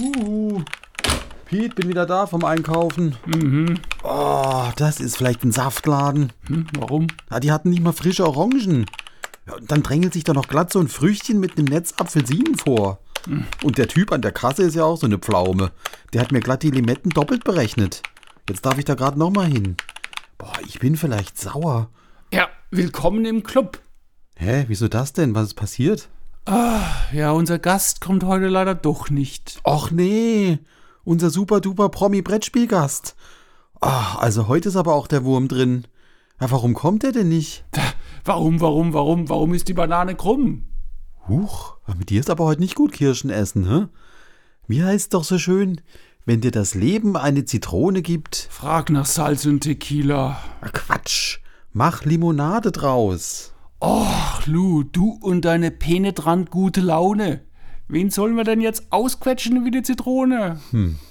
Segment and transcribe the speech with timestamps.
[0.00, 0.62] Uh,
[1.44, 3.16] Pete, bin wieder da vom Einkaufen.
[3.26, 3.78] Mhm.
[4.02, 6.32] Oh, das ist vielleicht ein Saftladen.
[6.46, 7.08] Hm, warum?
[7.30, 8.86] Ja, die hatten nicht mal frische Orangen.
[9.46, 12.56] Ja, und dann drängelt sich da noch glatt so ein Früchtchen mit einem Netz Apfelsinen
[12.56, 13.00] vor.
[13.62, 15.72] Und der Typ an der Kasse ist ja auch so eine Pflaume.
[16.12, 18.02] Der hat mir glatt die Limetten doppelt berechnet.
[18.48, 19.76] Jetzt darf ich da gerade noch mal hin.
[20.38, 21.90] Boah, ich bin vielleicht sauer.
[22.32, 23.78] Ja, willkommen im Club.
[24.36, 25.34] Hä, wieso das denn?
[25.34, 26.08] Was ist passiert?
[26.46, 29.60] Ja, unser Gast kommt heute leider doch nicht.
[29.64, 30.58] Och nee,
[31.04, 33.14] unser super duper Promi-Brettspielgast.
[33.80, 35.86] Ah, also heute ist aber auch der Wurm drin.
[36.40, 37.64] Ja, warum kommt er denn nicht?
[38.24, 40.64] Warum, warum, warum, warum ist die Banane krumm?
[41.28, 43.86] Huch, mit dir ist aber heute nicht gut Kirschen essen, hä?
[44.66, 45.80] Wie heißt doch so schön,
[46.26, 48.48] wenn dir das Leben eine Zitrone gibt?
[48.50, 50.38] Frag nach Salz und Tequila.
[50.60, 51.38] Ah, Quatsch,
[51.72, 53.52] mach Limonade draus.
[53.80, 57.40] Ach, Lu, du und deine penetrant gute Laune.
[57.88, 60.60] Wen sollen wir denn jetzt ausquetschen wie eine Zitrone?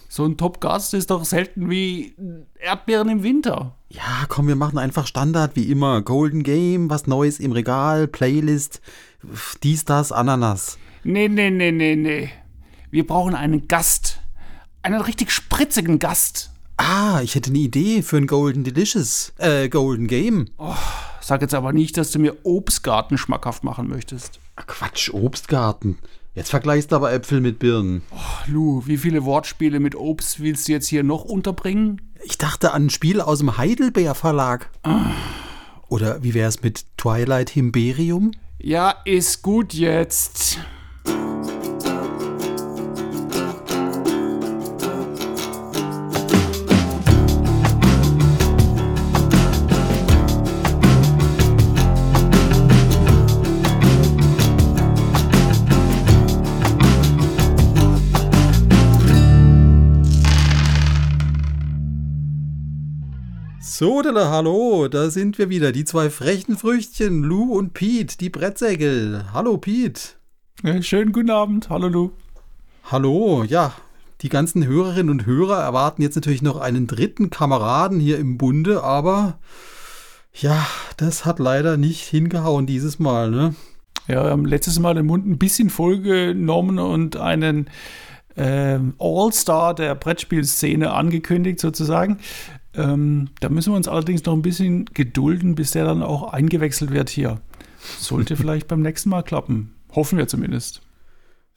[0.07, 2.15] So ein Top-Gast ist doch selten wie
[2.59, 3.75] Erdbeeren im Winter.
[3.89, 6.01] Ja, komm, wir machen einfach Standard wie immer.
[6.01, 8.81] Golden Game, was Neues im Regal, Playlist,
[9.63, 10.77] dies, das, Ananas.
[11.03, 12.29] Nee, nee, nee, nee, nee.
[12.91, 14.19] Wir brauchen einen Gast.
[14.81, 16.51] Einen richtig spritzigen Gast.
[16.77, 20.49] Ah, ich hätte eine Idee für ein Golden Delicious, äh, Golden Game.
[21.21, 24.39] Sag jetzt aber nicht, dass du mir Obstgarten schmackhaft machen möchtest.
[24.55, 25.97] Ah, Quatsch, Obstgarten.
[26.35, 28.01] Jetzt vergleichst du aber Äpfel mit Birnen.
[28.15, 32.01] Ach, Lu, wie viele Wortspiele mit Obst willst du jetzt hier noch unterbringen?
[32.23, 34.69] Ich dachte an ein Spiel aus dem Heidelbeer Verlag.
[35.87, 38.31] Oder wie wär's mit Twilight Himberium?
[38.59, 40.59] Ja, ist gut jetzt.
[63.79, 68.29] So, Della, hallo, da sind wir wieder, die zwei frechen Früchtchen, Lou und Pete, die
[68.29, 69.23] Brettsägel.
[69.31, 70.01] Hallo, Pete.
[70.63, 71.69] Ja, schönen guten Abend.
[71.69, 72.11] Hallo, Lu.
[72.91, 73.71] Hallo, ja,
[74.19, 78.83] die ganzen Hörerinnen und Hörer erwarten jetzt natürlich noch einen dritten Kameraden hier im Bunde,
[78.83, 79.39] aber
[80.33, 80.67] ja,
[80.97, 83.55] das hat leider nicht hingehauen dieses Mal, ne?
[84.09, 87.69] Ja, wir haben letztes Mal den Mund ein bisschen vollgenommen und einen
[88.35, 92.19] ähm, All-Star der Brettspielszene angekündigt, sozusagen.
[92.75, 96.91] Ähm, da müssen wir uns allerdings noch ein bisschen gedulden, bis der dann auch eingewechselt
[96.91, 97.41] wird hier.
[97.99, 99.73] Sollte vielleicht beim nächsten Mal klappen.
[99.93, 100.81] Hoffen wir zumindest.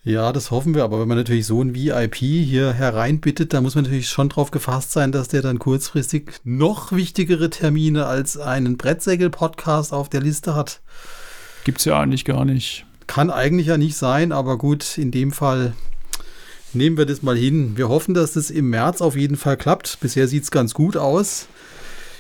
[0.05, 3.77] Ja, das hoffen wir, aber wenn man natürlich so ein VIP hier hereinbittet, da muss
[3.77, 8.77] man natürlich schon drauf gefasst sein, dass der dann kurzfristig noch wichtigere Termine als einen
[8.77, 10.81] Brettsägel-Podcast auf der Liste hat.
[11.63, 12.85] Gibt's ja eigentlich gar nicht.
[13.07, 15.75] Kann eigentlich ja nicht sein, aber gut, in dem Fall
[16.75, 17.77] nehmen wir das mal hin.
[17.77, 19.99] Wir hoffen, dass das im März auf jeden Fall klappt.
[20.01, 21.47] Bisher sieht es ganz gut aus.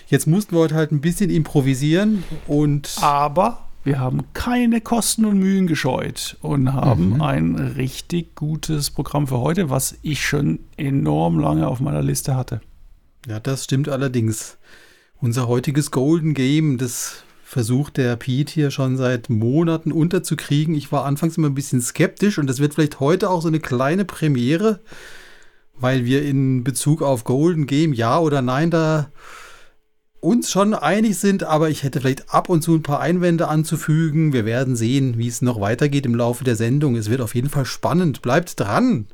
[0.08, 5.38] Jetzt mussten wir heute halt ein bisschen improvisieren und Aber wir haben keine Kosten und
[5.38, 11.66] Mühen gescheut und haben ein richtig gutes Programm für heute, was ich schon enorm lange
[11.66, 12.60] auf meiner Liste hatte.
[13.26, 14.58] ja, das stimmt allerdings.
[15.20, 20.74] Unser heutiges Golden Game, das versucht der Pete hier schon seit Monaten unterzukriegen.
[20.74, 23.60] Ich war anfangs immer ein bisschen skeptisch und das wird vielleicht heute auch so eine
[23.60, 24.80] kleine Premiere,
[25.78, 29.10] weil wir in Bezug auf Golden Game ja oder nein da
[30.20, 34.32] uns schon einig sind, aber ich hätte vielleicht ab und zu ein paar Einwände anzufügen.
[34.32, 36.96] Wir werden sehen, wie es noch weitergeht im Laufe der Sendung.
[36.96, 38.22] Es wird auf jeden Fall spannend.
[38.22, 39.08] Bleibt dran!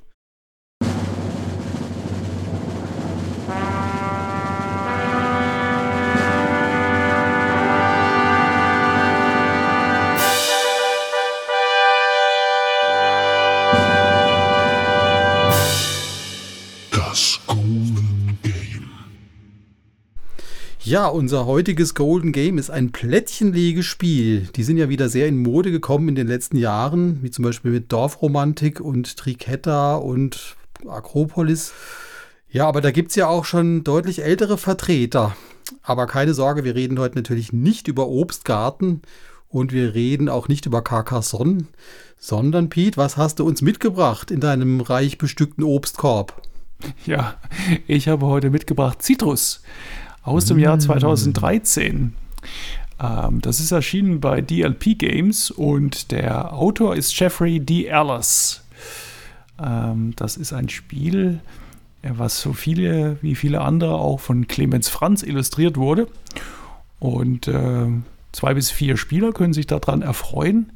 [20.89, 24.49] Ja, unser heutiges Golden Game ist ein Plättchenlegespiel.
[24.57, 27.73] Die sind ja wieder sehr in Mode gekommen in den letzten Jahren, wie zum Beispiel
[27.73, 30.57] mit Dorfromantik und Triketta und
[30.89, 31.75] Akropolis.
[32.51, 35.37] Ja, aber da gibt es ja auch schon deutlich ältere Vertreter.
[35.83, 39.03] Aber keine Sorge, wir reden heute natürlich nicht über Obstgarten
[39.51, 41.67] und wir reden auch nicht über Carcassonne,
[42.19, 46.41] sondern Pete, was hast du uns mitgebracht in deinem reich bestückten Obstkorb?
[47.05, 47.35] Ja,
[47.87, 49.61] ich habe heute mitgebracht Citrus
[50.29, 52.13] aus dem Jahr 2013.
[53.01, 57.87] Ähm, das ist erschienen bei DLP Games und der Autor ist Jeffrey D.
[57.87, 58.63] Ellis.
[59.63, 61.41] Ähm, das ist ein Spiel,
[62.03, 66.09] äh, was so viele wie viele andere auch von Clemens Franz illustriert wurde.
[67.01, 67.87] Und äh,
[68.33, 70.73] zwei bis vier Spieler können sich daran erfreuen.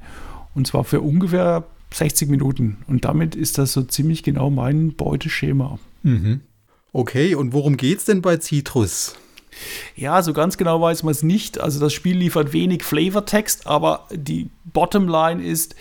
[0.55, 2.79] Und zwar für ungefähr 60 Minuten.
[2.87, 5.79] Und damit ist das so ziemlich genau mein Beuteschema.
[6.03, 6.41] Mhm.
[6.93, 9.17] Okay, und worum geht es denn bei Citrus?
[9.97, 11.61] Ja, so ganz genau weiß man es nicht.
[11.61, 15.75] Also das Spiel liefert wenig Flavortext, aber die Bottomline ist,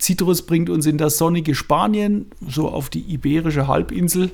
[0.00, 4.32] Citrus bringt uns in das sonnige Spanien, so auf die iberische Halbinsel.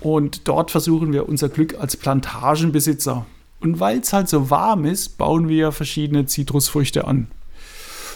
[0.00, 3.26] Und dort versuchen wir unser Glück als Plantagenbesitzer.
[3.60, 7.28] Und weil es halt so warm ist, bauen wir verschiedene Zitrusfrüchte an.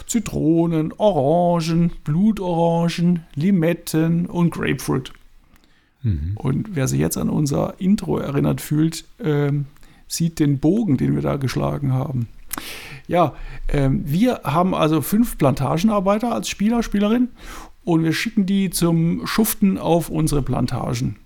[0.06, 5.12] Zitronen, Orangen, Blutorangen, Limetten und Grapefruit.
[6.02, 6.32] Mhm.
[6.36, 9.66] Und wer sich jetzt an unser Intro erinnert fühlt, ähm,
[10.06, 12.28] sieht den Bogen, den wir da geschlagen haben.
[13.08, 13.34] Ja,
[13.68, 17.28] ähm, wir haben also fünf Plantagenarbeiter als Spieler, Spielerin
[17.84, 21.16] und wir schicken die zum Schuften auf unsere Plantagen.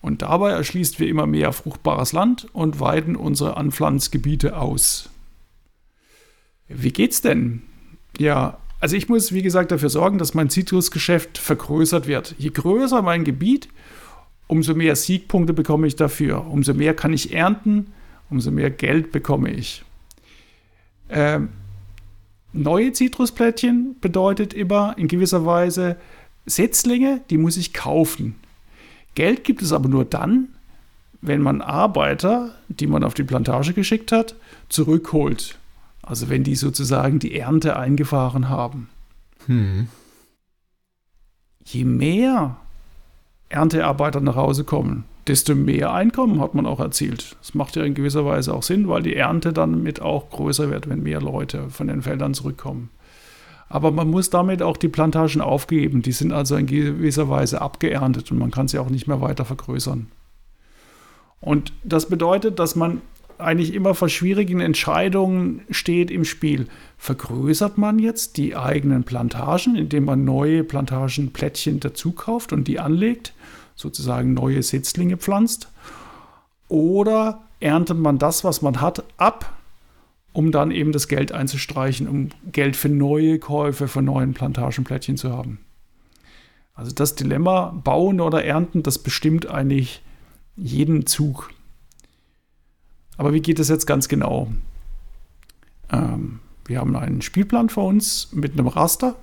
[0.00, 5.10] Und dabei erschließt wir immer mehr fruchtbares Land und weiten unsere Anpflanzgebiete aus.
[6.68, 7.62] Wie geht's denn?
[8.18, 12.34] Ja, also ich muss, wie gesagt, dafür sorgen, dass mein Zitrusgeschäft vergrößert wird.
[12.38, 13.68] Je größer mein Gebiet,
[14.46, 16.46] umso mehr Siegpunkte bekomme ich dafür.
[16.46, 17.92] Umso mehr kann ich ernten,
[18.30, 19.84] umso mehr Geld bekomme ich.
[21.08, 21.50] Ähm,
[22.52, 25.96] neue Zitrusplättchen bedeutet immer in gewisser Weise
[26.46, 28.36] Setzlinge, die muss ich kaufen.
[29.14, 30.48] Geld gibt es aber nur dann,
[31.20, 34.36] wenn man Arbeiter, die man auf die Plantage geschickt hat,
[34.68, 35.58] zurückholt.
[36.02, 38.88] Also wenn die sozusagen die Ernte eingefahren haben.
[39.46, 39.88] Hm.
[41.64, 42.58] Je mehr
[43.48, 47.36] Erntearbeiter nach Hause kommen, desto mehr Einkommen hat man auch erzielt.
[47.40, 50.70] Das macht ja in gewisser Weise auch Sinn, weil die Ernte dann mit auch größer
[50.70, 52.90] wird, wenn mehr Leute von den Feldern zurückkommen.
[53.68, 56.02] Aber man muss damit auch die Plantagen aufgeben.
[56.02, 59.44] Die sind also in gewisser Weise abgeerntet und man kann sie auch nicht mehr weiter
[59.44, 60.06] vergrößern.
[61.40, 63.02] Und das bedeutet, dass man
[63.38, 66.68] eigentlich immer vor schwierigen Entscheidungen steht im Spiel.
[66.96, 73.34] Vergrößert man jetzt die eigenen Plantagen, indem man neue Plantagenplättchen dazukauft und die anlegt,
[73.76, 75.68] sozusagen neue Setzlinge pflanzt?
[76.68, 79.56] Oder erntet man das, was man hat, ab,
[80.32, 85.32] um dann eben das Geld einzustreichen, um Geld für neue Käufe von neuen Plantagenplättchen zu
[85.32, 85.60] haben?
[86.74, 90.02] Also das Dilemma, bauen oder ernten, das bestimmt eigentlich
[90.56, 91.50] jeden Zug.
[93.16, 94.48] Aber wie geht es jetzt ganz genau?
[95.90, 99.16] Ähm, wir haben einen Spielplan vor uns mit einem Raster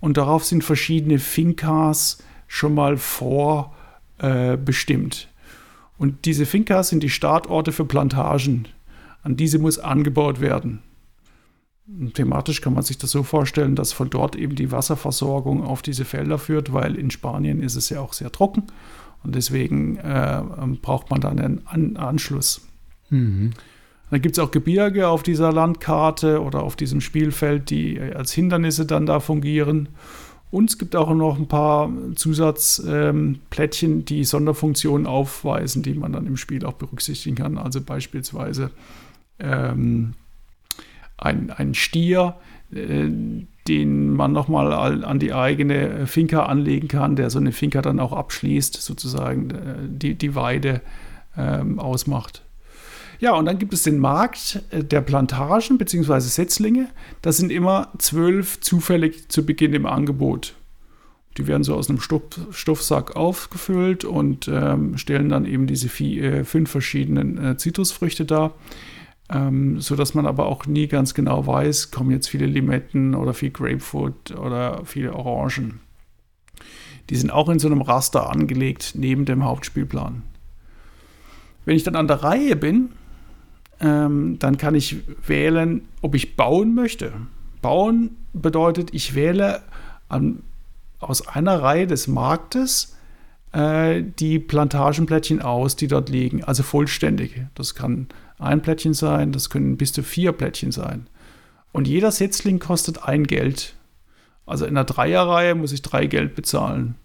[0.00, 3.83] und darauf sind verschiedene Finkas schon mal vorbestimmt.
[4.18, 4.56] Äh,
[5.96, 8.68] und diese Finkas sind die Startorte für Plantagen.
[9.22, 10.82] An diese muss angebaut werden.
[11.86, 15.82] Und thematisch kann man sich das so vorstellen, dass von dort eben die Wasserversorgung auf
[15.82, 18.64] diese Felder führt, weil in Spanien ist es ja auch sehr trocken
[19.22, 20.42] und deswegen äh,
[20.80, 22.66] braucht man dann einen An Anschluss.
[23.10, 23.52] Mhm.
[24.10, 28.86] Dann gibt es auch Gebirge auf dieser Landkarte oder auf diesem Spielfeld, die als Hindernisse
[28.86, 29.88] dann da fungieren.
[30.54, 36.28] Und es gibt auch noch ein paar Zusatzplättchen, ähm, die Sonderfunktionen aufweisen, die man dann
[36.28, 37.58] im Spiel auch berücksichtigen kann.
[37.58, 38.70] Also beispielsweise
[39.40, 40.14] ähm,
[41.18, 42.36] ein, ein Stier,
[42.72, 43.08] äh,
[43.66, 48.12] den man nochmal an die eigene Finca anlegen kann, der so eine Finca dann auch
[48.12, 50.82] abschließt, sozusagen äh, die, die Weide
[51.36, 52.43] ähm, ausmacht.
[53.24, 56.20] Ja, und dann gibt es den Markt äh, der Plantagen bzw.
[56.20, 56.90] Setzlinge.
[57.22, 60.54] Das sind immer zwölf zufällig zu Beginn im Angebot.
[61.38, 66.22] Die werden so aus einem Stoff, Stoffsack aufgefüllt und ähm, stellen dann eben diese vier,
[66.22, 68.52] äh, fünf verschiedenen äh, Zitrusfrüchte dar.
[69.30, 73.52] Ähm, so man aber auch nie ganz genau weiß, kommen jetzt viele Limetten oder viel
[73.52, 75.80] Grapefruit oder viele Orangen.
[77.08, 80.24] Die sind auch in so einem Raster angelegt neben dem Hauptspielplan.
[81.64, 82.90] Wenn ich dann an der Reihe bin,
[83.80, 87.12] ähm, dann kann ich wählen, ob ich bauen möchte.
[87.62, 89.62] Bauen bedeutet, ich wähle
[90.08, 90.42] an,
[91.00, 92.96] aus einer Reihe des Marktes
[93.52, 97.40] äh, die Plantagenplättchen aus, die dort liegen, also vollständig.
[97.54, 101.06] Das kann ein Plättchen sein, das können bis zu vier Plättchen sein.
[101.72, 103.74] Und jeder Setzling kostet ein Geld.
[104.46, 106.96] Also in einer Dreierreihe muss ich drei Geld bezahlen.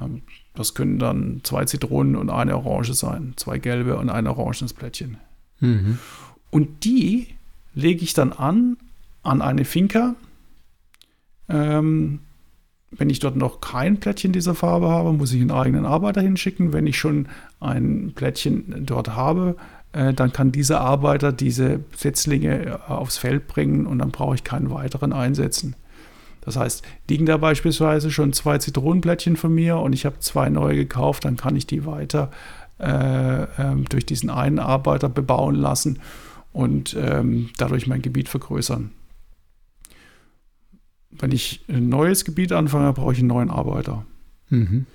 [0.00, 0.22] Ähm,
[0.54, 5.16] das können dann zwei Zitronen und eine Orange sein, zwei gelbe und ein orangenes Plättchen.
[5.62, 5.98] Mhm.
[6.50, 7.28] Und die
[7.74, 8.76] lege ich dann an
[9.22, 10.14] an eine Finca.
[11.48, 12.20] Ähm,
[12.90, 16.72] wenn ich dort noch kein Plättchen dieser Farbe habe, muss ich einen eigenen Arbeiter hinschicken.
[16.72, 17.28] Wenn ich schon
[17.60, 19.56] ein Plättchen dort habe,
[19.92, 24.44] äh, dann kann dieser Arbeiter diese Setzlinge äh, aufs Feld bringen und dann brauche ich
[24.44, 25.74] keinen weiteren einsetzen.
[26.42, 30.74] Das heißt, liegen da beispielsweise schon zwei Zitronenplättchen von mir und ich habe zwei neue
[30.74, 35.98] gekauft, dann kann ich die weiter äh, ähm, durch diesen einen Arbeiter bebauen lassen
[36.52, 38.90] und ähm, dadurch mein Gebiet vergrößern.
[41.10, 44.04] wenn ich ein neues Gebiet anfange, brauche ich einen neuen Arbeiter.
[44.48, 44.86] Mhm.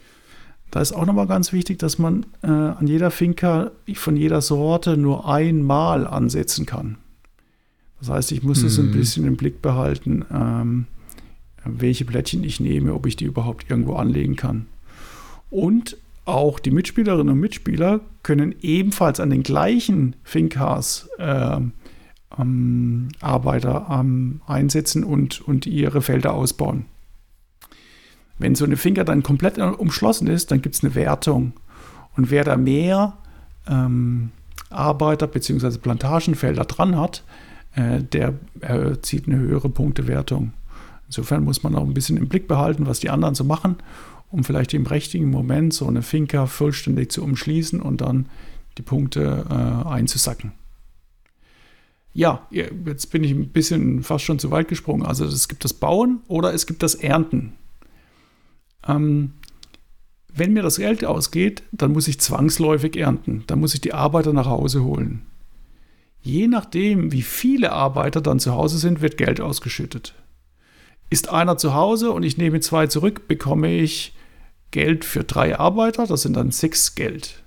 [0.72, 4.98] Da ist auch nochmal ganz wichtig, dass man äh, an jeder Finca von jeder Sorte
[4.98, 6.98] nur einmal ansetzen kann.
[8.00, 8.92] Das heißt, ich muss es ein Mhm.
[8.92, 10.88] bisschen im Blick behalten, ähm,
[11.64, 14.66] welche Plättchen ich nehme, ob ich die überhaupt irgendwo anlegen kann.
[15.50, 21.72] Und auch die Mitspielerinnen und Mitspieler können ebenfalls an den gleichen Fincas ähm,
[22.38, 26.86] ähm, Arbeiter ähm, einsetzen und, und ihre Felder ausbauen.
[28.40, 31.54] Wenn so eine Finca dann komplett umschlossen ist, dann gibt es eine Wertung.
[32.16, 33.18] Und wer da mehr
[33.68, 34.32] ähm,
[34.70, 35.78] Arbeiter bzw.
[35.78, 37.24] Plantagenfelder dran hat,
[37.76, 40.54] äh, der äh, zieht eine höhere Punktewertung.
[41.08, 43.78] Insofern muss man auch ein bisschen im Blick behalten, was die anderen so machen,
[44.30, 48.28] um vielleicht im richtigen Moment so eine Finca vollständig zu umschließen und dann
[48.78, 50.52] die Punkte äh, einzusacken.
[52.14, 55.06] Ja, jetzt bin ich ein bisschen fast schon zu weit gesprungen.
[55.06, 57.54] Also es gibt das Bauen oder es gibt das Ernten.
[58.88, 59.34] Ähm,
[60.34, 63.44] wenn mir das Geld ausgeht, dann muss ich zwangsläufig ernten.
[63.48, 65.26] Dann muss ich die Arbeiter nach Hause holen.
[66.22, 70.14] Je nachdem, wie viele Arbeiter dann zu Hause sind, wird Geld ausgeschüttet.
[71.10, 74.14] Ist einer zu Hause und ich nehme zwei zurück, bekomme ich
[74.72, 77.44] Geld für drei Arbeiter, das sind dann sechs Geld.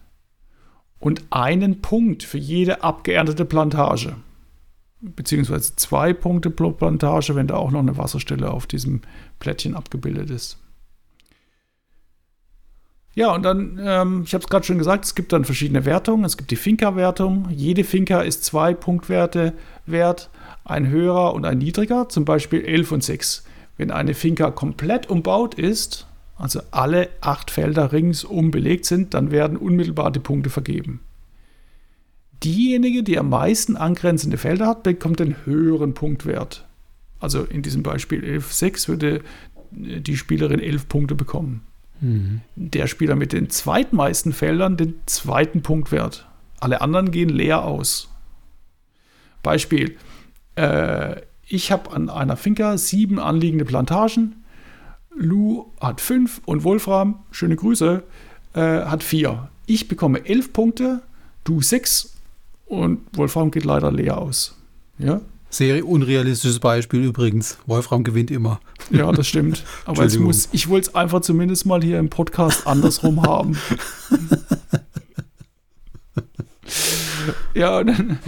[0.98, 4.16] Und einen Punkt für jede abgeerntete Plantage.
[5.00, 9.00] Beziehungsweise zwei Punkte pro Plantage, wenn da auch noch eine Wasserstelle auf diesem
[9.38, 10.58] Plättchen abgebildet ist.
[13.14, 16.24] Ja, und dann, ähm, ich habe es gerade schon gesagt, es gibt dann verschiedene Wertungen.
[16.24, 17.48] Es gibt die Finca-Wertung.
[17.50, 19.54] Jede Finca ist zwei Punktwerte
[19.86, 20.30] wert,
[20.64, 23.44] ein höherer und ein niedriger, zum Beispiel 11 und 6.
[23.76, 26.06] Wenn eine Finca komplett umbaut ist,
[26.40, 31.00] also alle acht Felder ringsum belegt sind, dann werden unmittelbar die Punkte vergeben.
[32.42, 36.66] Diejenige, die am meisten angrenzende Felder hat, bekommt den höheren Punktwert.
[37.18, 39.20] Also in diesem Beispiel 11,6 würde
[39.72, 41.62] die Spielerin 11 Punkte bekommen
[42.02, 42.40] Mhm.
[42.56, 46.26] der Spieler mit den zweitmeisten Feldern den zweiten Punktwert.
[46.58, 48.08] Alle anderen gehen leer aus.
[49.42, 49.96] Beispiel:
[50.54, 51.16] äh,
[51.46, 54.39] Ich habe an einer Finca sieben anliegende Plantagen.
[55.14, 58.02] Lou hat fünf und Wolfram, schöne Grüße,
[58.54, 59.48] äh, hat vier.
[59.66, 61.02] Ich bekomme elf Punkte,
[61.44, 62.14] du sechs
[62.66, 64.56] und Wolfram geht leider leer aus.
[64.98, 67.58] Ja, Sehr unrealistisches Beispiel übrigens.
[67.66, 68.60] Wolfram gewinnt immer.
[68.90, 69.64] ja, das stimmt.
[69.84, 70.26] Aber es Entschuldigung.
[70.26, 73.56] muss, ich wollte es einfach zumindest mal hier im Podcast andersrum haben.
[77.54, 78.18] ja, und dann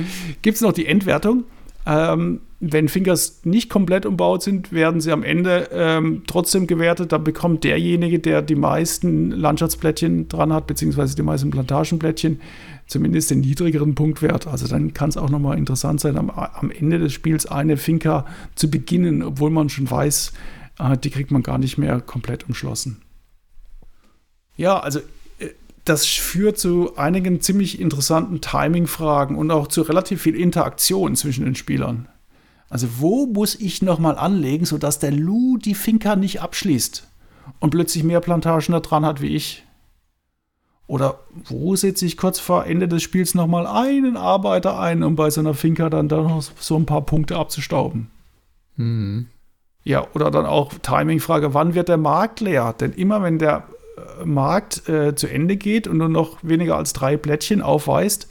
[0.43, 1.45] gibt es noch die Endwertung.
[1.85, 7.11] Ähm, wenn Fingers nicht komplett umbaut sind, werden sie am Ende ähm, trotzdem gewertet.
[7.11, 12.41] Da bekommt derjenige, der die meisten Landschaftsplättchen dran hat, beziehungsweise die meisten Plantagenplättchen,
[12.87, 14.47] zumindest den niedrigeren Punktwert.
[14.47, 18.27] Also dann kann es auch nochmal interessant sein, am, am Ende des Spiels eine Finca
[18.55, 20.33] zu beginnen, obwohl man schon weiß,
[20.79, 23.03] äh, die kriegt man gar nicht mehr komplett umschlossen.
[24.57, 25.01] Ja, also
[25.85, 31.55] das führt zu einigen ziemlich interessanten Timing-Fragen und auch zu relativ viel Interaktion zwischen den
[31.55, 32.09] Spielern.
[32.69, 37.07] Also wo muss ich nochmal anlegen, sodass der Lou die Finca nicht abschließt
[37.61, 39.65] und plötzlich mehr Plantagen da dran hat wie ich?
[40.87, 45.31] Oder wo setze ich kurz vor Ende des Spiels nochmal einen Arbeiter ein, um bei
[45.31, 48.11] so einer Finca dann da noch so ein paar Punkte abzustauben?
[48.77, 49.27] Mhm.
[49.85, 52.73] Ja, oder dann auch Timing-Frage, wann wird der Markt leer?
[52.79, 53.67] Denn immer wenn der
[54.25, 58.29] Markt äh, zu Ende geht und nur noch weniger als drei Plättchen aufweist,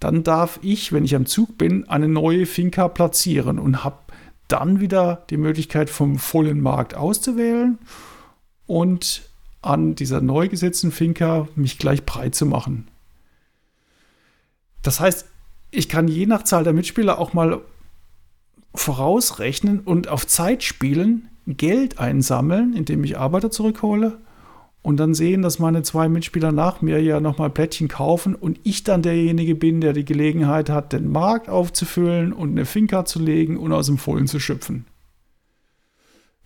[0.00, 3.98] dann darf ich, wenn ich am Zug bin, eine neue Finca platzieren und habe
[4.48, 7.78] dann wieder die Möglichkeit, vom vollen Markt auszuwählen
[8.66, 9.22] und
[9.62, 12.88] an dieser neu gesetzten Finca mich gleich breit zu machen.
[14.82, 15.26] Das heißt,
[15.70, 17.60] ich kann je nach Zahl der Mitspieler auch mal
[18.74, 24.18] vorausrechnen und auf Zeit spielen, Geld einsammeln, indem ich Arbeiter zurückhole
[24.84, 28.84] und dann sehen, dass meine zwei Mitspieler nach mir ja nochmal Plättchen kaufen und ich
[28.84, 33.56] dann derjenige bin, der die Gelegenheit hat, den Markt aufzufüllen und eine Finca zu legen
[33.56, 34.84] und aus dem Vollen zu schöpfen.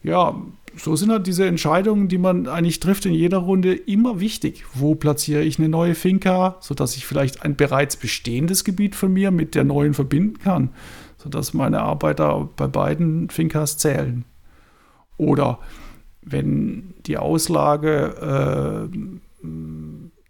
[0.05, 0.41] Ja,
[0.77, 4.65] so sind halt diese Entscheidungen, die man eigentlich trifft in jeder Runde, immer wichtig.
[4.73, 9.33] Wo platziere ich eine neue Finca, sodass ich vielleicht ein bereits bestehendes Gebiet von mir
[9.33, 10.71] mit der neuen verbinden kann,
[11.17, 14.25] sodass meine Arbeiter bei beiden Fincas zählen.
[15.17, 15.59] Oder
[16.31, 19.49] wenn die Auslage äh,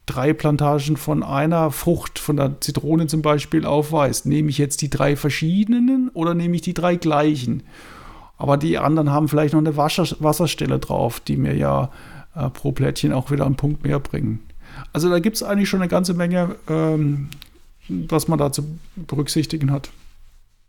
[0.06, 4.90] drei Plantagen von einer Frucht, von der Zitrone zum Beispiel, aufweist, nehme ich jetzt die
[4.90, 7.62] drei verschiedenen oder nehme ich die drei gleichen?
[8.36, 11.90] Aber die anderen haben vielleicht noch eine Wasser Wasserstelle drauf, die mir ja
[12.34, 14.40] äh, pro Plättchen auch wieder einen Punkt mehr bringen.
[14.92, 17.28] Also da gibt es eigentlich schon eine ganze Menge, ähm,
[17.88, 19.90] was man da zu berücksichtigen hat.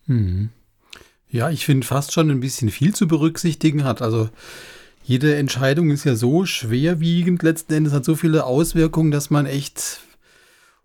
[0.07, 0.49] Mhm.
[1.29, 4.01] Ja, ich finde fast schon ein bisschen viel zu berücksichtigen hat.
[4.01, 4.29] Also
[5.09, 10.01] jede Entscheidung ist ja so schwerwiegend, letzten Endes hat so viele Auswirkungen, dass man echt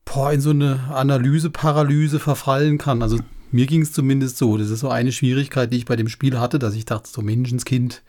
[0.06, 3.02] boah, in so eine Analyse-Paralyse verfallen kann.
[3.02, 3.18] Also
[3.50, 4.56] mir ging es zumindest so.
[4.56, 7.20] Das ist so eine Schwierigkeit, die ich bei dem Spiel hatte, dass ich dachte, so
[7.20, 8.02] Menschenskind,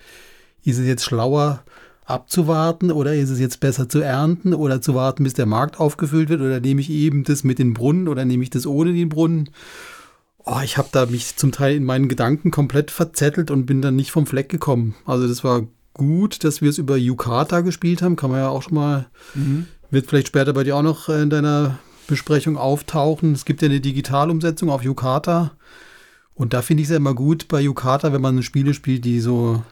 [0.64, 1.64] ist es jetzt schlauer
[2.06, 6.30] abzuwarten oder ist es jetzt besser zu ernten oder zu warten, bis der Markt aufgefüllt
[6.30, 9.10] wird oder nehme ich eben das mit den Brunnen oder nehme ich das ohne den
[9.10, 9.50] Brunnen?
[10.46, 13.98] Oh, ich habe da mich zum Teil in meinen Gedanken komplett verzettelt und bin dann
[13.98, 14.96] nicht vom Fleck gekommen.
[15.06, 18.16] Also das war gut, dass wir es über Yukata gespielt haben.
[18.16, 19.66] Kann man ja auch schon mal, mhm.
[19.90, 23.34] wird vielleicht später bei dir auch noch in deiner Besprechung auftauchen.
[23.34, 25.52] Es gibt ja eine Digitalumsetzung auf Yukata.
[26.36, 29.22] Und da finde ich es ja immer gut bei Yukata, wenn man Spiele spielt, die
[29.22, 29.64] so,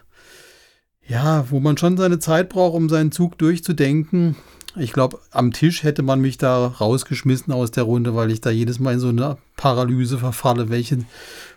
[1.06, 4.38] ja, wo man schon seine Zeit braucht, um seinen Zug durchzudenken.
[4.76, 8.50] Ich glaube, am Tisch hätte man mich da rausgeschmissen aus der Runde, weil ich da
[8.50, 10.70] jedes Mal in so eine Paralyse verfalle.
[10.70, 11.00] Welche,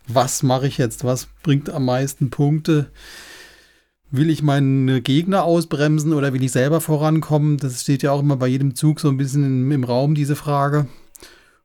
[0.09, 1.05] was mache ich jetzt?
[1.05, 2.91] Was bringt am meisten Punkte?
[4.17, 7.59] Will ich meinen Gegner ausbremsen oder will ich selber vorankommen?
[7.59, 10.37] Das steht ja auch immer bei jedem Zug so ein bisschen im, im Raum, diese
[10.37, 10.87] Frage.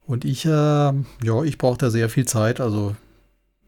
[0.06, 2.60] Und ich, äh, ja, ich brauche da sehr viel Zeit.
[2.60, 2.96] Also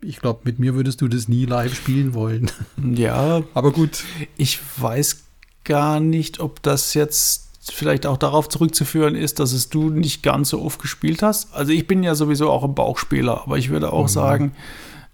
[0.01, 2.51] ich glaube, mit mir würdest du das nie live spielen wollen.
[2.95, 3.43] Ja.
[3.53, 4.03] Aber gut.
[4.37, 5.23] Ich weiß
[5.63, 10.49] gar nicht, ob das jetzt vielleicht auch darauf zurückzuführen ist, dass es du nicht ganz
[10.49, 11.53] so oft gespielt hast.
[11.53, 14.09] Also ich bin ja sowieso auch ein Bauchspieler, aber ich würde auch mhm.
[14.09, 14.51] sagen,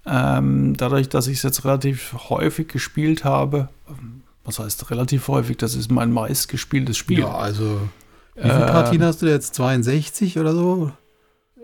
[0.09, 3.69] ähm, dadurch, dass ich es jetzt relativ häufig gespielt habe,
[4.43, 7.19] was heißt relativ häufig, das ist mein meistgespieltes Spiel.
[7.19, 7.81] Ja, also
[8.35, 9.53] wie viele äh, Partien hast du jetzt?
[9.55, 10.91] 62 oder so?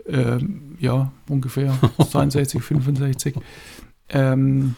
[0.06, 1.76] Ähm, ja, ungefähr
[2.10, 3.36] 62, 65.
[4.10, 4.76] Ähm,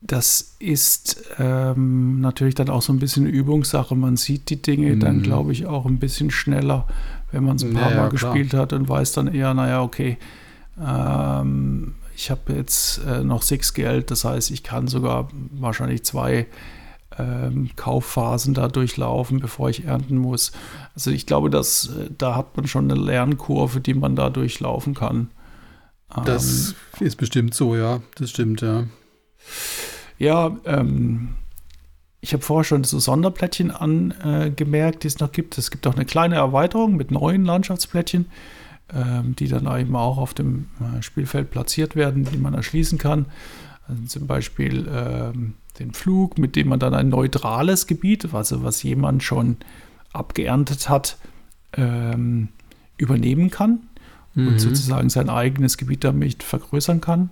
[0.00, 3.96] das ist ähm, natürlich dann auch so ein bisschen Übungssache.
[3.96, 5.00] Man sieht die Dinge mhm.
[5.00, 6.86] dann, glaube ich, auch ein bisschen schneller,
[7.32, 9.82] wenn man es ein paar ja, Mal ja, gespielt hat und weiß dann eher, naja,
[9.82, 10.18] okay,
[10.80, 16.48] ähm, ich habe jetzt äh, noch sechs Geld, das heißt, ich kann sogar wahrscheinlich zwei
[17.16, 20.50] ähm, Kaufphasen da durchlaufen, bevor ich ernten muss.
[20.96, 24.94] Also ich glaube, dass äh, da hat man schon eine Lernkurve, die man da durchlaufen
[24.94, 25.30] kann.
[26.24, 28.00] Das ähm, ist bestimmt so, ja.
[28.16, 28.84] Das stimmt, ja.
[30.18, 31.36] Ja, ähm,
[32.20, 35.56] ich habe vorher schon so Sonderplättchen angemerkt, die es noch gibt.
[35.56, 38.26] Es gibt auch eine kleine Erweiterung mit neuen Landschaftsplättchen,
[39.38, 43.26] die dann eben auch auf dem äh, Spielfeld platziert werden, die man erschließen kann.
[43.86, 48.82] Also zum Beispiel ähm, den Flug, mit dem man dann ein neutrales Gebiet, also was
[48.82, 49.56] jemand schon
[50.12, 51.18] abgeerntet hat,
[51.74, 52.48] ähm,
[52.96, 53.80] übernehmen kann
[54.34, 54.48] mhm.
[54.48, 57.30] und sozusagen sein eigenes Gebiet damit vergrößern kann.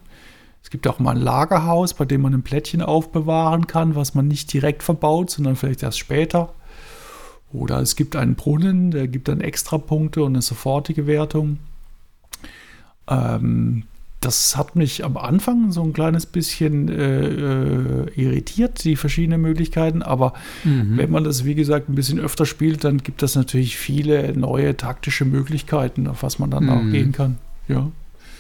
[0.62, 4.26] Es gibt auch mal ein Lagerhaus, bei dem man ein Plättchen aufbewahren kann, was man
[4.26, 6.52] nicht direkt verbaut, sondern vielleicht erst später.
[7.56, 11.58] Oder es gibt einen Brunnen, der gibt dann extra Punkte und eine sofortige Wertung.
[13.08, 13.84] Ähm,
[14.20, 20.02] das hat mich am Anfang so ein kleines bisschen äh, äh, irritiert, die verschiedenen Möglichkeiten.
[20.02, 20.32] Aber
[20.64, 20.96] mhm.
[20.96, 24.76] wenn man das, wie gesagt, ein bisschen öfter spielt, dann gibt das natürlich viele neue
[24.76, 26.70] taktische Möglichkeiten, auf was man dann mhm.
[26.70, 27.38] auch gehen kann.
[27.68, 27.90] Ja.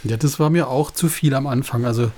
[0.04, 1.84] Ja, das war mir auch zu viel am Anfang.
[1.84, 2.10] Also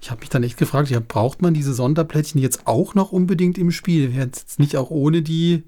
[0.00, 3.58] ich habe mich dann echt gefragt, ja, braucht man diese Sonderplättchen jetzt auch noch unbedingt
[3.58, 4.12] im Spiel?
[4.12, 5.62] Jetzt nicht auch ohne die,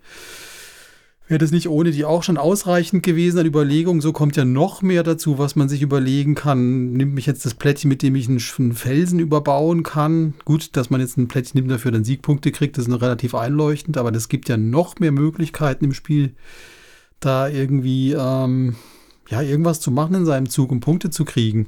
[1.35, 4.01] wäre das nicht ohne die auch schon ausreichend gewesen an Überlegungen?
[4.01, 6.93] So kommt ja noch mehr dazu, was man sich überlegen kann.
[6.93, 10.35] Nimmt mich jetzt das Plättchen, mit dem ich einen, Felsen überbauen kann?
[10.45, 13.35] Gut, dass man jetzt ein Plättchen nimmt, dafür dann Siegpunkte kriegt, das ist noch relativ
[13.35, 16.37] einleuchtend, aber das gibt ja noch mehr Möglichkeiten im Spiel,
[17.19, 18.77] da irgendwie, ähm,
[19.29, 21.67] ja, irgendwas zu machen in seinem Zug, um Punkte zu kriegen.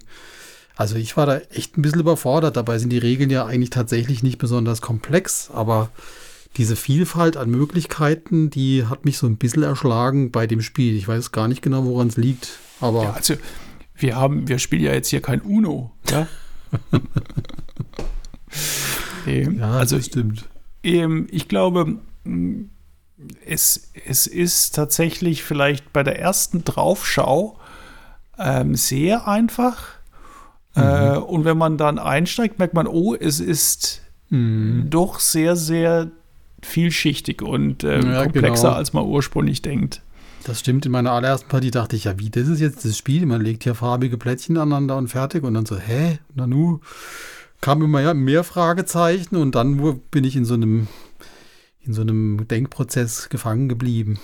[0.76, 2.56] Also ich war da echt ein bisschen überfordert.
[2.56, 5.90] Dabei sind die Regeln ja eigentlich tatsächlich nicht besonders komplex, aber
[6.56, 10.96] diese Vielfalt an Möglichkeiten, die hat mich so ein bisschen erschlagen bei dem Spiel.
[10.96, 13.04] Ich weiß gar nicht genau, woran es liegt, aber.
[13.04, 13.34] Ja, also
[13.94, 16.26] wir haben, wir spielen ja jetzt hier kein Uno, ja?
[19.26, 20.44] ähm, ja, also stimmt.
[20.82, 21.98] Ähm, ich glaube,
[23.44, 27.58] es, es ist tatsächlich vielleicht bei der ersten Draufschau
[28.38, 29.94] ähm, sehr einfach.
[30.74, 30.82] Mhm.
[30.82, 34.86] Äh, und wenn man dann einsteigt, merkt man, oh, es ist mhm.
[34.90, 36.10] doch sehr, sehr
[36.62, 38.76] vielschichtig und äh, ja, komplexer, genau.
[38.76, 40.02] als man ursprünglich denkt.
[40.44, 40.86] Das stimmt.
[40.86, 43.26] In meiner allerersten Partie dachte ich, ja, wie, das ist jetzt das Spiel.
[43.26, 45.42] Man legt hier farbige Plättchen aneinander und fertig.
[45.42, 46.18] Und dann so, hä?
[46.34, 46.80] Nanu?
[47.60, 50.86] Kam immer ja mehr Fragezeichen und dann bin ich in so einem
[51.86, 54.18] in so einem Denkprozess gefangen geblieben.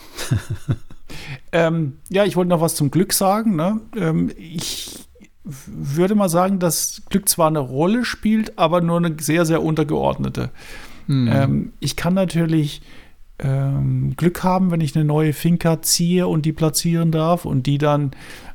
[1.52, 3.56] ähm, ja, ich wollte noch was zum Glück sagen.
[3.56, 3.80] Ne?
[3.96, 4.98] Ähm, ich
[5.44, 10.50] würde mal sagen, dass Glück zwar eine Rolle spielt, aber nur eine sehr, sehr untergeordnete.
[11.06, 11.30] Mhm.
[11.32, 12.82] Ähm, ich kann natürlich
[13.38, 17.78] ähm, Glück haben, wenn ich eine neue Finca ziehe und die platzieren darf und die
[17.78, 18.12] dann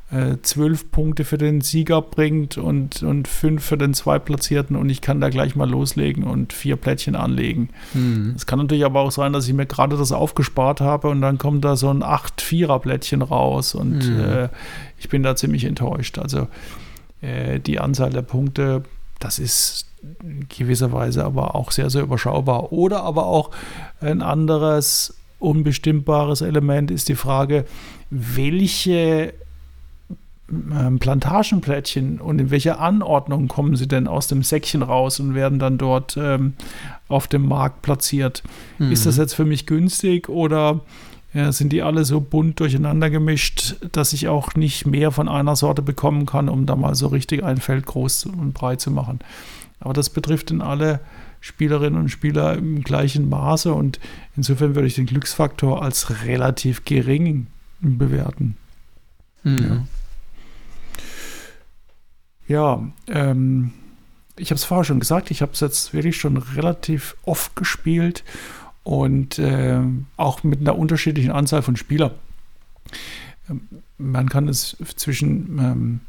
[0.09, 5.01] äh, zwölf Punkte für den Sieger bringt und, und fünf für den Zweitplatzierten und ich
[5.01, 7.69] kann da gleich mal loslegen und vier Plättchen anlegen.
[7.93, 8.31] Mhm.
[8.33, 11.37] Es kann natürlich aber auch sein, dass ich mir gerade das aufgespart habe und dann
[11.37, 14.19] kommt da so ein 8-4er-Plättchen raus und Mhm.
[14.19, 14.49] äh,
[14.97, 16.17] ich bin da ziemlich enttäuscht.
[16.19, 16.47] Also
[17.21, 18.83] äh, die Anzahl der Punkte,
[19.19, 19.86] das ist
[20.49, 22.71] gewisserweise aber auch sehr, sehr überschaubar.
[22.71, 23.51] Oder aber auch
[24.01, 27.65] ein anderes unbestimmbares Element ist die Frage,
[28.09, 29.33] welche
[30.49, 35.59] ähm, Plantagenplättchen und in welcher Anordnung kommen sie denn aus dem Säckchen raus und werden
[35.59, 36.53] dann dort ähm,
[37.07, 38.43] auf dem Markt platziert.
[38.91, 40.81] Ist das jetzt für mich günstig oder
[41.33, 45.55] ja, sind die alle so bunt durcheinander gemischt, dass ich auch nicht mehr von einer
[45.55, 49.19] Sorte bekommen kann, um da mal so richtig ein Feld groß und breit zu machen.
[49.79, 50.99] Aber das betrifft in alle
[51.39, 53.99] Spielerinnen und Spieler im gleichen Maße und
[54.35, 57.47] insofern würde ich den Glücksfaktor als relativ gering
[57.79, 58.57] bewerten.
[59.43, 59.87] Mhm.
[62.47, 63.73] Ja, ähm,
[64.37, 68.23] ich habe es vorher schon gesagt, ich habe es jetzt wirklich schon relativ oft gespielt
[68.83, 72.11] und ähm, auch mit einer unterschiedlichen Anzahl von Spielern.
[73.49, 75.99] Ähm, man kann es zwischen ähm,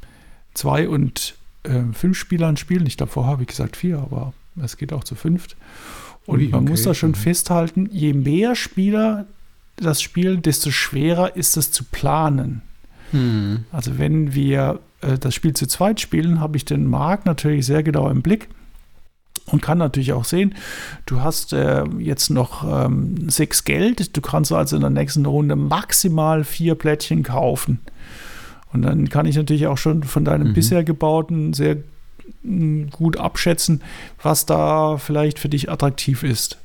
[0.54, 1.37] zwei und
[1.68, 2.86] ähm, fünf Spielern spielen.
[2.86, 5.56] Ich glaube, vorher habe ich gesagt vier, aber es geht auch zu fünft.
[6.26, 7.14] Und Ui, man muss da schon Mhm.
[7.14, 9.26] festhalten, je mehr Spieler
[9.76, 12.62] das spielen, desto schwerer ist es zu planen.
[13.12, 13.64] Mhm.
[13.72, 17.82] Also wenn wir äh, das Spiel zu zweit spielen, habe ich den Markt natürlich sehr
[17.82, 18.48] genau im Blick
[19.46, 20.54] und kann natürlich auch sehen,
[21.06, 25.56] du hast äh, jetzt noch ähm, sechs Geld, du kannst also in der nächsten Runde
[25.56, 27.78] maximal vier Plättchen kaufen.
[28.72, 30.54] Und dann kann ich natürlich auch schon von deinem Mhm.
[30.54, 31.76] bisher gebauten sehr
[32.42, 33.80] mh, gut abschätzen,
[34.22, 36.58] was da vielleicht für dich attraktiv ist.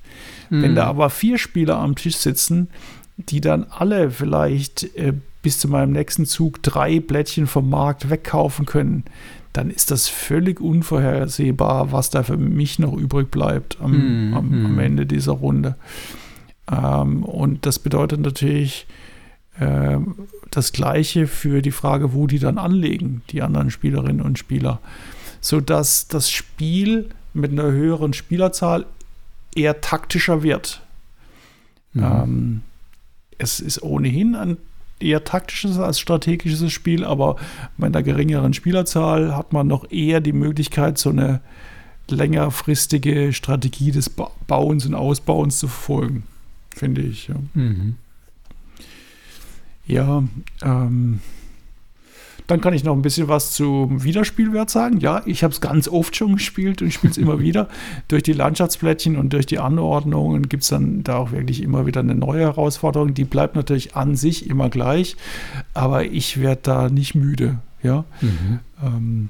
[0.50, 0.76] Wenn Mhm.
[0.76, 2.68] da aber vier Spieler am Tisch sitzen,
[3.18, 8.66] die dann alle vielleicht äh, bis zu meinem nächsten Zug drei Blättchen vom Markt wegkaufen
[8.66, 9.04] können,
[9.54, 13.92] dann ist das völlig unvorhersehbar, was da für mich noch übrig bleibt am,
[14.28, 14.80] Mhm, am, am mhm.
[14.80, 15.76] Ende dieser Runde.
[16.72, 18.86] Ähm, und das bedeutet natürlich
[20.50, 24.80] das Gleiche für die Frage, wo die dann anlegen, die anderen Spielerinnen und Spieler.
[25.42, 28.86] Sodass das Spiel mit einer höheren Spielerzahl
[29.56, 30.82] eher taktischer wird.
[31.94, 32.04] Mhm.
[32.04, 32.62] Ähm,
[33.38, 34.58] es ist ohnehin ein
[35.00, 37.36] eher taktisches als strategisches Spiel, aber
[37.78, 41.42] bei einer geringeren Spielerzahl hat man noch eher die Möglichkeit, so eine
[42.10, 46.24] längerfristige Strategie des ba Bauens und Ausbauens zu verfolgen,
[46.76, 47.28] finde ich.
[47.28, 47.96] Ja, Mhm.
[49.86, 50.24] Ja
[50.62, 51.20] ähm,
[52.48, 55.00] dann kann ich noch ein bisschen was zum Wiederspielwert sagen.
[55.00, 57.70] Ja, ich habe es ganz oft schon gespielt und spiele es immer wieder.
[58.10, 62.02] Durch die Landschaftsplättchen und durch die Anordnungen gibt es dann da auch wirklich immer wieder
[62.02, 63.14] eine neue Herausforderung.
[63.14, 65.16] Die bleibt natürlich an sich immer gleich,
[65.74, 67.60] aber ich werde da nicht müde.
[67.82, 68.60] Ja, Mhm.
[68.84, 69.30] ähm,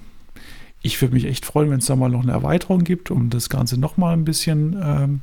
[0.81, 3.47] ich würde mich echt freuen, wenn es da mal noch eine Erweiterung gibt, um das
[3.49, 5.21] Ganze noch mal ein bisschen ähm,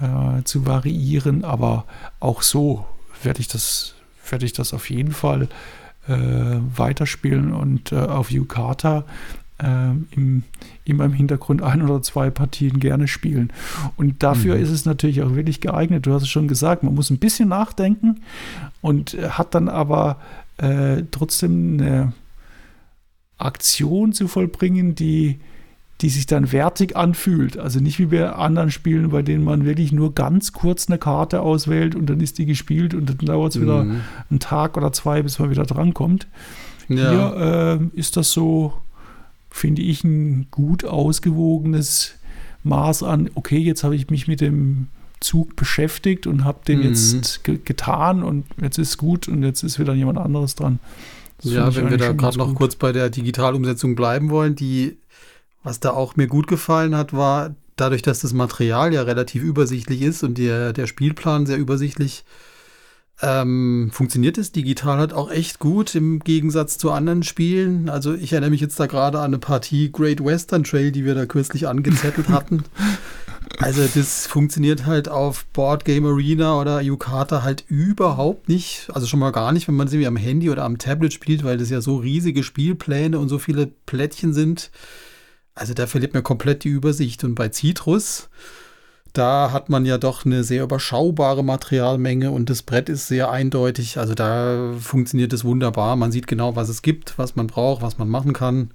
[0.00, 1.44] äh, zu variieren.
[1.44, 1.84] Aber
[2.20, 2.84] auch so
[3.22, 3.94] werde ich das,
[4.30, 5.48] werde ich das auf jeden Fall
[6.08, 6.14] äh,
[6.76, 9.04] weiterspielen und äh, auf Yukata
[9.58, 10.42] äh, im,
[10.84, 13.52] in meinem Hintergrund ein oder zwei Partien gerne spielen.
[13.96, 14.62] Und dafür Mhm.
[14.62, 16.06] ist es natürlich auch wirklich geeignet.
[16.06, 18.20] Du hast es schon gesagt, man muss ein bisschen nachdenken
[18.82, 20.20] und hat dann aber
[20.58, 22.12] äh, trotzdem eine
[23.38, 25.38] Aktion zu vollbringen, die,
[26.00, 27.56] die sich dann wertig anfühlt.
[27.56, 31.40] Also nicht wie bei anderen Spielen, bei denen man wirklich nur ganz kurz eine Karte
[31.40, 34.00] auswählt und dann ist die gespielt und dann dauert es wieder Mhm.
[34.30, 36.26] einen Tag oder zwei, bis man wieder drankommt.
[36.88, 37.10] Ja.
[37.36, 38.74] Hier äh, ist das so,
[39.50, 42.14] finde ich, ein gut ausgewogenes
[42.64, 44.88] Maß an, okay, jetzt habe ich mich mit dem
[45.20, 46.84] Zug beschäftigt und habe den Mhm.
[46.86, 50.78] jetzt ge getan und jetzt ist gut und jetzt ist wieder jemand anderes dran.
[51.42, 52.56] Das Ja, wenn wir da gerade noch gut.
[52.56, 54.96] kurz bei der Digitalumsetzung bleiben wollen, die,
[55.64, 60.02] was da auch mir gut gefallen hat, war dadurch, dass das Material ja relativ übersichtlich
[60.02, 62.24] ist und der, der Spielplan sehr übersichtlich,
[63.22, 67.88] ähm, funktioniert es digital halt auch echt gut im Gegensatz zu anderen Spielen.
[67.88, 71.14] Also ich erinnere mich jetzt da gerade an eine Partie Great Western Trail, die wir
[71.14, 72.64] da kürzlich angezettelt hatten.
[73.58, 78.88] Also das funktioniert halt auf Board Game Arena oder Yukata halt überhaupt nicht.
[78.92, 81.44] Also schon mal gar nicht, wenn man es irgendwie am Handy oder am Tablet spielt,
[81.44, 84.70] weil das ja so riesige Spielpläne und so viele Plättchen sind.
[85.54, 87.24] Also da verliert man komplett die Übersicht.
[87.24, 88.28] Und bei Citrus,
[89.12, 93.98] da hat man ja doch eine sehr überschaubare Materialmenge und das Brett ist sehr eindeutig.
[93.98, 95.94] Also da funktioniert es wunderbar.
[95.96, 98.72] Man sieht genau, was es gibt, was man braucht, was man machen kann.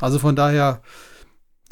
[0.00, 0.82] Also von daher,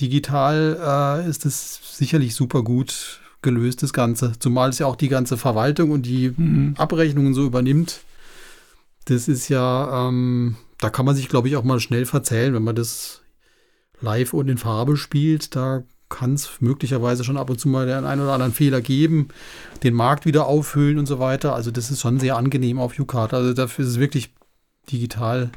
[0.00, 4.32] digital äh, ist es sicherlich super gut gelöst, das Ganze.
[4.38, 6.74] Zumal es ja auch die ganze Verwaltung und die Mhm.
[6.76, 8.00] Abrechnungen so übernimmt.
[9.04, 12.64] Das ist ja, ähm, da kann man sich, glaube ich, auch mal schnell verzählen, wenn
[12.64, 13.20] man das
[14.00, 15.54] live und in Farbe spielt.
[15.56, 19.28] Da kann es möglicherweise schon ab und zu mal den einen oder anderen Fehler geben,
[19.82, 21.54] den Markt wieder auffüllen und so weiter.
[21.54, 23.34] Also das ist schon sehr angenehm auf UCART.
[23.34, 24.32] Also dafür ist es wirklich
[24.90, 25.50] digital.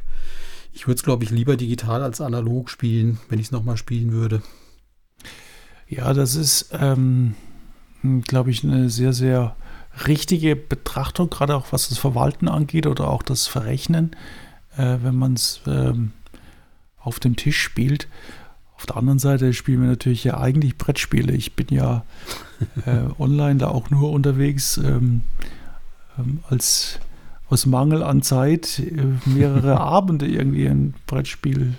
[0.73, 4.12] Ich würde es, glaube ich, lieber digital als analog spielen, wenn ich es nochmal spielen
[4.12, 4.41] würde.
[5.88, 7.36] Ja, das ist, ähm,
[8.28, 9.56] glaube ich, eine sehr, sehr
[10.08, 14.15] richtige Betrachtung, gerade auch was das Verwalten angeht oder auch das Verrechnen,
[14.78, 16.12] äh, wenn man es ähm,
[17.02, 18.08] auf dem Tisch spielt.
[18.76, 21.34] Auf der anderen Seite spielen wir natürlich ja eigentlich Brettspiele.
[21.34, 22.06] Ich bin ja
[22.86, 25.22] äh, online da auch nur unterwegs ähm,
[26.18, 27.00] ähm, als
[27.50, 31.74] aus Mangel an Zeit äh, mehrere Abende irgendwie ein Brettspiel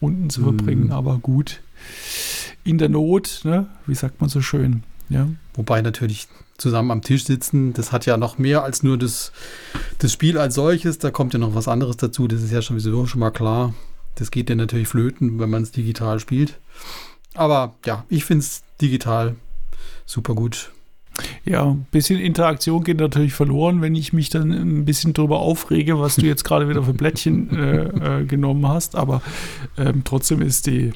[0.00, 0.88] unten zu verbringen.
[0.88, 0.92] Mm.
[0.92, 1.60] Aber gut,
[2.64, 3.66] in der Not, ne?
[3.86, 4.82] wie sagt man so schön.
[5.08, 5.28] Ja.
[5.54, 9.32] Wobei natürlich zusammen am Tisch sitzen, das hat ja noch mehr als nur das,
[9.98, 10.98] das Spiel als solches.
[10.98, 12.28] Da kommt ja noch was anderes dazu.
[12.28, 13.74] Das ist ja schon sowieso schon mal klar.
[14.16, 16.58] Das geht ja natürlich flöten, wenn man es digital spielt.
[17.34, 19.36] Aber ja, ich finde es digital
[20.04, 20.72] super gut.
[21.44, 25.98] Ja, ein bisschen Interaktion geht natürlich verloren, wenn ich mich dann ein bisschen darüber aufrege,
[25.98, 28.96] was du jetzt gerade wieder für Blättchen äh, äh, genommen hast.
[28.96, 29.22] Aber
[29.78, 30.92] ähm, trotzdem ist die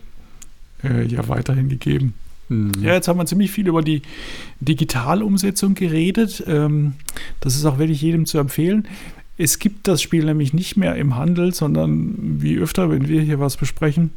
[0.85, 2.15] äh, ja weiterhin gegeben.
[2.49, 2.73] Mhm.
[2.83, 4.03] Ja, jetzt haben wir ziemlich viel über die
[4.61, 6.45] Digitalumsetzung geredet.
[6.47, 6.95] Ähm,
[7.41, 8.87] das ist auch wirklich jedem zu empfehlen.
[9.43, 13.41] Es gibt das Spiel nämlich nicht mehr im Handel, sondern wie öfter, wenn wir hier
[13.41, 14.13] was besprechen,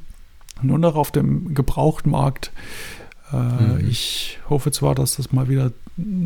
[0.62, 2.52] nur noch auf dem Gebrauchtmarkt.
[3.32, 3.90] Äh, mhm.
[3.90, 5.72] Ich hoffe zwar, dass das mal wieder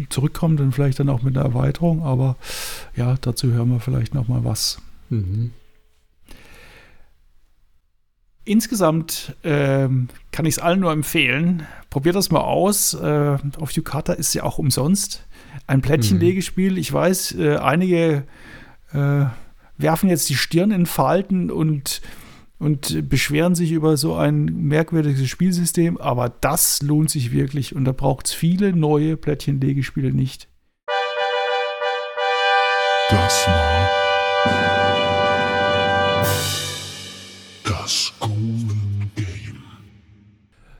[0.09, 2.37] zurückkommt und vielleicht dann auch mit einer Erweiterung, aber
[2.95, 4.81] ja, dazu hören wir vielleicht noch mal was.
[5.09, 5.51] Mhm.
[8.45, 11.67] Insgesamt ähm, kann ich es allen nur empfehlen.
[11.91, 12.95] Probiert das mal aus.
[12.95, 15.23] Äh, auf Yukata ist ja auch umsonst.
[15.67, 16.71] Ein Plättchenlegespiel.
[16.71, 16.77] Mhm.
[16.77, 18.23] Ich weiß, äh, einige
[18.93, 19.25] äh,
[19.77, 22.01] werfen jetzt die Stirn in Falten und,
[22.59, 27.91] und beschweren sich über so ein merkwürdiges Spielsystem, aber das lohnt sich wirklich und da
[27.91, 30.47] braucht es viele neue Plättchenlegespiele nicht.
[33.09, 33.87] Das war
[37.63, 39.63] das Golden Game.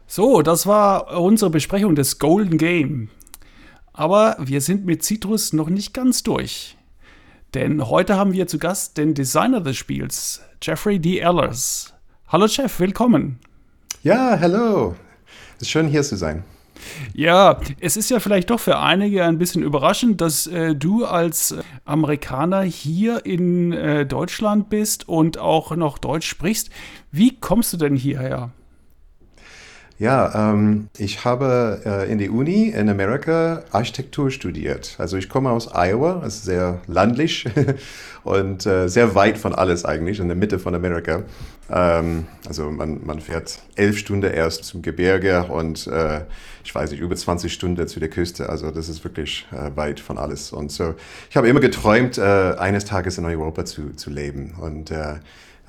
[0.07, 3.09] So, das war unsere Besprechung des Golden Game.
[3.93, 6.76] Aber wir sind mit Citrus noch nicht ganz durch.
[7.53, 11.19] Denn heute haben wir zu Gast den Designer des Spiels, Jeffrey D.
[11.19, 11.93] Ellers.
[12.27, 13.39] Hallo Jeff, willkommen.
[14.03, 14.95] Ja, hallo.
[15.55, 16.43] Es ist schön hier zu sein.
[17.13, 21.55] Ja, es ist ja vielleicht doch für einige ein bisschen überraschend, dass äh, du als
[21.85, 26.69] Amerikaner hier in äh, Deutschland bist und auch noch Deutsch sprichst.
[27.11, 28.51] Wie kommst du denn hierher?
[29.99, 34.95] Ja, ähm, ich habe äh, in der Uni in Amerika Architektur studiert.
[34.99, 37.45] Also ich komme aus Iowa, ist sehr landlich
[38.23, 41.23] und äh, sehr weit von alles eigentlich, in der Mitte von Amerika.
[41.71, 46.21] Ähm, also man, man fährt elf Stunden erst zum Gebirge und äh,
[46.63, 48.49] ich weiß nicht, über 20 Stunden zu der Küste.
[48.49, 50.51] Also das ist wirklich äh, weit von alles.
[50.51, 50.93] Und so,
[51.31, 54.53] ich habe immer geträumt, äh, eines Tages in Europa zu, zu leben.
[54.61, 55.15] Und äh,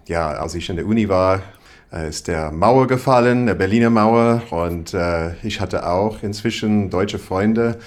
[0.06, 1.42] ja, als ich in der Uni war,
[1.90, 4.42] ist der Mauer gefallen, der Berliner Mauer.
[4.50, 7.78] Und äh, ich hatte auch inzwischen deutsche Freunde.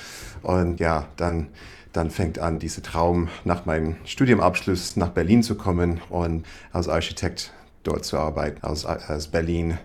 [0.42, 1.48] Und ja, dann,
[1.94, 7.52] dann fängt an, dieser Traum nach meinem Studiumabschluss nach Berlin zu kommen und als Architekt
[7.84, 9.78] dort zu arbeiten, aus, aus Berlin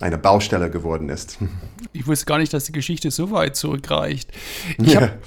[0.00, 1.38] eine Baustelle geworden ist.
[1.92, 4.30] Ich wusste gar nicht, dass die Geschichte so weit zurückreicht.
[4.78, 5.18] Ich habe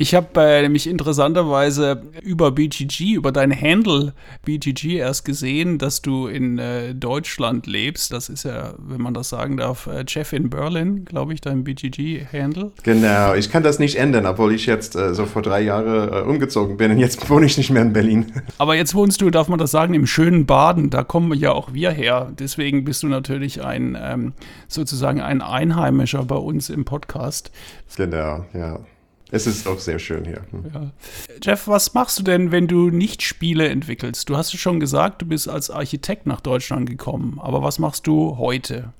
[0.00, 4.12] hab, äh, nämlich interessanterweise über BGG, über dein Handle
[4.44, 8.12] BGG erst gesehen, dass du in äh, Deutschland lebst.
[8.12, 11.64] Das ist ja, wenn man das sagen darf, äh, Jeff in Berlin, glaube ich, dein
[11.64, 12.72] BGG-Handle.
[12.82, 16.20] Genau, ich kann das nicht ändern, obwohl ich jetzt äh, so vor drei Jahren äh,
[16.22, 18.32] umgezogen bin und jetzt wohne ich nicht mehr in Berlin.
[18.58, 20.90] Aber jetzt wohnst du, darf man das sagen, im schönen Baden.
[20.90, 22.32] Da kommen ja auch wir her.
[22.38, 24.32] Deswegen bist du natürlich ein ähm,
[24.68, 27.50] sozusagen ein Einheimischer bei uns im Podcast.
[27.96, 28.80] Genau, ja.
[29.32, 30.42] Es ist auch sehr schön hier.
[30.50, 30.64] Hm.
[30.72, 30.90] Ja.
[31.42, 34.28] Jeff, was machst du denn, wenn du nicht Spiele entwickelst?
[34.28, 37.40] Du hast es schon gesagt, du bist als Architekt nach Deutschland gekommen.
[37.42, 38.92] Aber was machst du heute?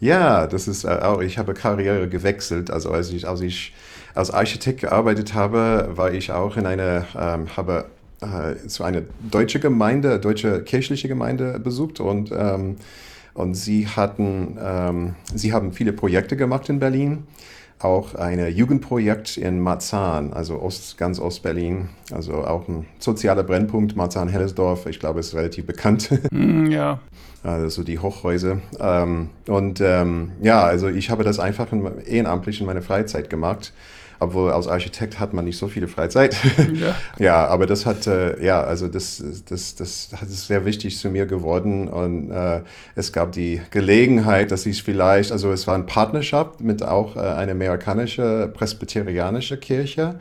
[0.00, 2.72] Ja, das ist äh, auch, ich habe Karriere gewechselt.
[2.72, 3.72] Also als ich, als ich
[4.14, 7.86] als Architekt gearbeitet habe, war ich auch in einer, ähm, habe
[8.20, 12.76] äh, zu einer deutsche Gemeinde, deutsche kirchliche Gemeinde besucht und ähm,
[13.34, 17.24] und sie hatten, ähm, sie haben viele Projekte gemacht in Berlin,
[17.78, 24.86] auch ein Jugendprojekt in Marzahn, also Ost, ganz Ostberlin, also auch ein sozialer Brennpunkt, Marzahn-Hellesdorf,
[24.86, 26.10] ich glaube, ist relativ bekannt.
[26.30, 27.00] Mm, ja.
[27.42, 28.58] Also die Hochhäuser.
[28.78, 33.72] Ähm, und ähm, ja, also ich habe das einfach in, ehrenamtlich in meiner Freizeit gemacht.
[34.22, 36.36] Obwohl als Architekt hat man nicht so viele Freizeit.
[36.72, 36.94] Ja.
[37.18, 41.10] ja, aber das hat, äh, ja, also das, das, das hat ist sehr wichtig zu
[41.10, 42.62] mir geworden und äh,
[42.94, 47.20] es gab die Gelegenheit, dass ich vielleicht, also es war eine Partnerschaft mit auch äh,
[47.20, 50.18] einer amerikanischen presbyterianischen Kirche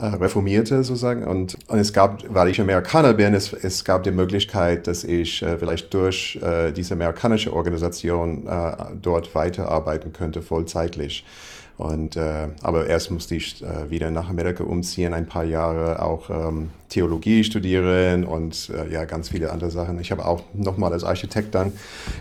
[0.00, 1.24] äh, Reformierte sozusagen.
[1.24, 5.42] Und, und es gab, weil ich Amerikaner bin, es, es gab die Möglichkeit, dass ich
[5.42, 11.24] äh, vielleicht durch äh, diese amerikanische Organisation äh, dort weiterarbeiten könnte, vollzeitlich.
[11.80, 16.28] Und, äh, aber erst musste ich äh, wieder nach Amerika umziehen, ein paar Jahre auch
[16.28, 19.98] ähm, Theologie studieren und äh, ja, ganz viele andere Sachen.
[19.98, 21.72] Ich habe auch nochmal als Architekt dann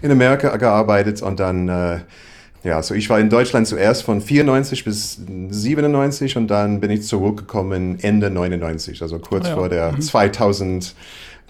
[0.02, 2.00] in Amerika gearbeitet und dann äh,
[2.63, 5.19] ja, also ich war in Deutschland zuerst von 94 bis
[5.50, 9.56] 97 und dann bin ich zurückgekommen Ende 99, also kurz Ah ja.
[9.56, 10.95] vor der 2000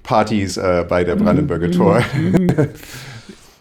[0.01, 2.01] Partys äh, bei der Brandenburger Tor.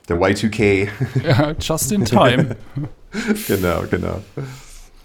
[0.08, 0.88] der Y2K.
[1.22, 2.56] ja, just in time.
[3.46, 4.20] genau, genau.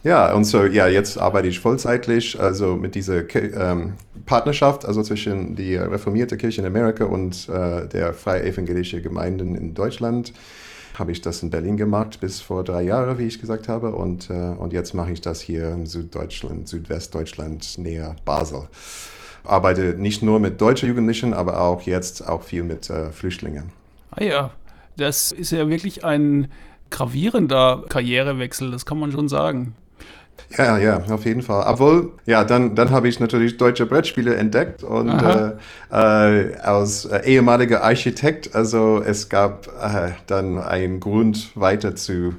[0.03, 3.93] Ja, und so, ja, jetzt arbeite ich vollzeitlich, also mit dieser ähm,
[4.25, 9.73] Partnerschaft, also zwischen die reformierte Kirche in Amerika und äh, der freie evangelische Gemeinden in
[9.73, 10.33] Deutschland.
[10.95, 13.95] Habe ich das in Berlin gemacht bis vor drei Jahren, wie ich gesagt habe.
[13.95, 18.67] Und, äh, und jetzt mache ich das hier in Süddeutschland, Südwestdeutschland, näher Basel.
[19.45, 23.71] Arbeite nicht nur mit deutschen Jugendlichen, aber auch jetzt auch viel mit äh, Flüchtlingen.
[24.11, 24.51] Ah ja,
[24.97, 26.47] das ist ja wirklich ein
[26.89, 29.75] gravierender Karrierewechsel, das kann man schon sagen.
[30.57, 31.63] Ja, ja, auf jeden Fall.
[31.67, 35.53] Obwohl, ja, dann, dann habe ich natürlich deutsche Brettspiele entdeckt und äh,
[35.91, 42.35] äh, als äh, ehemaliger Architekt, also es gab äh, dann einen Grund weiter zu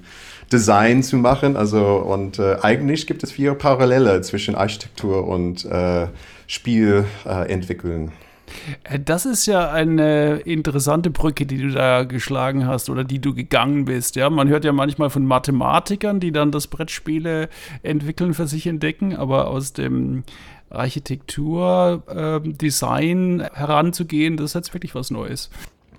[0.52, 1.56] Design zu machen.
[1.56, 6.06] Also und äh, eigentlich gibt es vier Parallele zwischen Architektur und äh,
[8.84, 8.96] Äh.
[8.96, 13.34] Äh, Das ist ja eine interessante Brücke, die du da geschlagen hast oder die du
[13.34, 14.16] gegangen bist.
[14.16, 17.48] Ja, man hört ja manchmal von Mathematikern, die dann das Brettspiele
[17.82, 20.24] entwickeln, für sich entdecken, aber aus dem
[20.70, 25.50] Architektur-Design heranzugehen, das ist jetzt wirklich was Neues.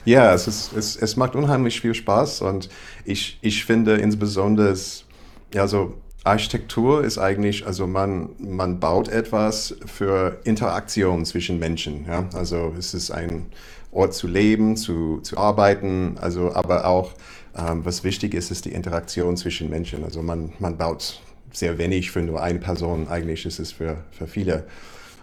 [0.05, 2.69] Ja, es, ist, es, es macht unheimlich viel Spaß und
[3.05, 5.05] ich, ich finde insbesondere, es,
[5.53, 5.95] ja, so
[6.25, 12.05] Architektur ist eigentlich, also man, man baut etwas für Interaktion zwischen Menschen.
[12.07, 12.27] Ja?
[12.33, 13.45] Also es ist ein
[13.91, 17.13] Ort zu leben, zu, zu arbeiten, also aber auch,
[17.55, 20.03] ähm, was wichtig ist, ist die Interaktion zwischen Menschen.
[20.03, 24.25] Also man, man baut sehr wenig für nur eine Person, eigentlich ist es für, für
[24.25, 24.65] viele.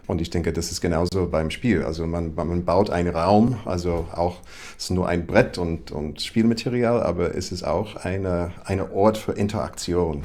[0.07, 1.83] Und ich denke, das ist genauso beim Spiel.
[1.83, 4.37] Also man, man baut einen Raum, also auch
[4.79, 9.19] es ist nur ein Brett und, und Spielmaterial, aber es ist auch eine, eine Ort
[9.19, 10.23] für Interaktion.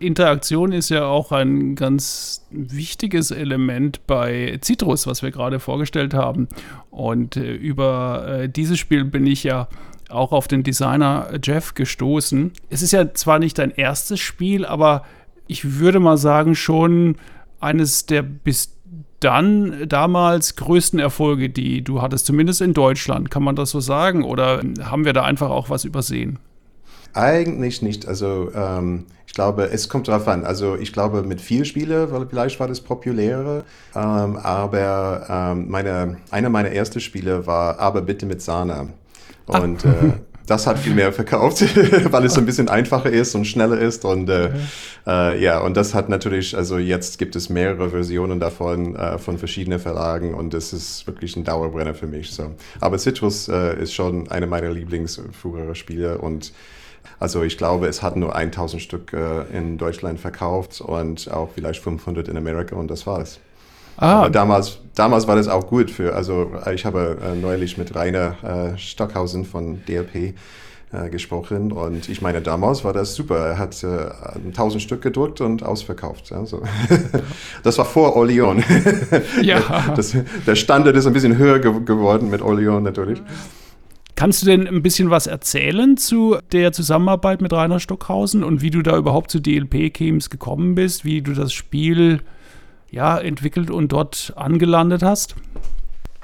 [0.00, 6.48] Interaktion ist ja auch ein ganz wichtiges Element bei Citrus, was wir gerade vorgestellt haben.
[6.90, 9.68] Und äh, über äh, dieses Spiel bin ich ja
[10.08, 12.52] auch auf den Designer Jeff gestoßen.
[12.68, 15.04] Es ist ja zwar nicht dein erstes Spiel, aber
[15.46, 17.16] ich würde mal sagen, schon
[17.60, 18.76] eines der bis
[19.20, 23.30] dann damals größten Erfolge, die du hattest, zumindest in Deutschland.
[23.30, 24.24] Kann man das so sagen?
[24.24, 26.38] Oder haben wir da einfach auch was übersehen?
[27.14, 28.06] Eigentlich nicht.
[28.06, 30.44] Also ähm, ich glaube, es kommt darauf an.
[30.44, 33.64] Also ich glaube, mit vier Spielen, weil vielleicht war das populärer.
[33.94, 38.90] Ähm, aber ähm, meine, einer meiner ersten Spiele war Aber bitte mit Sahne.
[39.46, 40.12] Und äh,
[40.50, 41.62] das hat viel mehr verkauft,
[42.12, 44.04] weil es so ein bisschen einfacher ist und schneller ist.
[44.04, 44.50] Und äh,
[45.06, 49.38] äh, ja, und das hat natürlich, also jetzt gibt es mehrere Versionen davon äh, von
[49.38, 52.32] verschiedenen Verlagen und das ist wirklich ein Dauerbrenner für mich.
[52.32, 52.50] So.
[52.80, 56.52] Aber Citrus äh, ist schon eine meiner Lieblings-Spiele und
[57.20, 61.82] also ich glaube, es hat nur 1000 Stück äh, in Deutschland verkauft und auch vielleicht
[61.82, 63.40] 500 in Amerika und das war's.
[63.98, 67.76] Ah, Aber damals, damals war das auch gut für, also äh, ich habe äh, neulich
[67.76, 70.34] mit Rainer Stockhausen von DLP
[71.12, 73.36] gesprochen und ich meine, damals war das super.
[73.36, 74.10] Er hat äh,
[74.48, 76.32] 1000 Stück gedruckt und ausverkauft.
[76.32, 76.64] Also.
[77.62, 78.64] das war vor Oleon.
[79.40, 79.92] Ja.
[79.94, 83.22] Das, der Standard ist ein bisschen höher ge geworden mit Oleon natürlich.
[84.20, 88.68] Kannst du denn ein bisschen was erzählen zu der Zusammenarbeit mit Rainer Stockhausen und wie
[88.68, 92.20] du da überhaupt zu DLP Games gekommen bist, wie du das Spiel
[92.90, 95.36] ja, entwickelt und dort angelandet hast?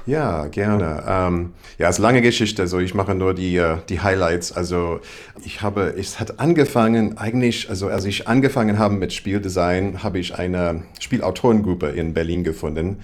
[0.04, 1.04] Ja, gerne.
[1.08, 2.60] Ähm, ja, es ist lange Geschichte.
[2.60, 4.52] Also ich mache nur die, äh, die Highlights.
[4.52, 5.00] Also
[5.42, 10.34] ich habe, es hat angefangen, eigentlich, also als ich angefangen habe mit Spieldesign, habe ich
[10.34, 12.98] eine Spielautorengruppe in Berlin gefunden.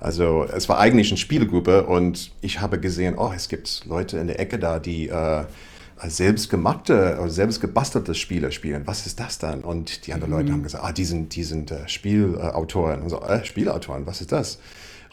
[0.00, 4.26] Also es war eigentlich eine Spielgruppe und ich habe gesehen, oh, es gibt Leute in
[4.26, 5.44] der Ecke da, die äh,
[6.04, 8.82] selbstgemachte, äh, selbst gebastelte Spiele spielen.
[8.86, 9.62] Was ist das dann?
[9.62, 13.02] Und die anderen Leute haben gesagt, ah, die sind, die sind äh, Spielautoren.
[13.02, 14.58] Und so, äh, Spielautoren, was ist das?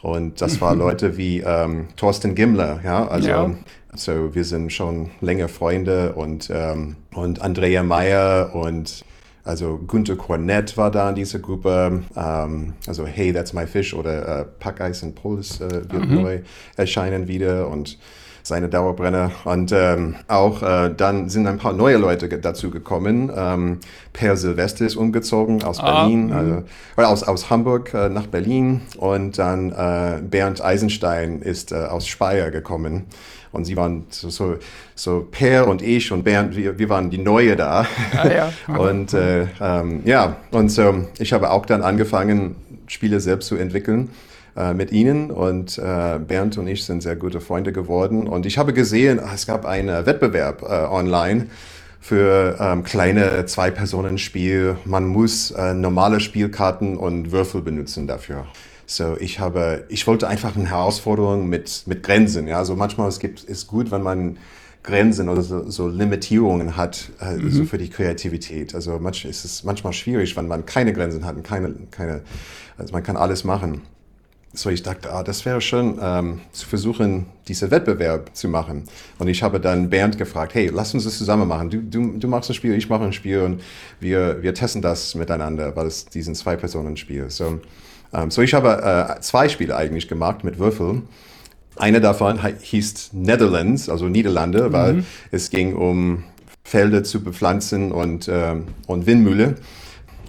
[0.02, 3.50] Und das waren Leute wie ähm, Thorsten Gimmler, ja, also, Ja.
[3.90, 9.04] also wir sind schon länger Freunde und, ähm, und Andrea Meyer und
[9.44, 14.40] Also Günter Cornett war da in dieser Gruppe, ähm, also Hey, That's My Fish oder
[14.40, 16.40] äh, Packeis and Puls äh, wird neu
[16.76, 17.98] erscheinen wieder und
[18.42, 19.32] seine Dauerbrenner.
[19.44, 23.32] Und ähm, auch äh, dann sind ein paar neue Leute dazu gekommen.
[23.34, 23.80] Ähm,
[24.12, 26.62] per Silvester ist umgezogen aus Ah, Berlin, also,
[26.96, 28.82] oder aus, aus Hamburg äh, nach Berlin.
[28.98, 33.06] Und dann äh, Bernd Eisenstein ist äh, aus Speyer gekommen.
[33.54, 34.58] Und sie waren so,
[34.94, 37.86] so, Per und ich und Bernd, wir, wir waren die Neue da.
[38.16, 38.52] Ah, ja.
[38.78, 44.10] Und äh, ähm, ja, und so, ich habe auch dann angefangen, Spiele selbst zu entwickeln
[44.56, 45.30] äh, mit ihnen.
[45.30, 48.26] Und äh, Bernd und ich sind sehr gute Freunde geworden.
[48.26, 51.46] Und ich habe gesehen, ah, es gab einen Wettbewerb äh, online
[52.00, 54.76] für ähm, kleine Zwei-Personen-Spiel.
[54.84, 58.44] Man muss äh, normale Spielkarten und Würfel benutzen dafür.
[58.86, 62.46] So, ich habe, ich wollte einfach eine Herausforderung mit, mit Grenzen.
[62.46, 64.38] Ja, also manchmal es gibt, ist gut, wenn man
[64.82, 68.74] Grenzen oder so, so Limitierungen hat, äh, so für die Kreativität.
[68.74, 72.20] Also manchmal ist es manchmal schwierig, wenn man keine Grenzen hat und keine, keine,
[72.76, 73.80] also man kann alles machen.
[74.56, 78.84] So, ich dachte, ah, das wäre schön, ähm, zu versuchen, diesen Wettbewerb zu machen.
[79.18, 81.70] Und ich habe dann Bernd gefragt, hey, lass uns das zusammen machen.
[81.70, 83.62] Du, du, du machst ein Spiel, ich mache ein Spiel und
[83.98, 87.30] wir, wir testen das miteinander, weil es diesen Zwei-Personen-Spiel.
[87.30, 87.58] So,
[88.14, 91.08] ähm, so, ich habe äh, zwei Spiele eigentlich gemacht mit Würfeln.
[91.76, 96.22] Eine davon hieß Netherlands, also Niederlande, weil es ging um
[96.62, 99.56] Felder zu bepflanzen und, ähm, und Windmühle.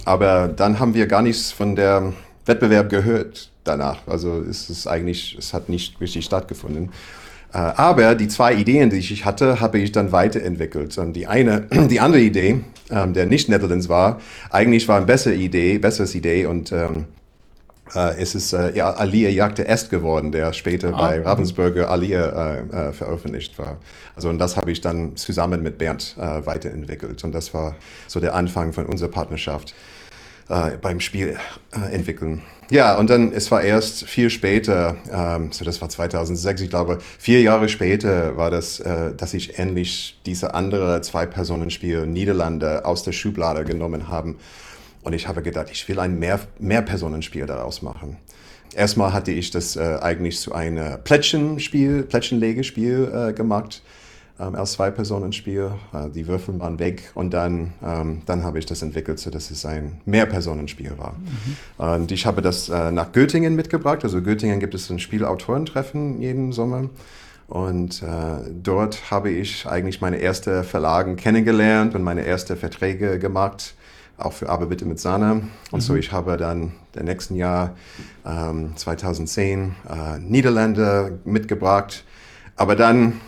[0.05, 2.13] Aber dann haben wir gar nichts von der
[2.45, 4.07] Wettbewerb gehört danach.
[4.07, 6.91] Also es ist eigentlich, es hat nicht richtig stattgefunden.
[7.53, 10.97] Äh, Aber die zwei Ideen, die ich hatte, habe ich dann weiterentwickelt.
[10.97, 12.61] Und die eine, die andere Idee,
[12.91, 14.19] ähm, der nicht Netherlands war,
[14.49, 17.05] eigentlich war eine bessere Idee, besseres Idee und ähm,
[17.95, 22.89] äh, es ist äh, ja, Alia Jagd Est geworden, der später bei Ravensburger Alia äh,
[22.89, 23.77] äh, veröffentlicht war.
[24.15, 27.75] Also und das habe ich dann zusammen mit Bernd äh, weiterentwickelt und das war
[28.07, 29.73] so der Anfang von unserer Partnerschaft
[30.49, 31.37] äh, beim Spiel
[31.71, 32.41] äh, entwickeln.
[32.69, 36.97] Ja, und dann, es war erst viel später, ähm, so das war 2006, ich glaube,
[37.19, 43.11] vier Jahre später war das, äh, dass ich endlich diese andere Zwei-Personen-Spiel Niederlande aus der
[43.11, 44.37] Schublade genommen haben.
[45.05, 48.17] Und ich habe gedacht, ich will ein mehr, Mehr-Personen-Spiel daraus machen.
[48.75, 53.83] Erstmal hatte ich das äh, eigentlich zu einem Plättchenspiel, Plättchenlegespiel äh, gemacht,
[54.39, 55.73] ähm, als Zwei-Personen-Spiel.
[55.93, 59.51] Äh, die Würfel waren weg und dann, ähm, dann habe ich das entwickelt, so dass
[59.51, 61.15] es ein Mehrpersonenspiel war.
[61.77, 64.03] Und ich habe das äh, nach Göttingen mitgebracht.
[64.03, 66.89] Also Göttingen gibt es ein Spielautorentreffen jeden Sommer.
[67.47, 68.07] Und äh,
[68.51, 73.75] dort habe ich eigentlich meine ersten Verlagen kennengelernt und meine ersten Verträge gemacht,
[74.17, 75.43] auch für Aber bitte mit Sahne.
[75.71, 77.75] Und so ich habe dann der nächsten Jahr,
[78.25, 82.03] ähm, 2010, äh, Niederlande mitgebracht.
[82.55, 83.19] Aber dann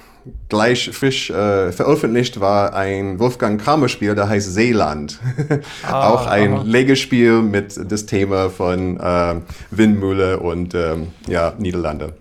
[0.49, 5.19] gleich frisch äh, veröffentlicht war ein Wolfgang Kramer Spiel, der heißt Seeland.
[5.91, 6.63] Auch ein aha.
[6.63, 9.35] Legespiel mit das Thema von äh,
[9.71, 12.13] Windmühle und ähm, ja, Niederlande.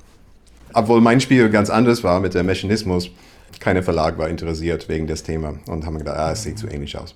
[0.72, 3.10] Obwohl mein Spiel ganz anders war mit dem Mechanismus.
[3.60, 6.98] Keiner Verlag war interessiert wegen des Thema und haben gedacht, ah, es sieht zu ähnlich
[6.98, 7.14] aus.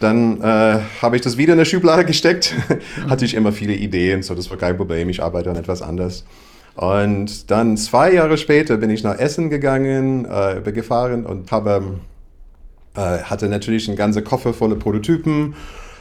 [0.00, 2.54] Dann äh, habe ich das wieder in der Schublade gesteckt.
[3.08, 5.08] Hatte ich immer viele Ideen, so das war kein Problem.
[5.08, 6.24] Ich arbeite an etwas anders.
[6.76, 11.98] Und dann zwei Jahre später bin ich nach Essen gegangen, äh, gefahren und habe,
[12.94, 15.56] äh, hatte natürlich einen ganzen Koffer voller Prototypen.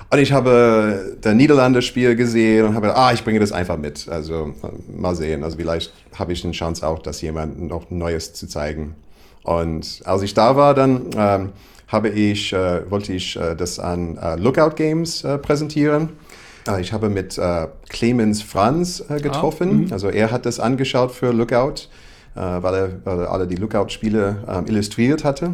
[0.10, 4.08] Und ich habe der Niederlande-Spiel gesehen und habe, ah, ich bringe das einfach mit.
[4.08, 5.44] Also äh, mal sehen.
[5.44, 8.96] Also vielleicht habe ich eine Chance auch, das jemandem noch Neues zu zeigen.
[9.42, 11.50] Und als ich da war, dann ähm,
[11.88, 16.10] habe ich, äh, wollte ich äh, das an äh, Lookout Games präsentieren.
[16.82, 17.40] Ich habe mit
[17.88, 19.88] Clemens Franz äh, getroffen.
[19.94, 21.88] also er hat das angeschaut für Lookout,
[22.36, 25.54] weil, er, weil er alle die Lookout-Spiele ähm, illustriert hatte.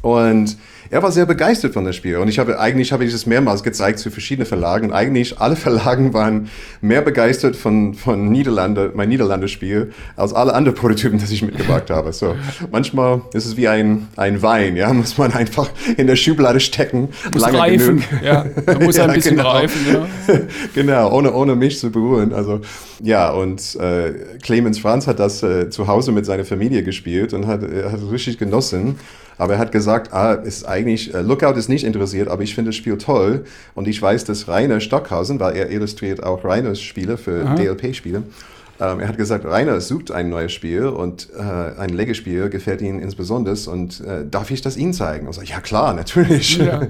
[0.00, 0.56] Und
[0.90, 2.16] er war sehr begeistert von dem Spiel.
[2.16, 4.92] Und ich habe eigentlich habe ich es mehrmals gezeigt zu verschiedenen Verlagen.
[4.92, 6.48] Eigentlich alle Verlagen waren
[6.80, 12.12] mehr begeistert von, von Niederlande, mein Niederlande-Spiel, als alle anderen Prototypen, das ich mitgebracht habe.
[12.12, 12.36] So,
[12.70, 17.08] manchmal ist es wie ein, ein Wein, ja, muss man einfach in der Schublade stecken.
[17.32, 17.96] Muss lange reifen.
[18.08, 18.22] genug.
[18.22, 19.50] Ja, da muss ein Ja, bisschen genau.
[19.50, 19.80] reifen.
[19.92, 20.34] Ja.
[20.74, 22.32] genau, ohne, ohne mich zu berühren.
[22.32, 22.60] Also,
[23.02, 24.12] ja, und äh,
[24.42, 28.10] Clemens Franz hat das äh, zu Hause mit seiner Familie gespielt und hat, hat es
[28.10, 28.98] richtig genossen.
[29.38, 32.70] Aber er hat gesagt, ah, ist eigentlich, äh, Lookout ist nicht interessiert, aber ich finde
[32.70, 33.44] das Spiel toll.
[33.74, 38.24] Und ich weiß, dass Rainer Stockhausen, weil er illustriert auch Rainers Spiele für DLP-Spiele,
[38.80, 43.00] ähm, er hat gesagt, Rainer sucht ein neues Spiel und äh, ein Lego-Spiel gefällt ihm
[43.00, 45.26] insbesondere und äh, darf ich das ihm zeigen?
[45.26, 46.58] Und so, ja klar, natürlich.
[46.58, 46.82] Ja.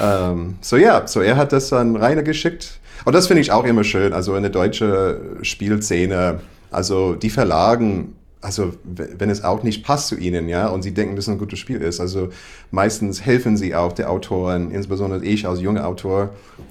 [0.30, 2.80] ähm, so ja, so er hat das an Rainer geschickt.
[3.04, 8.14] Und das finde ich auch immer schön, also in der deutschen Spielszene, also die Verlagen
[8.40, 11.38] also wenn es auch nicht passt zu ihnen, ja, und sie denken, dass es ein
[11.38, 12.00] gutes Spiel ist.
[12.00, 12.28] Also
[12.70, 16.30] meistens helfen sie auch der Autoren, insbesondere ich als junger Autor,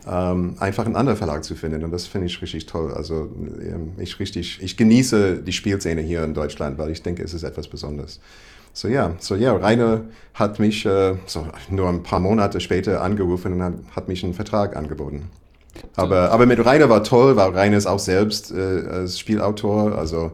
[0.09, 1.84] ähm, einfach einen anderen Verlag zu finden.
[1.84, 2.93] Und das finde ich richtig toll.
[2.93, 3.30] Also
[3.61, 7.43] ähm, ich richtig, ich genieße die Spielszene hier in Deutschland, weil ich denke, es ist
[7.43, 8.20] etwas Besonderes.
[8.72, 10.01] So ja, so ja, Rainer
[10.36, 14.36] hat mich äh, so nur ein paar Monate später angerufen und hat, hat mich einen
[14.36, 15.30] Vertrag angeboten.
[15.95, 20.32] Aber, aber mit Rainer war toll, weil Rainer ist auch selbst äh, als Spielautor, also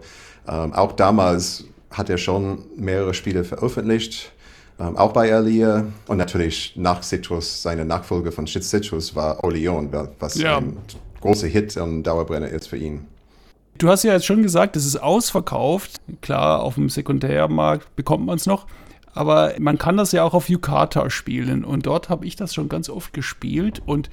[0.48, 4.32] ähm, auch damals hat er schon mehrere Spiele veröffentlicht,
[4.80, 5.86] ähm, auch bei Elia.
[6.08, 9.90] Und natürlich nach Citrus, seine Nachfolge von Citrus war Oleon,
[10.20, 10.58] was ja.
[10.58, 10.78] ein
[11.22, 13.06] großer Hit und Dauerbrenner ist für ihn.
[13.78, 16.00] Du hast ja jetzt schon gesagt, es ist ausverkauft.
[16.22, 18.68] Klar, auf dem Sekundärmarkt bekommt man es noch.
[19.16, 21.64] Aber man kann das ja auch auf Yukata spielen.
[21.64, 23.82] Und dort habe ich das schon ganz oft gespielt.
[23.86, 24.10] Und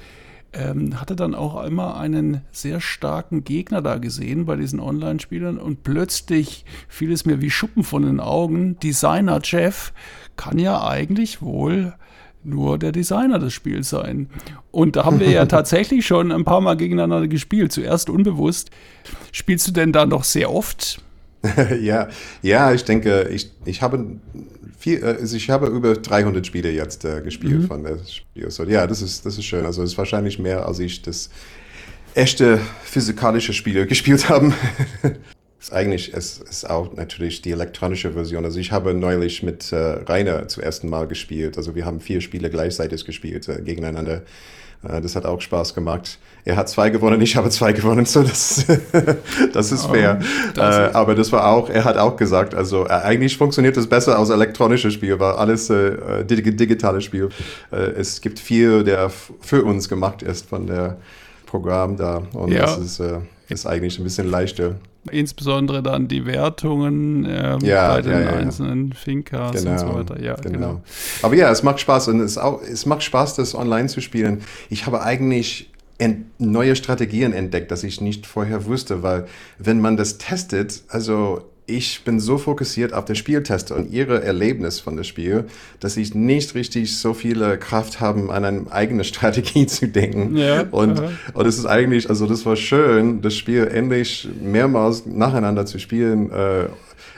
[0.52, 5.84] ähm, hatte dann auch immer einen sehr starken Gegner da gesehen bei diesen Online-Spielern und
[5.84, 8.78] plötzlich fiel es mir wie Schuppen von den Augen.
[8.80, 9.92] Designer Jeff
[10.36, 11.94] kann ja eigentlich wohl
[12.42, 14.28] nur der Designer des Spiels sein.
[14.70, 18.70] Und da haben wir ja tatsächlich schon ein paar Mal gegeneinander gespielt, zuerst unbewusst.
[19.32, 21.02] Spielst du denn da noch sehr oft?
[21.80, 22.08] ja,
[22.42, 24.04] ja, ich denke, ich, ich habe
[24.78, 27.66] viel, äh, also ich habe über 300 Spiele jetzt äh, gespielt mhm.
[27.66, 28.50] von der Spiel.
[28.50, 29.64] So, ja, das ist, das ist schön.
[29.64, 31.30] Also es ist wahrscheinlich mehr, als ich das
[32.14, 34.52] echte physikalische Spiele gespielt habe.
[35.60, 38.44] ist eigentlich, es ist auch natürlich die elektronische Version.
[38.44, 41.56] Also ich habe neulich mit äh, Rainer zum ersten Mal gespielt.
[41.58, 44.22] Also wir haben vier Spiele gleichzeitig gespielt äh, gegeneinander.
[44.82, 46.18] Äh, das hat auch Spaß gemacht.
[46.44, 48.66] Er hat zwei gewonnen, ich habe zwei gewonnen, so das,
[49.52, 50.20] das ist fair.
[50.20, 53.76] Oh, das äh, aber das war auch, er hat auch gesagt, also äh, eigentlich funktioniert
[53.76, 57.28] das besser als elektronisches Spiel, weil alles äh, digitales Spiel.
[57.70, 59.10] Äh, es gibt viel, der
[59.40, 60.96] für uns gemacht ist von der
[61.46, 62.62] Programm da und ja.
[62.62, 63.18] das ist, äh,
[63.48, 64.76] ist eigentlich ein bisschen leichter.
[65.10, 69.94] Insbesondere dann die Wertungen ähm, ja, bei den ja, ja, einzelnen Finkas genau, und so
[69.94, 70.22] weiter.
[70.22, 70.52] Ja, genau.
[70.52, 70.82] genau.
[71.22, 74.42] Aber ja, es macht Spaß und es, auch, es macht Spaß, das online zu spielen.
[74.68, 75.70] Ich habe eigentlich
[76.38, 79.26] neue Strategien entdeckt, dass ich nicht vorher wusste, weil
[79.58, 84.80] wenn man das testet, also ich bin so fokussiert auf den Spieltester und ihre Erlebnis
[84.80, 85.44] von dem Spiel,
[85.78, 90.36] dass ich nicht richtig so viele Kraft habe, an eine eigene Strategie zu denken.
[90.36, 91.00] Ja, und,
[91.32, 96.30] und es ist eigentlich, also das war schön, das Spiel endlich mehrmals nacheinander zu spielen.
[96.30, 96.66] Äh,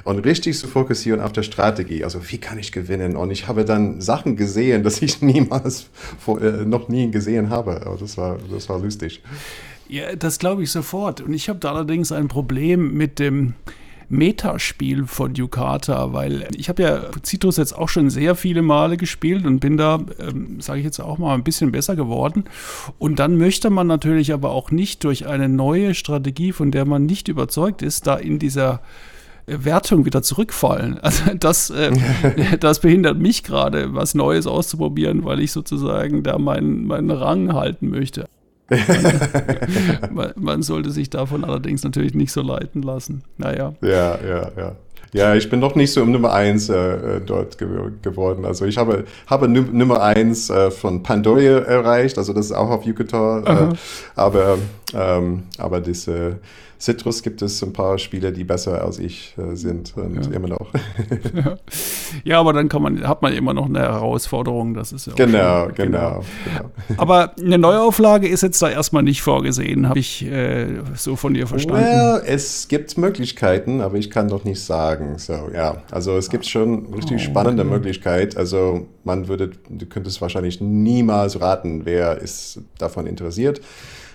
[0.04, 2.04] und richtig zu fokussieren auf der Strategie.
[2.04, 3.16] Also wie kann ich gewinnen?
[3.16, 5.86] Und ich habe dann Sachen gesehen, dass ich niemals
[6.18, 7.86] vor, äh, noch nie gesehen habe.
[7.86, 9.22] Aber das war, das war lustig.
[9.88, 11.20] Ja, das glaube ich sofort.
[11.20, 13.54] Und ich habe da allerdings ein Problem mit dem
[14.12, 19.46] Metaspiel von Yukata, weil ich habe ja Citrus jetzt auch schon sehr viele Male gespielt
[19.46, 22.44] und bin da, ähm, sage ich jetzt auch mal, ein bisschen besser geworden.
[22.98, 27.06] Und dann möchte man natürlich aber auch nicht durch eine neue Strategie, von der man
[27.06, 28.82] nicht überzeugt ist, da in dieser
[29.46, 30.98] Wertung wieder zurückfallen.
[31.02, 31.90] Also das, äh,
[32.60, 37.90] das behindert mich gerade, was Neues auszuprobieren, weil ich sozusagen da meinen, meinen Rang halten
[37.90, 38.28] möchte.
[40.10, 43.24] man, man, sollte sich davon allerdings natürlich nicht so leiten lassen.
[43.36, 43.74] Naja.
[43.82, 44.76] Ja, ja, ja.
[45.14, 47.68] Ja, ich bin noch nicht so um Nummer 1 äh, dort ge
[48.00, 48.46] geworden.
[48.46, 52.86] Also ich habe, habe Nummer 1 äh, von Pandoria erreicht, also das ist auch auf
[52.86, 53.44] Yucatan.
[53.44, 53.74] Äh,
[54.14, 54.56] aber,
[54.94, 56.38] ähm, aber diese
[56.82, 60.32] Citrus gibt es ein paar Spiele, die besser als ich äh, sind und ja.
[60.32, 60.72] immer noch.
[61.32, 61.56] ja.
[62.24, 62.40] ja.
[62.40, 65.74] aber dann kann man, hat man immer noch eine Herausforderung, das ist ja genau, schön,
[65.76, 70.80] genau, genau, genau, Aber eine Neuauflage ist jetzt da erstmal nicht vorgesehen, habe ich äh,
[70.96, 71.84] so von dir verstanden.
[71.84, 75.18] Well, es gibt Möglichkeiten, aber ich kann doch nicht sagen.
[75.18, 77.74] So, ja, also es gibt schon richtig oh, spannende okay.
[77.74, 78.36] Möglichkeit.
[78.36, 83.60] Also man würde, du könntest wahrscheinlich niemals raten, wer ist davon interessiert.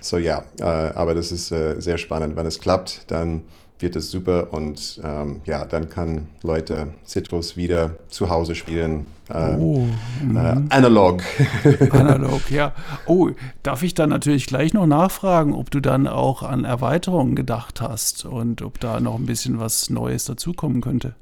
[0.08, 2.38] So ja, äh, aber das ist äh, sehr spannend.
[2.38, 3.42] Wenn es klappt, dann
[3.80, 9.06] wird es super und ähm, ja, dann kann Leute Citrus wieder zu Hause spielen.
[9.30, 9.86] Äh, oh,
[10.34, 11.22] äh, analog.
[11.92, 12.74] analog, ja.
[13.06, 13.30] Oh,
[13.64, 18.24] darf ich dann natürlich gleich noch nachfragen, ob du dann auch an Erweiterungen gedacht hast
[18.26, 21.16] und ob da noch ein bisschen was Neues dazukommen könnte?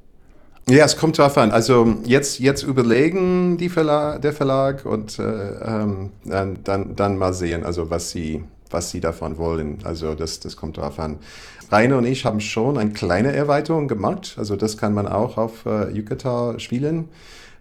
[0.68, 1.50] Ja, es kommt drauf an.
[1.50, 7.64] Also jetzt, jetzt überlegen die Verlag, der Verlag und äh, ähm, dann, dann mal sehen,
[7.64, 9.78] also was sie, was sie davon wollen.
[9.84, 11.18] Also das, das kommt darauf an.
[11.70, 14.36] Rainer und ich haben schon eine kleine Erweiterung gemacht.
[14.38, 17.08] Also das kann man auch auf äh, Yucatan spielen.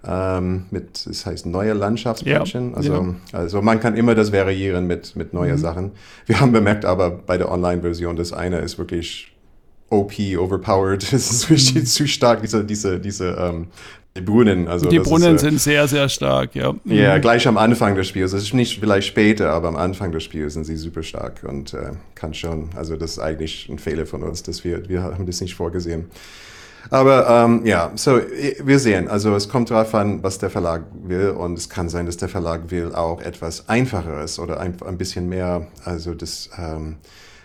[0.08, 2.72] Ähm, mit, das heißt neue Landschaftsplättchen.
[2.72, 3.16] Ja, also, ja.
[3.32, 5.60] also man kann immer das variieren mit, mit neuen mhm.
[5.60, 5.92] Sachen.
[6.28, 9.36] Wir haben bemerkt aber bei der Online-Version, das eine ist wirklich
[9.90, 11.04] OP, overpowered.
[11.12, 11.86] Das ist richtig mhm.
[11.86, 13.68] zu stark, diese, diese, diese ähm,
[14.18, 16.74] die Brunnen, also die Brunnen ist, äh, sind sehr, sehr stark, ja.
[16.86, 17.22] Ja, mhm.
[17.22, 18.32] gleich am Anfang des Spiels.
[18.32, 21.74] Das ist nicht vielleicht später, aber am Anfang des Spiels sind sie super stark und
[21.74, 22.70] äh, kann schon.
[22.76, 26.06] Also das ist eigentlich ein Fehler von uns, dass wir wir haben das nicht vorgesehen.
[26.92, 28.22] Aber ähm, ja, so
[28.64, 29.10] wir sehen.
[29.10, 32.30] Also es kommt darauf an, was der Verlag will und es kann sein, dass der
[32.30, 35.68] Verlag will auch etwas Einfacheres oder ein, ein bisschen mehr.
[35.84, 36.98] Also das ähm,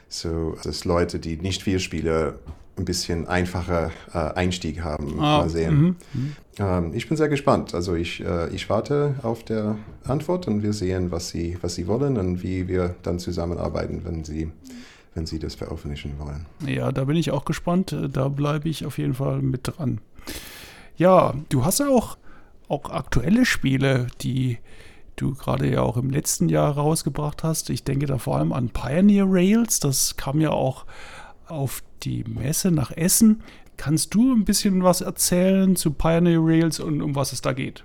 [0.08, 2.34] so, dass Leute, die nicht viel spielen,
[2.80, 5.14] ein bisschen einfacher äh, Einstieg haben.
[5.18, 5.96] Ah, Mal sehen.
[6.58, 7.74] Ähm, ich bin sehr gespannt.
[7.74, 11.86] Also ich, äh, ich warte auf der Antwort und wir sehen, was sie, was sie
[11.86, 14.50] wollen und wie wir dann zusammenarbeiten, wenn sie,
[15.14, 16.46] wenn sie das veröffentlichen wollen.
[16.66, 17.92] Ja, da bin ich auch gespannt.
[17.92, 20.00] Äh, Da bleibe ich auf jeden Fall mit dran.
[20.96, 22.18] Ja, du hast ja auch,
[22.68, 24.58] auch aktuelle Spiele, die
[25.16, 27.68] du gerade ja auch im letzten Jahr rausgebracht hast.
[27.70, 29.80] Ich denke da vor allem an Pioneer Rails.
[29.80, 30.86] Das kam ja auch
[31.50, 33.42] auf die Messe nach Essen.
[33.76, 37.82] Kannst du ein bisschen was erzählen zu Pioneer Rails und um was es da geht?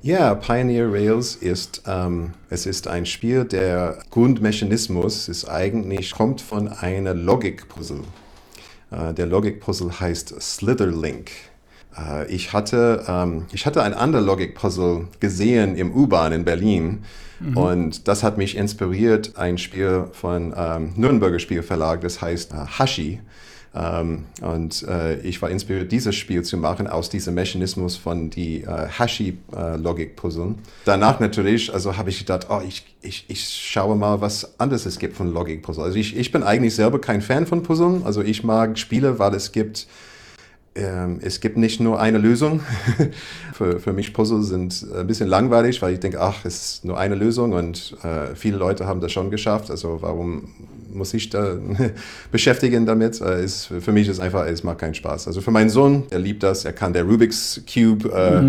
[0.00, 6.68] Ja, Pioneer Rails ist, ähm, es ist ein Spiel, der Grundmechanismus ist eigentlich, kommt von
[6.68, 8.02] einer Logikpuzzle.
[8.92, 11.32] Äh, der Logikpuzzle heißt Slitherlink.
[11.96, 17.04] Äh, ich, hatte, ähm, ich hatte ein anderes Logikpuzzle gesehen im U-Bahn in Berlin
[17.54, 23.20] und das hat mich inspiriert, ein Spiel von ähm, Nürnberger Spielverlag, das heißt äh, Hashi.
[23.74, 28.62] Ähm, und äh, ich war inspiriert, dieses Spiel zu machen aus diesem Mechanismus von die
[28.62, 30.54] äh, Hashi-Logik-Puzzle.
[30.84, 34.98] Danach natürlich, also habe ich gedacht, oh, ich, ich, ich schaue mal, was anderes es
[34.98, 35.84] gibt von Logik-Puzzle.
[35.84, 38.02] Also ich, ich bin eigentlich selber kein Fan von Puzzlen.
[38.04, 39.86] Also ich mag Spiele, weil es gibt
[41.20, 42.60] es gibt nicht nur eine Lösung.
[43.52, 46.98] für, für mich Puzzle sind ein bisschen langweilig, weil ich denke, ach, es ist nur
[46.98, 49.70] eine Lösung und äh, viele Leute haben das schon geschafft.
[49.70, 50.48] Also warum
[50.92, 51.56] muss ich da
[52.32, 53.20] beschäftigen damit?
[53.20, 55.26] Äh, ist, für mich ist einfach, es macht keinen Spaß.
[55.26, 58.40] Also für meinen Sohn, der liebt das, er kann der Rubik's Cube äh,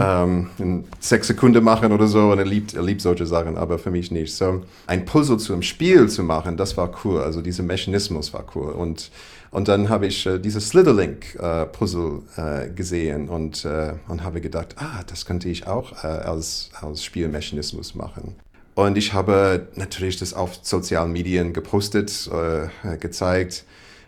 [0.00, 3.78] ähm, in sechs Sekunden machen oder so und er liebt, er liebt solche Sachen, aber
[3.78, 4.34] für mich nicht.
[4.34, 7.20] So ein Puzzle zu einem Spiel zu machen, das war cool.
[7.20, 9.10] Also dieser Mechanismus war cool und
[9.54, 15.04] und dann habe ich äh, dieses Slitherlink-Puzzle äh, gesehen und, äh, und habe gedacht, ah,
[15.06, 18.34] das könnte ich auch äh, als, als Spielmechanismus machen.
[18.74, 23.64] Und ich habe natürlich das auf sozialen Medien gepostet, äh, gezeigt.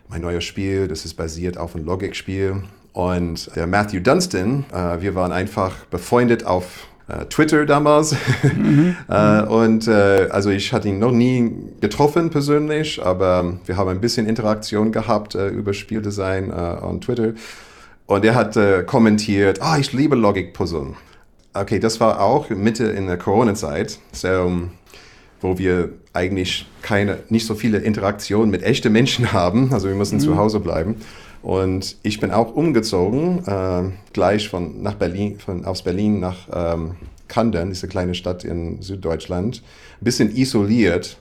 [0.09, 2.63] Mein neues Spiel, das ist basiert auf einem Logik-Spiel.
[2.91, 8.15] Und der Matthew Dunstan, äh, wir waren einfach befreundet auf äh, Twitter damals.
[9.09, 11.51] äh, und äh, also ich hatte ihn noch nie
[11.81, 17.33] getroffen persönlich, aber wir haben ein bisschen Interaktion gehabt äh, über Spieldesign äh, on Twitter.
[18.05, 20.93] Und er hat äh, kommentiert, ah, ich liebe Logik-Puzzle.
[21.53, 24.69] Okay, das war auch Mitte in der Corona-Zeit, so,
[25.41, 29.73] wo wir eigentlich keine, nicht so viele Interaktionen mit echten Menschen haben.
[29.73, 30.95] Also wir mussten zu Hause bleiben.
[31.41, 36.95] Und ich bin auch umgezogen, äh, gleich von nach Berlin, von aus Berlin nach ähm,
[37.27, 39.61] Kandern, diese kleine Stadt in Süddeutschland,
[40.01, 41.17] ein bisschen isoliert.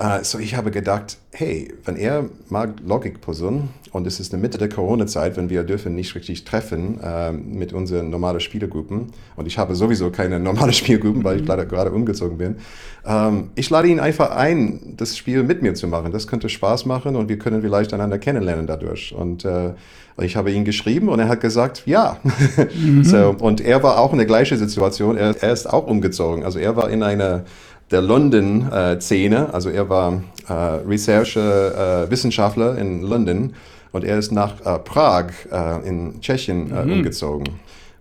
[0.00, 4.40] Äh, so ich habe gedacht, hey, wenn er mag Logikpuzzle und es ist in der
[4.40, 9.46] Mitte der Corona-Zeit, wenn wir dürfen nicht richtig treffen äh, mit unseren normalen Spielergruppen und
[9.46, 12.56] ich habe sowieso keine normale Spielgruppen, weil ich leider gerade umgezogen bin.
[13.04, 16.12] Ähm, ich lade ihn einfach ein, das Spiel mit mir zu machen.
[16.12, 19.14] Das könnte Spaß machen und wir können vielleicht einander kennenlernen dadurch.
[19.14, 19.74] Und äh,
[20.22, 22.18] ich habe ihn geschrieben und er hat gesagt, ja.
[23.02, 25.16] so, und er war auch in der gleichen Situation.
[25.16, 26.44] Er, er ist auch umgezogen.
[26.44, 27.44] Also er war in einer
[27.90, 29.52] der London-Szene.
[29.52, 33.54] also er war äh, Research-Wissenschaftler in London
[33.92, 37.48] und er ist nach äh, Prag äh, in Tschechien äh, umgezogen.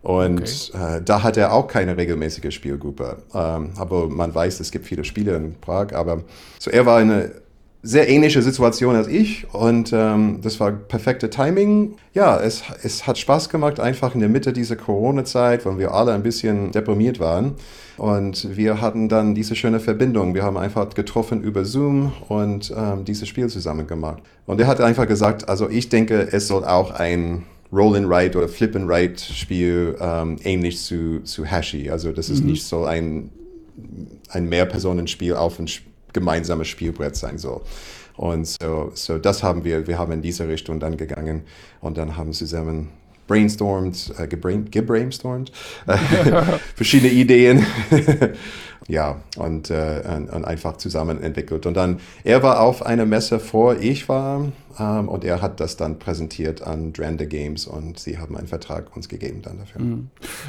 [0.01, 3.17] Und äh, da hat er auch keine regelmäßige Spielgruppe.
[3.33, 5.93] Ähm, aber man weiß, es gibt viele Spiele in Prag.
[5.93, 6.23] Aber
[6.57, 7.25] so er war in einer
[7.81, 11.95] sehr ähnliche Situation als ich und ähm, das war perfekte Timing.
[12.13, 16.13] Ja, es, es hat Spaß gemacht, einfach in der Mitte dieser Corona-Zeit, wo wir alle
[16.13, 17.53] ein bisschen deprimiert waren.
[17.97, 20.33] Und wir hatten dann diese schöne Verbindung.
[20.33, 24.23] Wir haben einfach getroffen über Zoom und ähm, dieses Spiel zusammen gemacht.
[24.45, 28.37] Und er hat einfach gesagt, also ich denke, es soll auch ein Roll and Write
[28.37, 31.89] oder Flip and Write Spiel ähm, ähnlich zu, zu Hashi.
[31.89, 33.29] Also das ist nicht so ein,
[34.29, 37.61] ein Mehrpersonenspiel auf ein Sp- gemeinsames Spielbrett sein soll.
[38.15, 41.43] Und so, so das haben wir, wir haben in diese Richtung dann gegangen
[41.79, 42.89] und dann haben zusammen
[43.27, 45.51] brainstormt, äh, gebrain, gebrainstormt,
[45.87, 45.97] äh,
[46.75, 47.65] verschiedene Ideen.
[48.89, 50.01] ja, und, äh,
[50.33, 51.67] und, einfach zusammen entwickelt.
[51.67, 55.77] Und dann, er war auf einer Messe vor ich war ähm, und er hat das
[55.77, 59.81] dann präsentiert an Dranda Games und sie haben einen Vertrag uns gegeben dann dafür.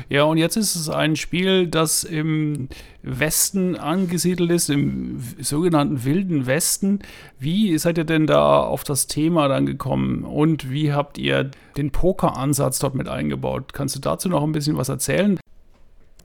[0.09, 2.68] Ja, und jetzt ist es ein Spiel, das im
[3.03, 7.01] Westen angesiedelt ist, im sogenannten Wilden Westen.
[7.38, 11.91] Wie seid ihr denn da auf das Thema dann gekommen und wie habt ihr den
[11.91, 13.74] Poker-Ansatz dort mit eingebaut?
[13.74, 15.38] Kannst du dazu noch ein bisschen was erzählen?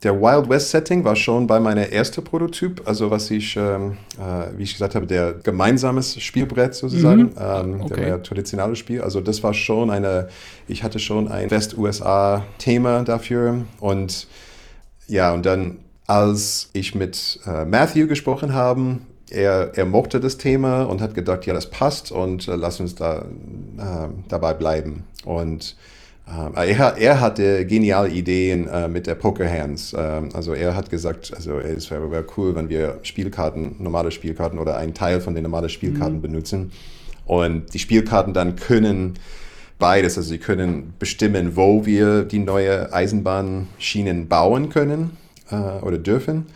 [0.02, 4.56] Der Wild West Setting war schon bei meiner ersten Prototyp, also was ich, ähm, äh,
[4.56, 7.32] wie ich gesagt habe, der gemeinsames Spielbrett sozusagen, Mhm.
[7.40, 8.04] ähm, Okay.
[8.04, 9.00] der traditionelle Spiel.
[9.00, 10.28] Also das war schon eine,
[10.68, 14.26] ich hatte schon ein West-USA-Thema dafür und
[15.08, 18.98] ja, und dann als ich mit äh, Matthew gesprochen habe,
[19.30, 22.94] er, er mochte das Thema und hat gedacht, ja, das passt und äh, lass uns
[22.94, 25.02] da äh, dabei bleiben.
[25.24, 25.74] Und
[26.26, 29.94] er, hat- er hatte geniale Ideen äh, mit der Poker Hands.
[29.96, 34.58] Ähm, also er hat gesagt, also es wäre wäre cool, wenn wir Spielkarten, normale Spielkarten
[34.58, 36.72] oder einen Teil von den normalen Spielkarten benutzen.
[37.24, 39.14] Und die Spielkarten dann können
[39.78, 45.16] beides, also sie können bestimmen, wo wir die neue Eisenbahnschienen bauen können
[45.50, 45.54] äh,
[45.84, 46.46] oder dürfen.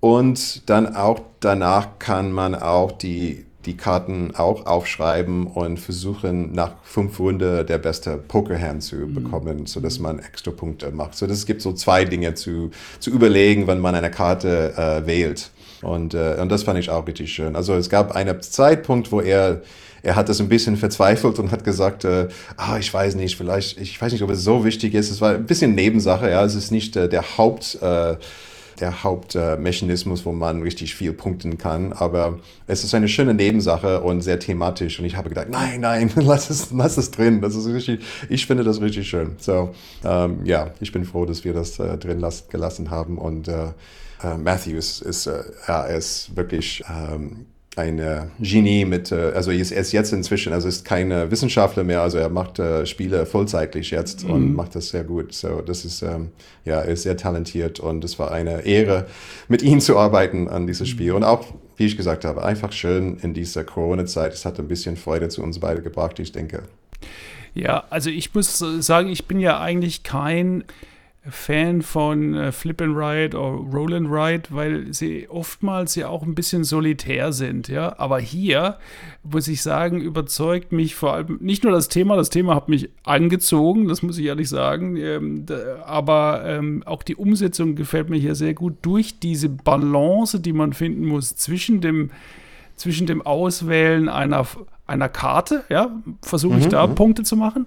[0.00, 6.72] Und dann auch danach kann man auch die, die Karten auch aufschreiben und versuchen, nach
[6.82, 11.16] fünf Runden der beste Pokerhand zu bekommen, sodass man extra Punkte macht.
[11.16, 15.50] So, das gibt so zwei Dinge zu, zu überlegen, wenn man eine Karte äh, wählt.
[15.82, 17.56] Und, äh, und das fand ich auch richtig schön.
[17.56, 19.62] Also es gab einen Zeitpunkt, wo er
[20.02, 23.80] er hat das ein bisschen verzweifelt und hat gesagt, äh, ah, ich weiß nicht, vielleicht,
[23.80, 25.10] ich weiß nicht, ob es so wichtig ist.
[25.10, 28.16] Es war ein bisschen Nebensache, ja, es ist nicht äh, der Haupt, äh,
[28.82, 34.22] der Hauptmechanismus, wo man richtig viel punkten kann, aber es ist eine schöne Nebensache und
[34.22, 34.98] sehr thematisch.
[34.98, 38.44] Und ich habe gedacht, nein, nein, lass es, lass es drin, das ist richtig, ich
[38.44, 39.36] finde das richtig schön.
[39.38, 39.72] So,
[40.04, 43.18] ähm, ja, ich bin froh, dass wir das äh, drin las gelassen haben.
[43.18, 43.68] Und äh,
[44.22, 47.46] äh, Matthew ist, äh, er ist wirklich ähm,
[47.76, 52.18] ein Genie mit, äh, also er ist, jetzt inzwischen, also ist kein Wissenschaftler mehr, also
[52.18, 55.32] er macht äh, Spiele vollzeitlich jetzt und macht das sehr gut.
[55.32, 56.30] So, das ist, ähm,
[56.64, 59.06] ja, er ist sehr talentiert und es war eine Ehre,
[59.48, 61.12] mit ihm zu arbeiten an dieses Spiel.
[61.12, 61.46] Und auch,
[61.76, 64.34] wie ich gesagt habe, einfach schön in dieser Corona-Zeit.
[64.34, 66.64] Es hat ein bisschen Freude zu uns beide gebracht, ich denke.
[67.54, 70.64] Ja, also ich muss äh, sagen, ich bin ja eigentlich kein
[71.28, 76.24] Fan von äh, Flip and Ride oder Roll and Ride, weil sie oftmals ja auch
[76.24, 77.96] ein bisschen solitär sind, ja.
[77.98, 78.78] Aber hier,
[79.22, 82.88] muss ich sagen, überzeugt mich vor allem nicht nur das Thema, das Thema hat mich
[83.04, 88.18] angezogen, das muss ich ehrlich sagen, ähm, da, aber ähm, auch die Umsetzung gefällt mir
[88.18, 92.10] hier sehr gut durch diese Balance, die man finden muss zwischen dem
[92.74, 94.44] zwischen dem Auswählen einer,
[94.88, 95.90] einer Karte, ja,
[96.22, 97.66] versuche ich da Punkte zu machen,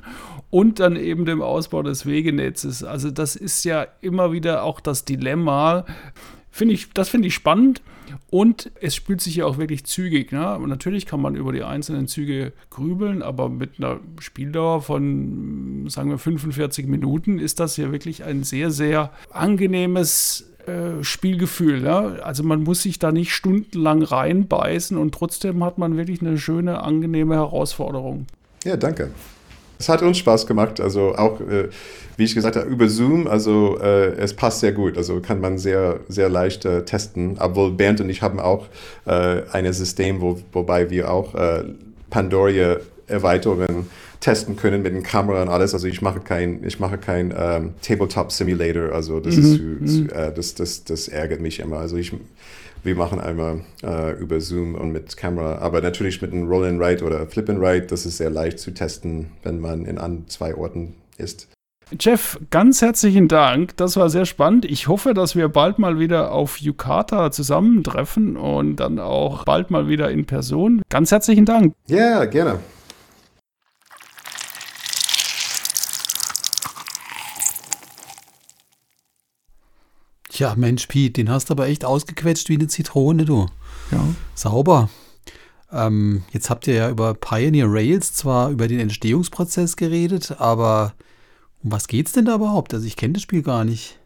[0.56, 2.82] und dann eben dem Ausbau des Wegenetzes.
[2.82, 5.86] Also das ist ja immer wieder auch das Dilemma.
[6.50, 7.82] Finde ich, das finde ich spannend.
[8.30, 10.32] Und es spielt sich ja auch wirklich zügig.
[10.32, 10.58] Ne?
[10.66, 16.20] Natürlich kann man über die einzelnen Züge grübeln, aber mit einer Spieldauer von, sagen wir,
[16.20, 21.84] 45 Minuten ist das ja wirklich ein sehr, sehr angenehmes äh, Spielgefühl.
[21.84, 22.00] Ja?
[22.24, 26.82] Also man muss sich da nicht stundenlang reinbeißen und trotzdem hat man wirklich eine schöne,
[26.82, 28.28] angenehme Herausforderung.
[28.64, 29.12] Ja, danke.
[29.80, 31.70] Es hat uns Spaß gemacht, also auch, äh,
[32.18, 35.58] wie ich gesagt habe, über Zoom, also äh, es passt sehr gut, also kann man
[35.58, 38.68] sehr, sehr leicht äh, testen, obwohl Bernd und ich haben auch
[39.06, 41.64] äh, ein System, wo, wobei wir auch äh,
[42.10, 43.88] Pandoria-Erweiterungen
[44.22, 47.74] testen können mit den Kamera und alles, also ich mache kein, ich mache kein ähm,
[47.82, 52.14] Tabletop-Simulator, also das, ist zu, zu, äh, das, das, das ärgert mich immer, also ich
[52.86, 56.80] wir machen einmal äh, über Zoom und mit Kamera, aber natürlich mit einem Roll and
[56.80, 60.26] Write oder Flip and Write, das ist sehr leicht zu testen, wenn man in an
[60.28, 61.48] zwei Orten ist.
[62.00, 63.78] Jeff, ganz herzlichen Dank.
[63.78, 64.66] Das war sehr spannend.
[64.66, 69.88] Ich hoffe, dass wir bald mal wieder auf Yukata zusammentreffen und dann auch bald mal
[69.88, 70.82] wieder in Person.
[70.90, 71.76] Ganz herzlichen Dank.
[71.88, 72.60] Ja, gerne.
[80.36, 83.46] Tja, Mensch, Pete, den hast du aber echt ausgequetscht wie eine Zitrone, du.
[83.90, 84.06] Ja.
[84.34, 84.90] Sauber.
[85.72, 90.92] Ähm, jetzt habt ihr ja über Pioneer Rails zwar über den Entstehungsprozess geredet, aber
[91.64, 92.74] um was geht's denn da überhaupt?
[92.74, 93.98] Also ich kenne das Spiel gar nicht.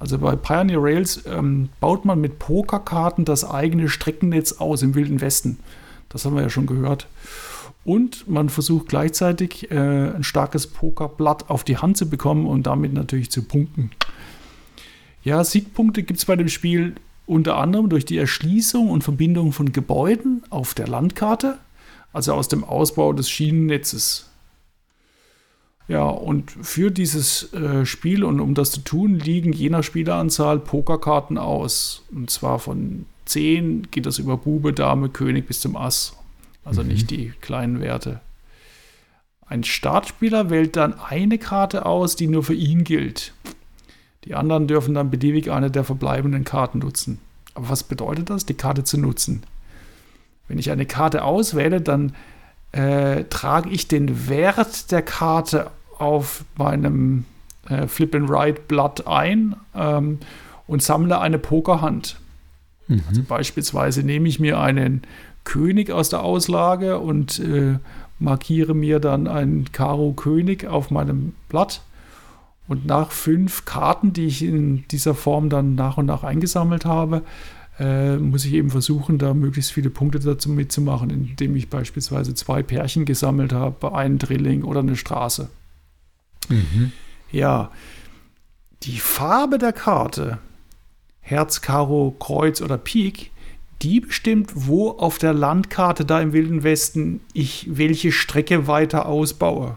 [0.00, 5.20] Also bei Pioneer Rails ähm, baut man mit Pokerkarten das eigene Streckennetz aus im Wilden
[5.20, 5.60] Westen.
[6.08, 7.06] Das haben wir ja schon gehört.
[7.84, 12.92] Und man versucht gleichzeitig äh, ein starkes Pokerblatt auf die Hand zu bekommen und damit
[12.92, 13.92] natürlich zu punkten.
[15.22, 16.94] Ja, Siegpunkte gibt es bei dem Spiel
[17.26, 21.58] unter anderem durch die Erschließung und Verbindung von Gebäuden auf der Landkarte,
[22.12, 24.28] also aus dem Ausbau des Schienennetzes.
[25.88, 30.58] Ja, und für dieses äh, Spiel und um das zu tun, liegen je nach Spieleranzahl
[30.58, 32.04] Pokerkarten aus.
[32.12, 36.16] Und zwar von 10 geht das über Bube, Dame, König bis zum Ass.
[36.64, 38.20] Also nicht die kleinen Werte.
[39.46, 43.32] Ein Startspieler wählt dann eine Karte aus, die nur für ihn gilt.
[44.24, 47.18] Die anderen dürfen dann beliebig eine der verbleibenden Karten nutzen.
[47.54, 49.42] Aber was bedeutet das, die Karte zu nutzen?
[50.48, 52.14] Wenn ich eine Karte auswähle, dann
[52.72, 57.24] äh, trage ich den Wert der Karte auf meinem
[57.68, 60.18] äh, Flip and Ride Blatt ein ähm,
[60.66, 62.16] und sammle eine Pokerhand.
[62.88, 63.02] Mhm.
[63.08, 65.02] Also beispielsweise nehme ich mir einen
[65.44, 67.78] König aus der Auslage und äh,
[68.18, 71.82] markiere mir dann einen Karo König auf meinem Blatt.
[72.68, 77.22] Und nach fünf Karten, die ich in dieser Form dann nach und nach eingesammelt habe,
[77.78, 82.62] äh, muss ich eben versuchen, da möglichst viele Punkte dazu mitzumachen, indem ich beispielsweise zwei
[82.62, 85.48] Pärchen gesammelt habe, einen Drilling oder eine Straße.
[86.48, 86.92] Mhm.
[87.30, 87.70] Ja,
[88.82, 90.38] die Farbe der Karte,
[91.20, 93.30] Herz, Karo, Kreuz oder Pik,
[93.80, 99.76] die bestimmt, wo auf der Landkarte da im Wilden Westen ich welche Strecke weiter ausbaue.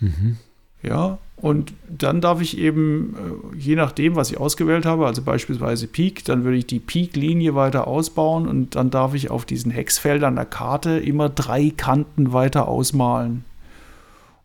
[0.00, 0.36] Mhm.
[0.82, 3.14] Ja, und dann darf ich eben,
[3.54, 7.54] äh, je nachdem, was ich ausgewählt habe, also beispielsweise Peak, dann würde ich die Peak-Linie
[7.54, 12.68] weiter ausbauen und dann darf ich auf diesen Hexfeldern der Karte immer drei Kanten weiter
[12.68, 13.44] ausmalen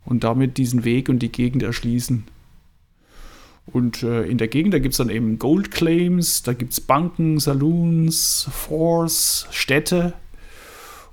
[0.06, 2.26] und damit diesen Weg und die Gegend erschließen.
[3.68, 6.82] Und äh, in der Gegend, da gibt es dann eben Gold Claims, da gibt es
[6.82, 10.14] Banken, Saloons, Force, Städte.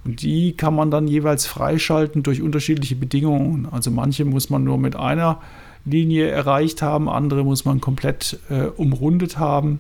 [0.05, 3.67] Und die kann man dann jeweils freischalten durch unterschiedliche Bedingungen.
[3.71, 5.43] Also manche muss man nur mit einer
[5.87, 9.79] Linie erreicht haben, andere muss man komplett äh, umrundet haben.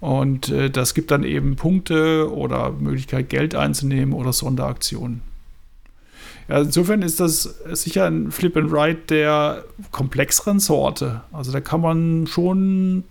[0.00, 5.20] Und äh, das gibt dann eben Punkte oder Möglichkeit, Geld einzunehmen oder Sonderaktionen.
[6.48, 11.20] Ja, insofern ist das sicher ein Flip and Ride der komplexeren Sorte.
[11.32, 13.04] Also da kann man schon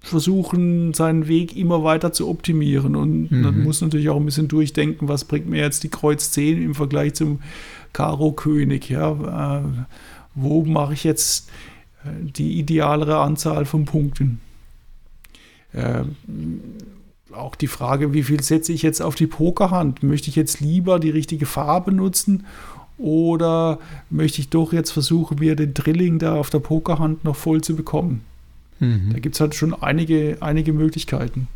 [0.00, 2.94] versuchen, seinen Weg immer weiter zu optimieren.
[2.94, 3.40] Und Mhm.
[3.40, 6.74] man muss natürlich auch ein bisschen durchdenken, was bringt mir jetzt die Kreuz 10 im
[6.74, 7.40] Vergleich zum
[7.92, 8.90] Karo König.
[8.90, 9.60] Ja?
[9.60, 9.62] Äh,
[10.34, 11.48] wo mache ich jetzt
[12.04, 14.40] äh, die idealere Anzahl von Punkten?
[15.72, 16.02] Äh,
[17.32, 20.02] auch die Frage, wie viel setze ich jetzt auf die Pokerhand?
[20.02, 22.44] Möchte ich jetzt lieber die richtige Farbe nutzen
[22.98, 23.78] oder
[24.10, 27.74] möchte ich doch jetzt versuchen, mir den Drilling da auf der Pokerhand noch voll zu
[27.74, 28.22] bekommen?
[28.80, 29.22] Da Mhm.
[29.22, 31.46] gibt es halt schon einige, einige Möglichkeiten.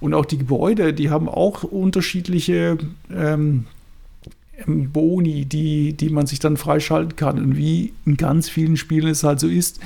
[0.00, 2.76] Und auch die Gebäude, die haben auch unterschiedliche
[3.10, 3.66] ähm, ähm,
[4.66, 7.38] Boni, die, die man sich dann freischalten kann.
[7.38, 9.80] Und wie in ganz vielen Spielen es halt so ist,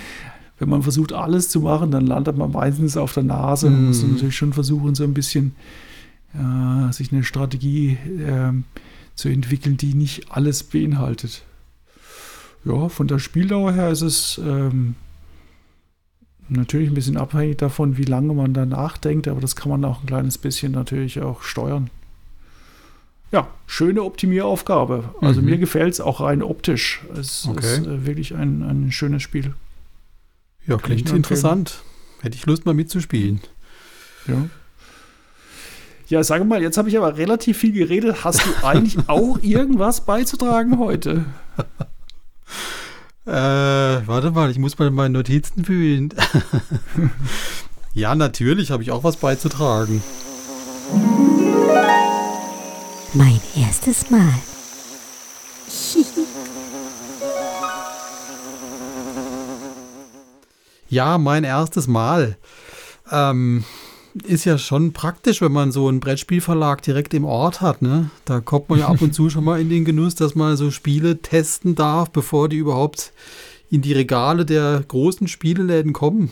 [0.58, 3.70] wenn man versucht, alles zu machen, dann landet man meistens auf der Nase.
[3.70, 4.12] Man muss Mhm.
[4.12, 5.54] natürlich schon versuchen, so ein bisschen
[6.34, 8.64] äh, sich eine Strategie ähm,
[9.14, 11.42] zu entwickeln, die nicht alles beinhaltet.
[12.64, 14.94] Ja, von der Spieldauer her ist es ähm,
[16.48, 20.00] natürlich ein bisschen abhängig davon, wie lange man da nachdenkt, aber das kann man auch
[20.02, 21.90] ein kleines bisschen natürlich auch steuern.
[23.32, 25.14] Ja, schöne Optimieraufgabe.
[25.20, 25.46] Also Mhm.
[25.50, 27.02] mir gefällt es auch rein optisch.
[27.18, 27.58] Es Okay.
[27.80, 29.54] ist äh, wirklich ein, ein schönes Spiel.
[30.66, 31.82] Ja, Kann klingt interessant.
[32.22, 33.40] Hätte ich Lust mal mitzuspielen.
[34.26, 34.46] Ja.
[36.08, 38.24] Ja, sage mal, jetzt habe ich aber relativ viel geredet.
[38.24, 41.24] Hast du eigentlich auch irgendwas beizutragen heute?
[43.26, 43.32] Äh,
[44.06, 46.14] warte mal, ich muss mal in meinen Notizen fühlen.
[47.92, 50.00] ja, natürlich habe ich auch was beizutragen.
[53.16, 54.34] Mein erstes Mal.
[60.88, 62.36] Ja, mein erstes Mal.
[63.10, 63.64] Ähm,
[64.22, 67.82] ist ja schon praktisch, wenn man so einen Brettspielverlag direkt im Ort hat.
[67.82, 68.10] Ne?
[68.24, 70.70] Da kommt man ja ab und zu schon mal in den Genuss, dass man so
[70.70, 73.12] Spiele testen darf, bevor die überhaupt
[73.68, 76.30] in die Regale der großen Spieleläden kommen.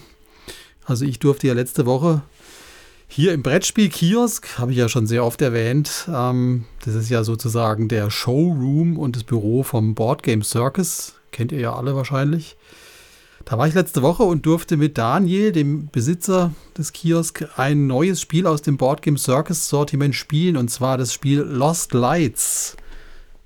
[0.84, 2.22] Also ich durfte ja letzte Woche
[3.14, 7.86] hier im Brettspiel-Kiosk, habe ich ja schon sehr oft erwähnt, ähm, das ist ja sozusagen
[7.86, 11.14] der Showroom und das Büro vom Board Game Circus.
[11.30, 12.56] Kennt ihr ja alle wahrscheinlich.
[13.44, 18.20] Da war ich letzte Woche und durfte mit Daniel, dem Besitzer des Kiosk, ein neues
[18.20, 22.76] Spiel aus dem Board Game Circus Sortiment spielen und zwar das Spiel Lost Lights.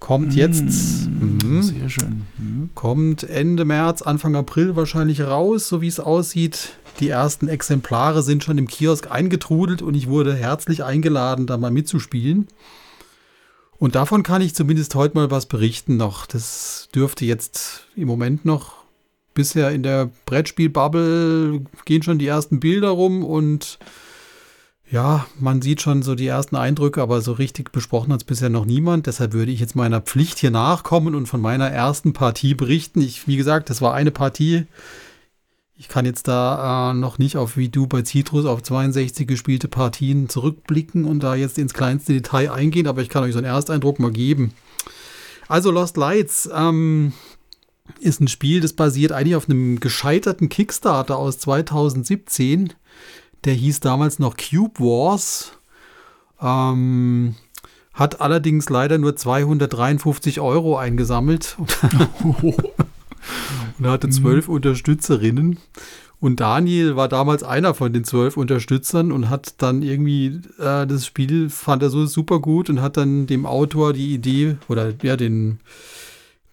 [0.00, 2.26] Kommt jetzt, mhm, Sehr schön.
[2.38, 2.70] Mhm.
[2.74, 6.70] kommt Ende März, Anfang April wahrscheinlich raus, so wie es aussieht.
[6.98, 11.70] Die ersten Exemplare sind schon im Kiosk eingetrudelt und ich wurde herzlich eingeladen, da mal
[11.70, 12.48] mitzuspielen.
[13.78, 16.26] Und davon kann ich zumindest heute mal was berichten noch.
[16.26, 18.74] Das dürfte jetzt im Moment noch
[19.34, 23.78] bisher in der Brettspielbubble gehen schon die ersten Bilder rum und
[24.90, 28.48] ja, man sieht schon so die ersten Eindrücke, aber so richtig besprochen hat es bisher
[28.48, 29.06] noch niemand.
[29.06, 33.02] Deshalb würde ich jetzt meiner Pflicht hier nachkommen und von meiner ersten Partie berichten.
[33.02, 34.66] Ich, wie gesagt, das war eine Partie.
[35.80, 39.68] Ich kann jetzt da äh, noch nicht auf wie du bei Citrus auf 62 gespielte
[39.68, 43.46] Partien zurückblicken und da jetzt ins kleinste Detail eingehen, aber ich kann euch so einen
[43.46, 44.54] Ersteindruck mal geben.
[45.46, 47.12] Also Lost Lights ähm,
[48.00, 52.72] ist ein Spiel, das basiert eigentlich auf einem gescheiterten Kickstarter aus 2017.
[53.44, 55.52] Der hieß damals noch Cube Wars.
[56.42, 57.36] Ähm,
[57.92, 61.56] hat allerdings leider nur 253 Euro eingesammelt.
[63.78, 65.58] und hatte zwölf Unterstützerinnen.
[66.20, 71.06] Und Daniel war damals einer von den zwölf Unterstützern und hat dann irgendwie äh, das
[71.06, 75.16] Spiel fand er so super gut und hat dann dem Autor die Idee oder ja
[75.16, 75.60] den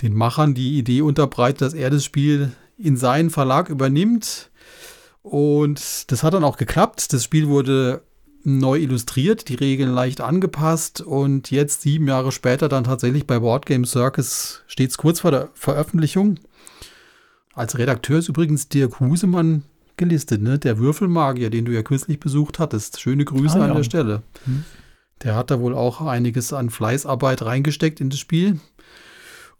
[0.01, 4.51] den Machern die Idee unterbreitet, dass er das Spiel in seinen Verlag übernimmt.
[5.21, 7.13] Und das hat dann auch geklappt.
[7.13, 8.01] Das Spiel wurde
[8.43, 13.65] neu illustriert, die Regeln leicht angepasst und jetzt sieben Jahre später dann tatsächlich bei Board
[13.65, 16.37] Game Circus steht es kurz vor der Veröffentlichung.
[17.55, 19.63] Als Redakteur ist übrigens Dirk Husemann
[19.97, 20.59] gelistet, ne?
[20.59, 22.99] der Würfelmagier, den du ja kürzlich besucht hattest.
[22.99, 23.75] Schöne Grüße Ah, an ja.
[23.75, 24.23] der Stelle.
[24.43, 24.65] Hm.
[25.23, 28.59] Der hat da wohl auch einiges an Fleißarbeit reingesteckt in das Spiel.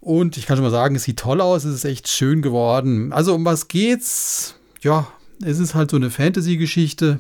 [0.02, 3.14] Und ich kann schon mal sagen, es sieht toll aus, es ist echt schön geworden.
[3.14, 4.56] Also um was geht's?
[4.82, 5.08] Ja,
[5.42, 7.20] es ist halt so eine Fantasy-Geschichte.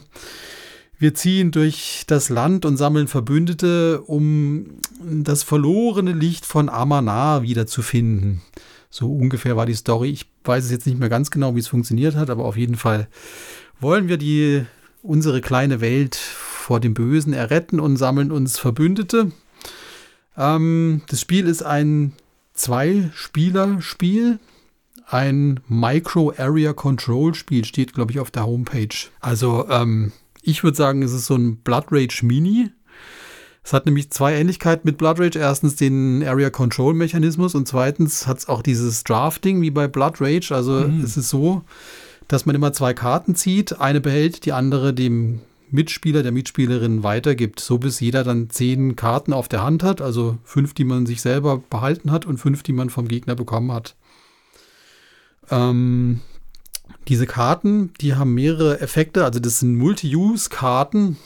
[0.99, 4.65] Wir ziehen durch das Land und sammeln Verbündete, um
[5.01, 8.41] das verlorene Licht von Amanar wiederzufinden.
[8.89, 10.09] So ungefähr war die Story.
[10.09, 12.75] Ich weiß es jetzt nicht mehr ganz genau, wie es funktioniert hat, aber auf jeden
[12.75, 13.07] Fall
[13.79, 14.65] wollen wir die,
[15.01, 19.31] unsere kleine Welt vor dem Bösen erretten und sammeln uns Verbündete.
[20.37, 22.13] Ähm, das Spiel ist ein
[22.53, 24.39] Zwei-Spieler-Spiel.
[25.07, 28.95] Ein Micro-Area-Control-Spiel steht, glaube ich, auf der Homepage.
[29.19, 32.71] Also, ähm, ich würde sagen, es ist so ein Blood Rage Mini.
[33.65, 35.39] Es hat nämlich zwei Ähnlichkeiten mit Blood Rage.
[35.39, 40.21] Erstens den Area Control Mechanismus und zweitens hat es auch dieses Drafting wie bei Blood
[40.21, 40.53] Rage.
[40.53, 41.63] Also es ist so,
[42.27, 45.41] dass man immer zwei Karten zieht, eine behält, die andere dem
[45.71, 50.37] Mitspieler, der Mitspielerin weitergibt, so bis jeder dann zehn Karten auf der Hand hat, also
[50.43, 53.95] fünf, die man sich selber behalten hat und fünf, die man vom Gegner bekommen hat.
[55.49, 56.21] Ähm,
[57.07, 61.17] diese Karten, die haben mehrere Effekte, also das sind Multi-Use-Karten,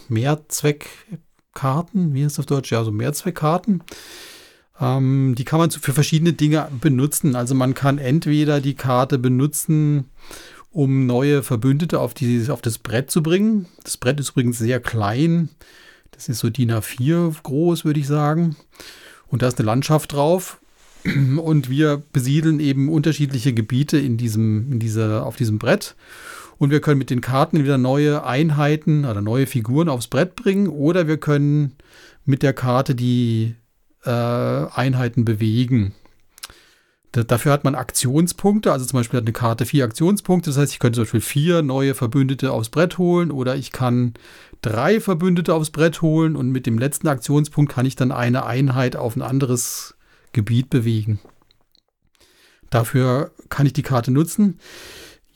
[1.50, 2.72] Mehrzweckkarten, wie heißt das auf Deutsch?
[2.72, 3.84] Ja, so Mehrzweckkarten.
[4.80, 7.36] Ähm, die kann man für verschiedene Dinge benutzen.
[7.36, 10.06] Also man kann entweder die Karte benutzen,
[10.72, 13.66] um neue Verbündete auf, die, auf das Brett zu bringen.
[13.84, 15.50] Das Brett ist übrigens sehr klein.
[16.12, 18.56] Das ist so DIN A4 groß, würde ich sagen.
[19.28, 20.60] Und da ist eine Landschaft drauf.
[21.06, 25.96] Und wir besiedeln eben unterschiedliche Gebiete in diesem, in dieser, auf diesem Brett.
[26.60, 30.68] Und wir können mit den Karten wieder neue Einheiten oder neue Figuren aufs Brett bringen.
[30.68, 31.76] Oder wir können
[32.26, 33.56] mit der Karte die
[34.04, 35.96] äh, Einheiten bewegen.
[37.14, 38.74] Da, dafür hat man Aktionspunkte.
[38.74, 40.50] Also zum Beispiel hat eine Karte vier Aktionspunkte.
[40.50, 43.32] Das heißt, ich könnte zum Beispiel vier neue Verbündete aufs Brett holen.
[43.32, 44.14] Oder ich kann
[44.62, 46.36] drei Verbündete aufs Brett holen.
[46.36, 49.96] Und mit dem letzten Aktionspunkt kann ich dann eine Einheit auf ein anderes
[50.34, 51.20] Gebiet bewegen.
[52.70, 54.60] Dafür kann ich die Karte nutzen.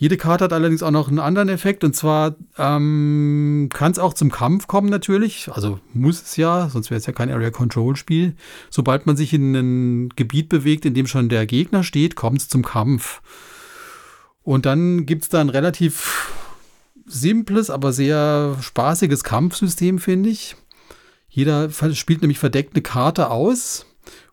[0.03, 4.13] Jede Karte hat allerdings auch noch einen anderen Effekt und zwar ähm, kann es auch
[4.13, 5.49] zum Kampf kommen natürlich.
[5.49, 8.35] Also muss es ja, sonst wäre es ja kein Area Control Spiel.
[8.69, 12.49] Sobald man sich in ein Gebiet bewegt, in dem schon der Gegner steht, kommt es
[12.49, 13.21] zum Kampf.
[14.41, 16.33] Und dann gibt es da ein relativ
[17.05, 20.57] simples, aber sehr spaßiges Kampfsystem, finde ich.
[21.29, 23.85] Jeder spielt nämlich verdeckt eine Karte aus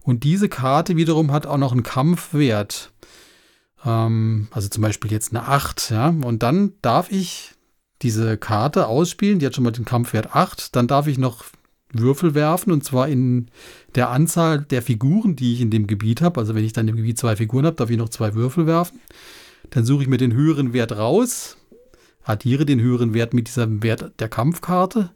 [0.03, 2.91] und diese Karte wiederum hat auch noch einen Kampfwert.
[3.85, 6.09] Ähm, also zum Beispiel jetzt eine 8, ja.
[6.09, 7.53] Und dann darf ich
[8.03, 10.74] diese Karte ausspielen, die hat schon mal den Kampfwert 8.
[10.74, 11.45] Dann darf ich noch
[11.93, 13.49] Würfel werfen und zwar in
[13.95, 16.41] der Anzahl der Figuren, die ich in dem Gebiet habe.
[16.41, 19.01] Also wenn ich dann im Gebiet zwei Figuren habe, darf ich noch zwei Würfel werfen.
[19.70, 21.57] Dann suche ich mir den höheren Wert raus,
[22.22, 25.11] addiere den höheren Wert mit diesem Wert der Kampfkarte.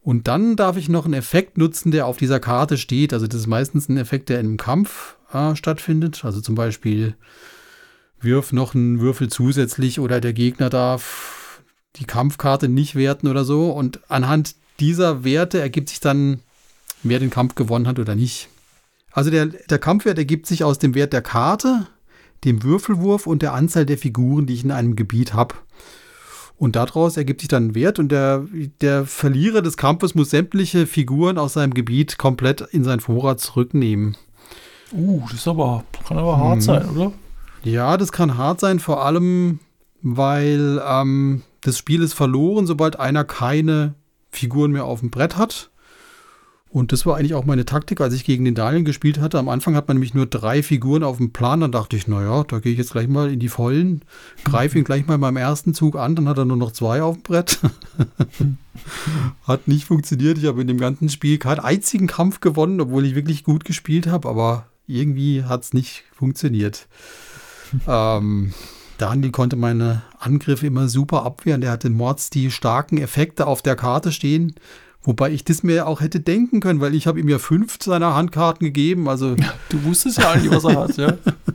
[0.00, 3.14] Und dann darf ich noch einen Effekt nutzen, der auf dieser Karte steht.
[3.14, 6.24] Also das ist meistens ein Effekt, der im Kampf äh, stattfindet.
[6.24, 7.16] Also zum Beispiel
[8.24, 11.60] wirf noch einen Würfel zusätzlich oder der Gegner darf
[11.96, 13.70] die Kampfkarte nicht werten oder so.
[13.70, 16.40] Und anhand dieser Werte ergibt sich dann,
[17.02, 18.48] wer den Kampf gewonnen hat oder nicht.
[19.12, 21.86] Also der, der Kampfwert ergibt sich aus dem Wert der Karte,
[22.44, 25.54] dem Würfelwurf und der Anzahl der Figuren, die ich in einem Gebiet habe.
[26.56, 28.44] Und daraus ergibt sich dann ein Wert und der,
[28.80, 34.16] der Verlierer des Kampfes muss sämtliche Figuren aus seinem Gebiet komplett in sein Vorrat zurücknehmen.
[34.92, 36.60] Uh, das ist aber, kann aber hart Mhm.
[36.60, 37.12] sein, oder?
[37.64, 39.58] Ja, das kann hart sein, vor allem,
[40.02, 43.94] weil ähm, das Spiel ist verloren, sobald einer keine
[44.30, 45.70] Figuren mehr auf dem Brett hat.
[46.68, 49.38] Und das war eigentlich auch meine Taktik, als ich gegen den Daniel gespielt hatte.
[49.38, 51.60] Am Anfang hat man nämlich nur drei Figuren auf dem Plan.
[51.60, 54.02] Dann dachte ich, naja, da gehe ich jetzt gleich mal in die Vollen,
[54.44, 56.16] greife ihn gleich mal beim ersten Zug an.
[56.16, 57.60] Dann hat er nur noch zwei auf dem Brett.
[59.46, 60.36] hat nicht funktioniert.
[60.36, 64.08] Ich habe in dem ganzen Spiel keinen einzigen Kampf gewonnen, obwohl ich wirklich gut gespielt
[64.08, 64.28] habe.
[64.28, 66.88] Aber irgendwie hat es nicht funktioniert.
[67.86, 68.52] Ähm,
[68.98, 71.60] Daniel konnte meine Angriffe immer super abwehren.
[71.60, 74.54] Der hatte Mords die starken Effekte auf der Karte stehen.
[75.02, 78.14] Wobei ich das mir auch hätte denken können, weil ich habe ihm ja fünf seiner
[78.14, 79.08] Handkarten gegeben.
[79.08, 79.36] Also
[79.68, 81.12] Du wusstest ja eigentlich, was er hat, ja.
[81.12, 81.54] ich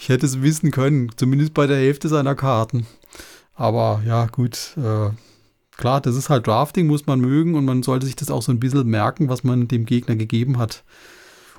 [0.00, 2.86] Ich hätte es wissen können, zumindest bei der Hälfte seiner Karten.
[3.54, 4.74] Aber ja, gut.
[4.76, 5.10] Äh,
[5.76, 8.52] klar, das ist halt Drafting, muss man mögen und man sollte sich das auch so
[8.52, 10.82] ein bisschen merken, was man dem Gegner gegeben hat.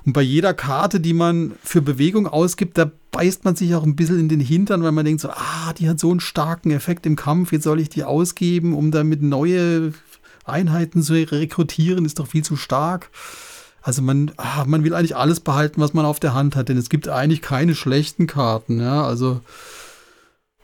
[0.04, 3.96] Und bei jeder Karte, die man für Bewegung ausgibt, da beißt man sich auch ein
[3.96, 7.06] bisschen in den Hintern, weil man denkt so, ah, die hat so einen starken Effekt
[7.06, 9.92] im Kampf, jetzt soll ich die ausgeben, um damit neue
[10.44, 13.10] Einheiten zu rekrutieren, ist doch viel zu stark.
[13.82, 16.76] Also man, ah, man will eigentlich alles behalten, was man auf der Hand hat, denn
[16.76, 18.80] es gibt eigentlich keine schlechten Karten.
[18.80, 19.04] Ja?
[19.04, 19.40] Also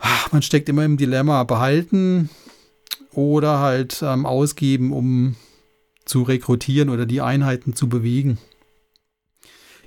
[0.00, 2.28] ah, man steckt immer im Dilemma, behalten
[3.12, 5.36] oder halt ähm, ausgeben, um
[6.04, 8.38] zu rekrutieren oder die Einheiten zu bewegen.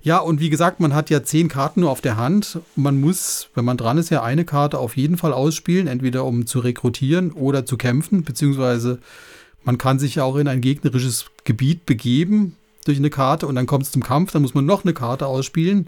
[0.01, 2.59] Ja, und wie gesagt, man hat ja zehn Karten nur auf der Hand.
[2.75, 6.45] Man muss, wenn man dran ist, ja eine Karte auf jeden Fall ausspielen, entweder um
[6.45, 8.99] zu rekrutieren oder zu kämpfen, beziehungsweise
[9.63, 13.65] man kann sich ja auch in ein gegnerisches Gebiet begeben durch eine Karte und dann
[13.65, 15.87] kommt es zum Kampf, dann muss man noch eine Karte ausspielen.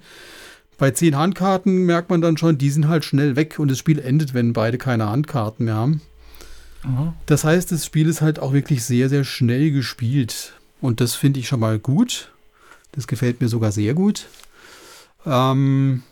[0.77, 3.99] Bei zehn Handkarten merkt man dann schon, die sind halt schnell weg und das Spiel
[3.99, 6.01] endet, wenn beide keine Handkarten mehr haben.
[6.83, 7.13] Aha.
[7.27, 10.53] Das heißt, das Spiel ist halt auch wirklich sehr, sehr schnell gespielt.
[10.81, 12.30] Und das finde ich schon mal gut.
[12.91, 14.27] Das gefällt mir sogar sehr gut.
[15.25, 16.03] Ähm,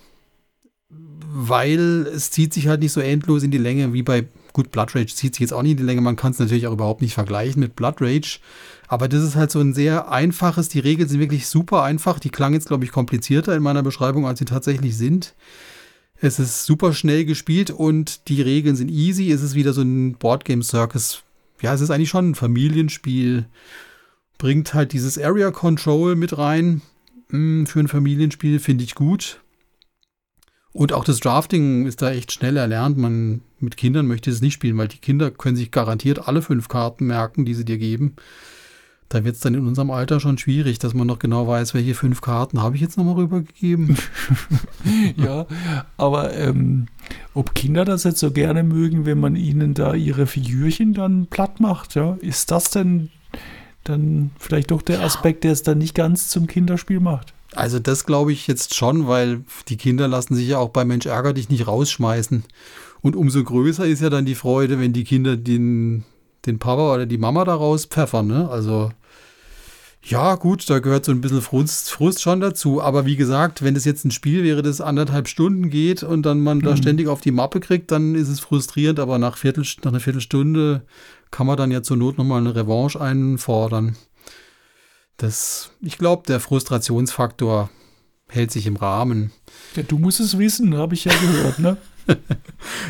[1.31, 4.95] weil es zieht sich halt nicht so endlos in die Länge wie bei, gut, Blood
[4.95, 6.01] Rage zieht sich jetzt auch nicht in die Länge.
[6.01, 8.39] Man kann es natürlich auch überhaupt nicht vergleichen mit Blood Rage.
[8.87, 12.19] Aber das ist halt so ein sehr einfaches, die Regeln sind wirklich super einfach.
[12.19, 15.35] Die klangen jetzt, glaube ich, komplizierter in meiner Beschreibung, als sie tatsächlich sind.
[16.21, 19.31] Es ist super schnell gespielt und die Regeln sind easy.
[19.31, 21.23] Es ist wieder so ein Boardgame Circus.
[21.61, 23.45] Ja, es ist eigentlich schon ein Familienspiel
[24.39, 26.81] bringt halt dieses Area Control mit rein.
[27.29, 29.41] Hm, für ein Familienspiel finde ich gut.
[30.71, 32.97] Und auch das Drafting ist da echt schnell erlernt.
[32.97, 36.67] Man mit Kindern möchte es nicht spielen, weil die Kinder können sich garantiert alle fünf
[36.69, 38.15] Karten merken, die sie dir geben.
[39.09, 41.95] Da wird es dann in unserem Alter schon schwierig, dass man noch genau weiß, welche
[41.95, 43.97] fünf Karten habe ich jetzt nochmal rübergegeben.
[45.17, 45.47] ja,
[45.97, 46.85] aber ähm,
[47.33, 51.59] ob Kinder das jetzt so gerne mögen, wenn man ihnen da ihre Figürchen dann platt
[51.59, 53.09] macht, ja, ist das denn
[53.83, 57.33] dann vielleicht doch der Aspekt, der es dann nicht ganz zum Kinderspiel macht.
[57.55, 61.05] Also das glaube ich jetzt schon, weil die Kinder lassen sich ja auch bei Mensch
[61.05, 62.43] ärger dich nicht rausschmeißen.
[63.01, 66.03] Und umso größer ist ja dann die Freude, wenn die Kinder den,
[66.45, 68.27] den Papa oder die Mama da rauspfeffern.
[68.27, 68.49] Ne?
[68.49, 68.91] Also
[70.03, 72.81] ja, gut, da gehört so ein bisschen Frust, Frust schon dazu.
[72.81, 76.39] Aber wie gesagt, wenn das jetzt ein Spiel wäre, das anderthalb Stunden geht und dann
[76.41, 76.63] man mhm.
[76.63, 78.99] da ständig auf die Mappe kriegt, dann ist es frustrierend.
[78.99, 80.83] Aber nach, Viertel, nach einer Viertelstunde
[81.31, 83.95] kann man dann ja zur Not nochmal eine Revanche einfordern.
[85.17, 87.69] Das, ich glaube, der Frustrationsfaktor
[88.29, 89.31] hält sich im Rahmen.
[89.75, 91.77] Ja, du musst es wissen, habe ich ja gehört, ne?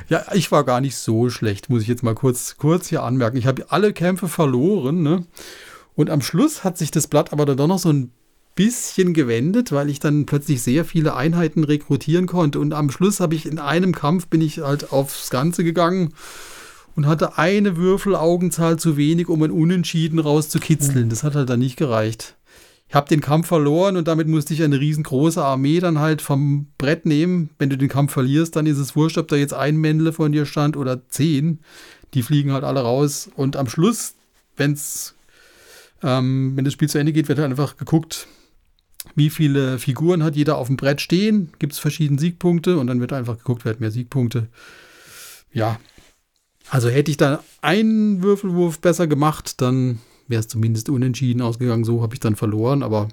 [0.10, 3.38] ja, ich war gar nicht so schlecht, muss ich jetzt mal kurz, kurz hier anmerken.
[3.38, 5.26] Ich habe alle Kämpfe verloren, ne?
[5.96, 8.12] Und am Schluss hat sich das Blatt aber dann doch noch so ein
[8.56, 12.60] bisschen gewendet, weil ich dann plötzlich sehr viele Einheiten rekrutieren konnte.
[12.60, 16.14] Und am Schluss habe ich in einem Kampf bin ich halt aufs Ganze gegangen
[16.96, 21.10] und hatte eine Würfelaugenzahl zu wenig, um ein Unentschieden rauszukitzeln.
[21.10, 22.36] Das hat halt dann nicht gereicht.
[22.90, 26.68] Ich habe den Kampf verloren und damit musste ich eine riesengroße Armee dann halt vom
[26.80, 27.52] Brett nehmen.
[27.60, 30.32] Wenn du den Kampf verlierst, dann ist es wurscht, ob da jetzt ein Männle von
[30.32, 31.60] dir stand oder zehn.
[32.16, 33.30] Die fliegen halt alle raus.
[33.36, 34.16] Und am Schluss,
[34.58, 35.14] wenn's,
[36.02, 38.28] ähm, wenn das Spiel zu Ende geht, wird halt einfach geguckt,
[39.14, 41.52] wie viele Figuren hat jeder auf dem Brett stehen.
[41.60, 44.48] Gibt es verschiedene Siegpunkte und dann wird einfach geguckt, wer hat mehr Siegpunkte.
[45.54, 45.80] Ja,
[46.70, 51.84] also hätte ich da einen Würfelwurf besser gemacht, dann wäre es zumindest unentschieden ausgegangen.
[51.84, 53.10] So habe ich dann verloren, aber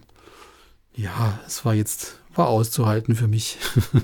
[0.94, 3.58] ja, es war jetzt, war auszuhalten für mich.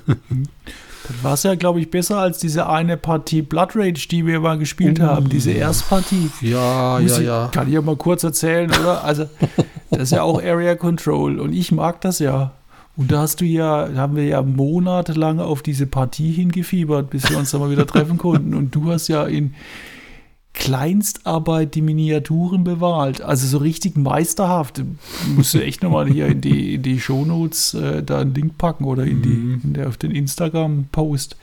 [1.06, 4.40] das war es ja, glaube ich, besser als diese eine Partie Blood Rage, die wir
[4.40, 6.30] mal gespielt uh, haben, diese Erstpartie.
[6.40, 7.48] Ja, Muss ja, ich, ja.
[7.52, 9.04] Kann ich ja mal kurz erzählen, oder?
[9.04, 9.26] Also,
[9.90, 12.52] das ist ja auch Area Control und ich mag das ja.
[12.96, 17.28] Und da hast du ja, da haben wir ja monatelang auf diese Partie hingefiebert, bis
[17.30, 18.54] wir uns dann mal wieder treffen konnten.
[18.54, 19.54] Und du hast ja in
[20.52, 23.22] Kleinstarbeit die Miniaturen bewahrt.
[23.22, 24.82] Also so richtig meisterhaft.
[25.34, 28.84] Musst du echt nochmal hier in die, in die Shownotes äh, da einen Link packen
[28.84, 29.60] oder in die, mhm.
[29.64, 31.36] in der, auf den Instagram-Post.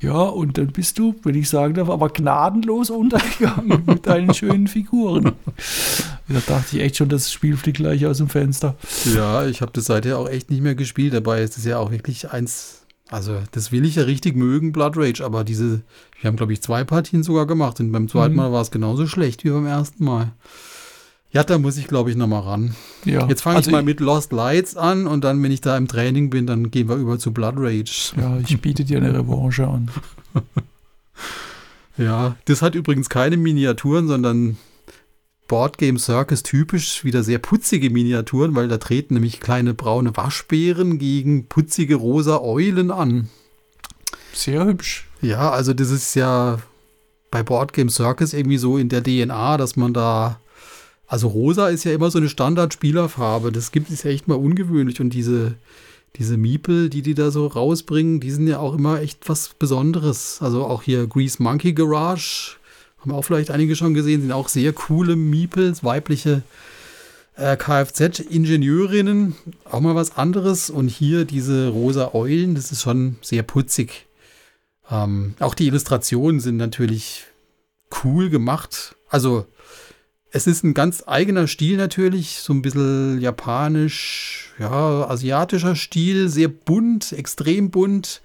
[0.00, 4.66] Ja, und dann bist du, wenn ich sagen darf, aber gnadenlos untergegangen mit deinen schönen
[4.66, 5.32] Figuren.
[6.28, 8.76] Da dachte ich echt schon, das Spiel fliegt gleich aus dem Fenster.
[9.14, 11.12] Ja, ich habe das seither auch echt nicht mehr gespielt.
[11.12, 14.96] Dabei ist es ja auch wirklich eins, also das will ich ja richtig mögen, Blood
[14.96, 15.82] Rage, aber diese,
[16.18, 18.38] wir haben glaube ich zwei Partien sogar gemacht und beim zweiten mhm.
[18.38, 20.32] Mal war es genauso schlecht wie beim ersten Mal.
[21.32, 22.74] Ja, da muss ich, glaube ich, nochmal ran.
[23.04, 23.28] Ja.
[23.28, 25.86] Jetzt fange also ich mal mit Lost Lights an und dann, wenn ich da im
[25.86, 28.12] Training bin, dann gehen wir über zu Blood Rage.
[28.16, 29.90] Ja, ich biete dir eine Revanche an.
[31.96, 34.56] ja, das hat übrigens keine Miniaturen, sondern
[35.50, 41.46] Boardgame Circus typisch wieder sehr putzige Miniaturen, weil da treten nämlich kleine braune Waschbären gegen
[41.46, 43.28] putzige rosa Eulen an.
[44.32, 45.08] Sehr hübsch.
[45.20, 46.58] Ja, also das ist ja
[47.30, 50.40] bei Board Game Circus irgendwie so in der DNA, dass man da.
[51.10, 53.50] Also rosa ist ja immer so eine Standard-Spielerfarbe.
[53.50, 55.00] Das gibt es ja echt mal ungewöhnlich.
[55.00, 55.56] Und diese,
[56.14, 60.38] diese Miepel, die die da so rausbringen, die sind ja auch immer echt was Besonderes.
[60.40, 62.58] Also auch hier Grease Monkey Garage,
[63.00, 66.42] haben auch vielleicht einige schon gesehen, sind auch sehr coole Miepels, weibliche
[67.34, 69.34] äh, Kfz-Ingenieurinnen,
[69.64, 70.70] auch mal was anderes.
[70.70, 74.06] Und hier diese rosa Eulen, das ist schon sehr putzig.
[74.88, 77.24] Ähm, auch die Illustrationen sind natürlich
[78.04, 78.94] cool gemacht.
[79.08, 79.46] Also
[80.32, 86.48] es ist ein ganz eigener Stil natürlich, so ein bisschen japanisch, ja, asiatischer Stil, sehr
[86.48, 88.22] bunt, extrem bunt.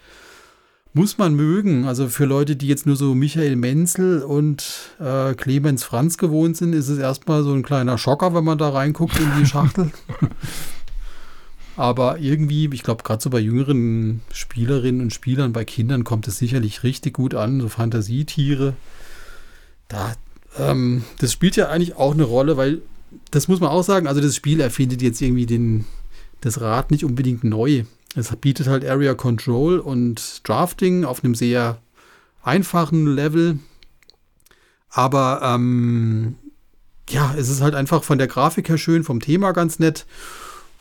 [0.93, 1.85] Muss man mögen.
[1.85, 6.71] Also für Leute, die jetzt nur so Michael Menzel und äh, Clemens Franz gewohnt sind,
[6.71, 9.91] ist es erstmal so ein kleiner Schocker, wenn man da reinguckt in die Schachtel.
[11.75, 16.37] Aber irgendwie, ich glaube, gerade so bei jüngeren Spielerinnen und Spielern, bei Kindern kommt es
[16.37, 18.75] sicherlich richtig gut an, so Fantasietiere.
[19.89, 20.13] Da,
[20.57, 22.81] ähm, das spielt ja eigentlich auch eine Rolle, weil
[23.31, 25.85] das muss man auch sagen, also das Spiel erfindet jetzt irgendwie den,
[26.41, 27.83] das Rad nicht unbedingt neu.
[28.15, 31.79] Es bietet halt Area Control und Drafting auf einem sehr
[32.43, 33.59] einfachen Level.
[34.89, 36.35] Aber ähm,
[37.09, 40.05] ja, es ist halt einfach von der Grafik her schön, vom Thema ganz nett.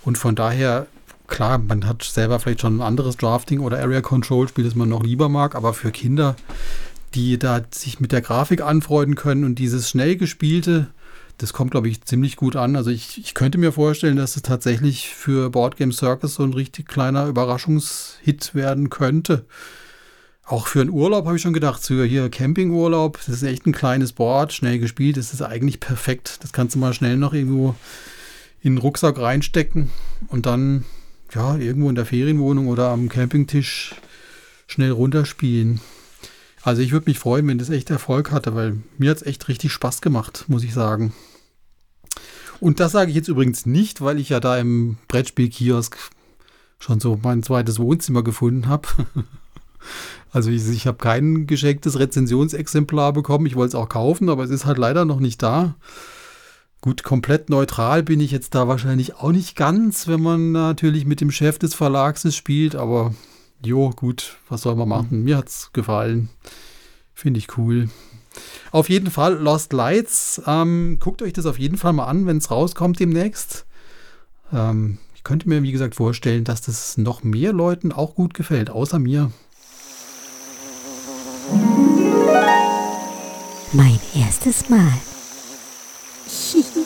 [0.05, 0.87] Und von daher,
[1.27, 4.89] klar, man hat selber vielleicht schon ein anderes Drafting oder Area Control Spiel, das man
[4.89, 6.37] noch lieber mag, aber für Kinder,
[7.15, 10.89] die da sich mit der Grafik anfreunden können und dieses schnell gespielte,
[11.39, 12.77] das kommt, glaube ich, ziemlich gut an.
[12.77, 16.53] Also ich, ich könnte mir vorstellen, dass es tatsächlich für Board Game Circus so ein
[16.53, 19.45] richtig kleiner Überraschungshit werden könnte.
[20.47, 23.73] Auch für einen Urlaub habe ich schon gedacht, für hier Campingurlaub, das ist echt ein
[23.73, 26.39] kleines Board, schnell gespielt, das ist eigentlich perfekt.
[26.43, 27.74] Das kannst du mal schnell noch irgendwo
[28.62, 29.91] in den Rucksack reinstecken
[30.28, 30.85] und dann
[31.35, 33.95] ja irgendwo in der Ferienwohnung oder am Campingtisch
[34.66, 35.81] schnell runterspielen.
[36.65, 39.49] Also ich würde mich freuen, wenn das echt Erfolg hatte, weil mir hat es echt
[39.49, 41.12] richtig Spaß gemacht, muss ich sagen.
[42.59, 45.99] Und das sage ich jetzt übrigens nicht, weil ich ja da im Brettspielkiosk
[46.78, 48.89] schon so mein zweites Wohnzimmer gefunden habe.
[50.32, 53.45] Also ich, ich habe kein geschenktes Rezensionsexemplar bekommen.
[53.45, 55.77] Ich wollte es auch kaufen, aber es ist halt leider noch nicht da.
[56.81, 61.20] Gut, komplett neutral bin ich jetzt da wahrscheinlich auch nicht ganz, wenn man natürlich mit
[61.20, 63.15] dem Chef des Verlags spielt, aber
[63.65, 65.24] jo, gut, was soll man machen?
[65.24, 66.28] Mir hat es gefallen.
[67.15, 67.89] Finde ich cool.
[68.73, 70.43] Auf jeden Fall Lost Lights.
[70.47, 73.66] Ähm, guckt euch das auf jeden Fall mal an, wenn es rauskommt demnächst.
[74.53, 78.70] Ähm, ich könnte mir, wie gesagt, vorstellen, dass das noch mehr Leuten auch gut gefällt,
[78.70, 79.31] außer mir.
[83.73, 84.93] Mein erstes Mal.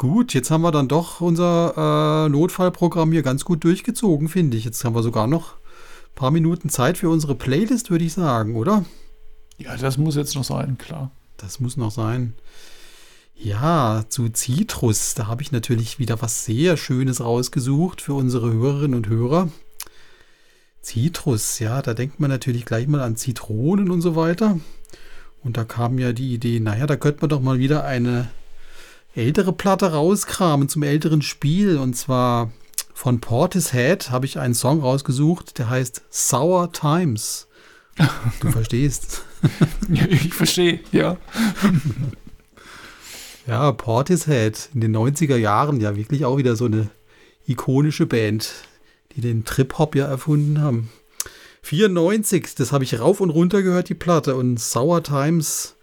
[0.00, 4.64] Gut, jetzt haben wir dann doch unser äh, Notfallprogramm hier ganz gut durchgezogen, finde ich.
[4.64, 8.56] Jetzt haben wir sogar noch ein paar Minuten Zeit für unsere Playlist, würde ich sagen,
[8.56, 8.86] oder?
[9.58, 11.10] Ja, das muss jetzt noch sein, klar.
[11.36, 12.32] Das muss noch sein.
[13.34, 18.96] Ja, zu Citrus, da habe ich natürlich wieder was sehr Schönes rausgesucht für unsere Hörerinnen
[18.96, 19.50] und Hörer.
[20.82, 24.58] Citrus, ja, da denkt man natürlich gleich mal an Zitronen und so weiter.
[25.44, 28.30] Und da kam ja die Idee, naja, da könnte man doch mal wieder eine
[29.14, 31.78] ältere Platte rauskramen zum älteren Spiel.
[31.78, 32.50] Und zwar
[32.94, 37.48] von Portishead habe ich einen Song rausgesucht, der heißt Sour Times.
[38.40, 39.22] Du verstehst.
[39.92, 41.16] ich verstehe, ja.
[43.46, 46.90] Ja, Portishead in den 90er Jahren ja wirklich auch wieder so eine
[47.46, 48.52] ikonische Band,
[49.16, 50.90] die den Trip-Hop ja erfunden haben.
[51.62, 54.36] 94, das habe ich rauf und runter gehört, die Platte.
[54.36, 55.76] Und Sour Times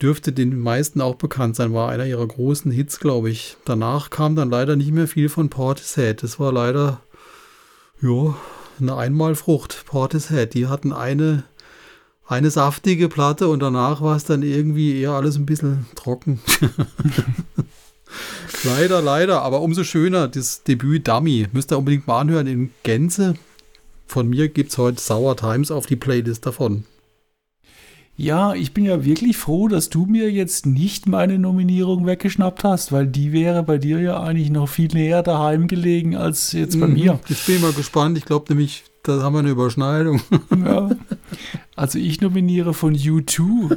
[0.00, 3.56] dürfte den meisten auch bekannt sein, war einer ihrer großen Hits, glaube ich.
[3.64, 6.22] Danach kam dann leider nicht mehr viel von Portishead.
[6.22, 7.00] Das war leider,
[8.02, 8.34] ja,
[8.78, 9.86] eine Einmalfrucht.
[9.86, 11.44] Portishead, die hatten eine,
[12.26, 16.40] eine saftige Platte und danach war es dann irgendwie eher alles ein bisschen trocken.
[18.64, 21.48] leider, leider, aber umso schöner, das Debüt Dummy.
[21.52, 23.34] Müsst ihr unbedingt mal anhören in Gänze.
[24.06, 26.84] Von mir gibt es heute Sour Times auf die Playlist davon.
[28.18, 32.90] Ja, ich bin ja wirklich froh, dass du mir jetzt nicht meine Nominierung weggeschnappt hast,
[32.90, 36.86] weil die wäre bei dir ja eigentlich noch viel näher daheim gelegen als jetzt bei
[36.86, 36.92] Mhm.
[36.94, 37.18] mir.
[37.28, 38.16] Ich bin mal gespannt.
[38.16, 40.20] Ich glaube nämlich, da haben wir eine Überschneidung.
[40.64, 40.90] Ja.
[41.78, 43.76] Also ich nominiere von U2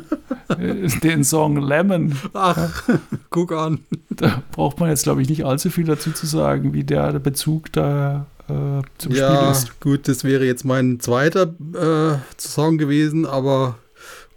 [0.58, 2.16] äh, den Song Lemon.
[2.34, 2.88] Ach,
[3.30, 3.80] guck an.
[4.10, 7.74] Da braucht man jetzt, glaube ich, nicht allzu viel dazu zu sagen, wie der, Bezug
[7.74, 8.54] da äh,
[9.00, 9.82] zum Spiel Ja, ist.
[9.82, 13.76] gut, das wäre jetzt mein zweiter äh, Song gewesen, aber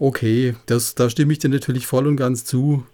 [0.03, 2.85] okay, das, da stimme ich dir natürlich voll und ganz zu.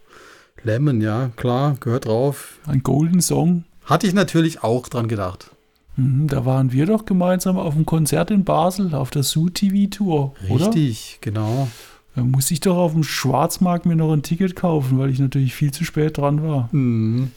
[0.63, 2.59] Lemon, ja, klar, gehört drauf.
[2.67, 3.65] Ein Golden Song.
[3.85, 5.51] Hatte ich natürlich auch dran gedacht.
[5.97, 10.67] Mhm, Da waren wir doch gemeinsam auf dem Konzert in Basel, auf der Su-TV-Tour, oder?
[10.67, 11.69] Richtig, genau.
[12.15, 15.55] Da musste ich doch auf dem Schwarzmarkt mir noch ein Ticket kaufen, weil ich natürlich
[15.55, 16.69] viel zu spät dran war.
[16.73, 17.31] Mhm.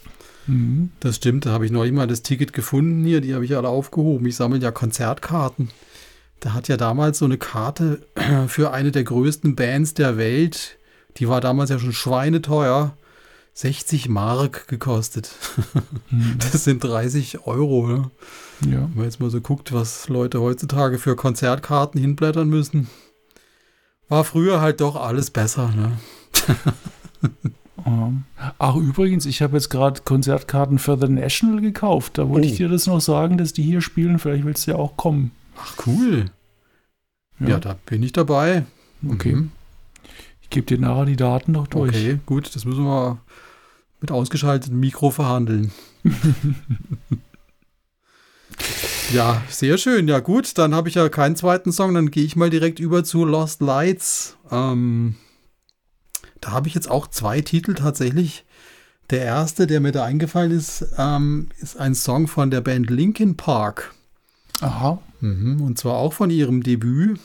[0.47, 0.91] Mhm.
[0.99, 3.69] Das stimmt, da habe ich neulich mal das Ticket gefunden hier, die habe ich alle
[3.69, 4.25] aufgehoben.
[4.25, 5.69] Ich sammle ja Konzertkarten.
[6.41, 8.01] Da hat ja damals so eine Karte
[8.47, 10.77] für eine der größten Bands der Welt,
[11.17, 12.95] die war damals ja schon schweineteuer,
[13.53, 15.31] 60 Mark gekostet.
[16.09, 16.37] Mhm.
[16.51, 17.87] Das sind 30 Euro.
[17.87, 18.11] Ne?
[18.65, 18.79] Ja.
[18.81, 22.87] Wenn man jetzt mal so guckt, was Leute heutzutage für Konzertkarten hinblättern müssen,
[24.09, 25.71] war früher halt doch alles besser.
[25.75, 25.91] Ne?
[28.59, 32.17] Ach, übrigens, ich habe jetzt gerade Konzertkarten für The National gekauft.
[32.17, 32.51] Da wollte Oh.
[32.51, 34.19] ich dir das noch sagen, dass die hier spielen.
[34.19, 35.31] Vielleicht willst du ja auch kommen.
[35.61, 36.25] Ach cool.
[37.39, 38.65] Ja, da bin ich dabei.
[39.07, 39.35] Okay.
[39.35, 39.51] Mhm.
[40.41, 41.89] Ich gebe dir nachher die Daten noch durch.
[41.89, 43.19] Okay, gut, das müssen wir
[43.99, 45.71] mit ausgeschaltetem Mikro verhandeln.
[49.13, 50.07] ja, sehr schön.
[50.07, 53.03] Ja, gut, dann habe ich ja keinen zweiten Song, dann gehe ich mal direkt über
[53.03, 54.37] zu Lost Lights.
[54.51, 55.15] Ähm,
[56.41, 58.45] da habe ich jetzt auch zwei Titel tatsächlich.
[59.09, 63.35] Der erste, der mir da eingefallen ist, ähm, ist ein Song von der Band Linkin
[63.35, 63.93] Park.
[64.61, 65.01] Aha.
[65.19, 67.19] Mhm, und zwar auch von ihrem Debüt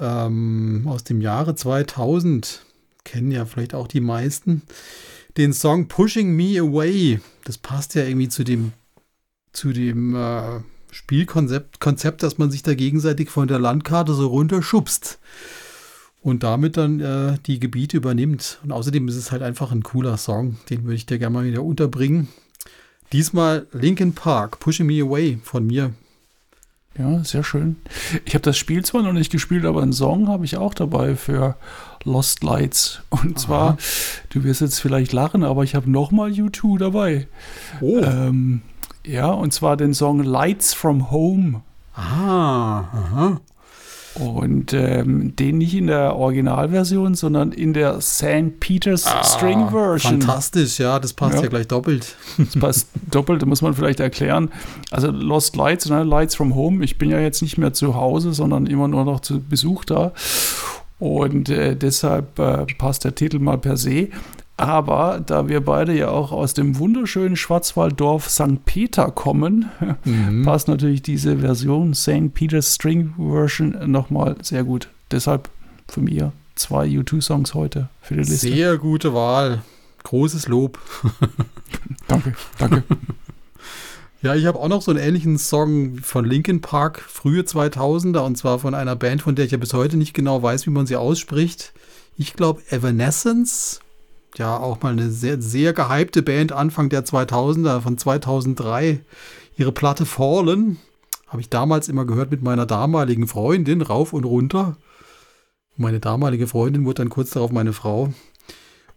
[0.00, 2.64] ähm, aus dem Jahre 2000.
[3.04, 4.62] Kennen ja vielleicht auch die meisten.
[5.36, 7.20] Den Song Pushing Me Away.
[7.44, 8.72] Das passt ja irgendwie zu dem,
[9.52, 10.60] zu dem äh,
[10.90, 15.18] Spielkonzept, Konzept, dass man sich da gegenseitig von der Landkarte so runterschubst.
[16.20, 18.58] Und damit dann äh, die Gebiete übernimmt.
[18.64, 20.56] Und außerdem ist es halt einfach ein cooler Song.
[20.68, 22.28] Den würde ich dir gerne mal wieder unterbringen.
[23.12, 25.94] Diesmal Linkin Park, Pushing Me Away von mir.
[26.96, 27.76] Ja, sehr schön.
[28.24, 31.14] Ich habe das Spiel zwar noch nicht gespielt, aber einen Song habe ich auch dabei
[31.14, 31.56] für
[32.04, 33.02] Lost Lights.
[33.10, 33.76] Und zwar,
[34.30, 37.28] du wirst jetzt vielleicht lachen, aber ich habe nochmal U2 dabei.
[37.80, 37.98] Oh.
[37.98, 38.62] Ähm,
[39.06, 41.62] ja, und zwar den Song Lights from Home.
[41.94, 43.40] Ah, aha.
[44.20, 48.58] Und ähm, den nicht in der Originalversion, sondern in der St.
[48.60, 50.14] Peters String Version.
[50.16, 51.48] Ah, Fantastisch, ja, das passt ja, Ja.
[51.48, 52.16] gleich doppelt.
[52.36, 54.50] Das passt doppelt, muss man vielleicht erklären.
[54.90, 56.84] Also Lost Lights, ne, Lights from Home.
[56.84, 60.12] Ich bin ja jetzt nicht mehr zu Hause, sondern immer nur noch zu Besuch da.
[60.98, 64.08] Und äh, deshalb äh, passt der Titel mal per se.
[64.58, 68.64] Aber da wir beide ja auch aus dem wunderschönen Schwarzwalddorf St.
[68.64, 69.70] Peter kommen,
[70.44, 72.34] passt natürlich diese Version St.
[72.34, 74.88] Peter's String Version nochmal sehr gut.
[75.12, 75.48] Deshalb
[75.86, 78.48] von mir zwei U2-Songs heute für die Liste.
[78.48, 79.62] Sehr gute Wahl.
[80.02, 80.80] Großes Lob.
[82.08, 82.82] Danke, danke.
[84.20, 88.36] Ja, ich habe auch noch so einen ähnlichen Song von Linkin Park, frühe 2000er, und
[88.36, 90.88] zwar von einer Band, von der ich ja bis heute nicht genau weiß, wie man
[90.88, 91.72] sie ausspricht.
[92.16, 93.78] Ich glaube Evanescence.
[94.36, 99.00] Ja, auch mal eine sehr, sehr gehypte Band Anfang der 2000er, von 2003.
[99.56, 100.78] Ihre Platte Fallen
[101.26, 104.76] habe ich damals immer gehört mit meiner damaligen Freundin, rauf und runter.
[105.76, 108.12] Meine damalige Freundin wurde dann kurz darauf meine Frau.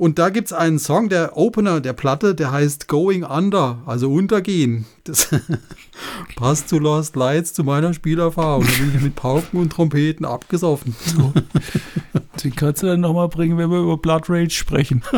[0.01, 4.11] Und da gibt es einen Song, der Opener der Platte, der heißt Going Under, also
[4.11, 4.85] untergehen.
[5.03, 5.29] Das
[6.35, 8.65] passt zu Lost Lights, zu meiner Spielerfahrung.
[8.65, 10.95] Da bin ich mit Pauken und Trompeten abgesoffen.
[12.43, 15.03] Den kannst du dann nochmal bringen, wenn wir über Blood Rage sprechen.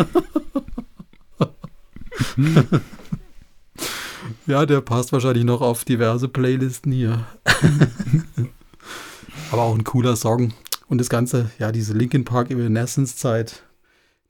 [4.46, 7.26] Ja, der passt wahrscheinlich noch auf diverse Playlisten hier.
[9.52, 10.54] Aber auch ein cooler Song.
[10.88, 13.64] Und das Ganze, ja, diese Linkin Park Evanescence-Zeit,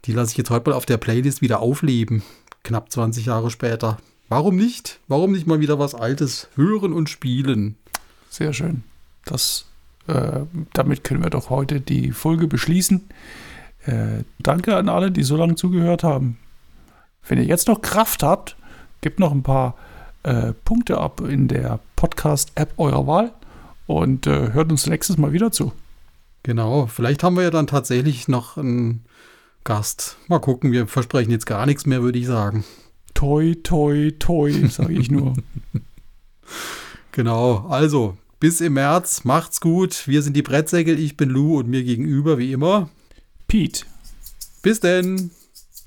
[0.06, 2.24] die lasse ich jetzt heute mal auf der Playlist wieder aufleben.
[2.64, 3.98] Knapp 20 Jahre später.
[4.30, 5.00] Warum nicht?
[5.08, 7.76] Warum nicht mal wieder was Altes hören und spielen?
[8.30, 8.84] Sehr schön.
[9.26, 9.66] Das,
[10.08, 10.42] äh,
[10.74, 13.08] damit können wir doch heute die Folge beschließen.
[13.86, 16.38] Äh, danke an alle, die so lange zugehört haben.
[17.28, 18.56] Wenn ihr jetzt noch Kraft habt,
[19.02, 19.76] gebt noch ein paar
[20.24, 23.32] äh, Punkte ab in der Podcast-App eurer Wahl
[23.88, 25.74] und äh, hört uns nächstes Mal wieder zu.
[26.44, 29.06] Genau, vielleicht haben wir ja dann tatsächlich noch einen
[29.64, 30.18] Gast.
[30.28, 32.64] Mal gucken, wir versprechen jetzt gar nichts mehr, würde ich sagen.
[33.14, 35.34] Toi, toi, toi, sage ich nur.
[37.14, 40.08] Genau, also bis im März, macht's gut.
[40.08, 42.90] Wir sind die Brettsäckel, ich bin Lou und mir gegenüber wie immer.
[43.48, 43.86] Pete.
[44.64, 45.30] Bis denn.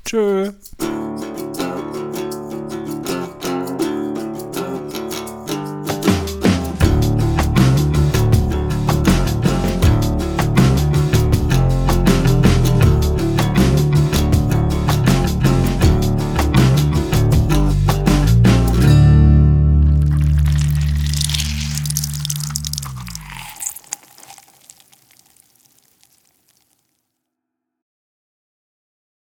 [0.04, 0.52] Tschö.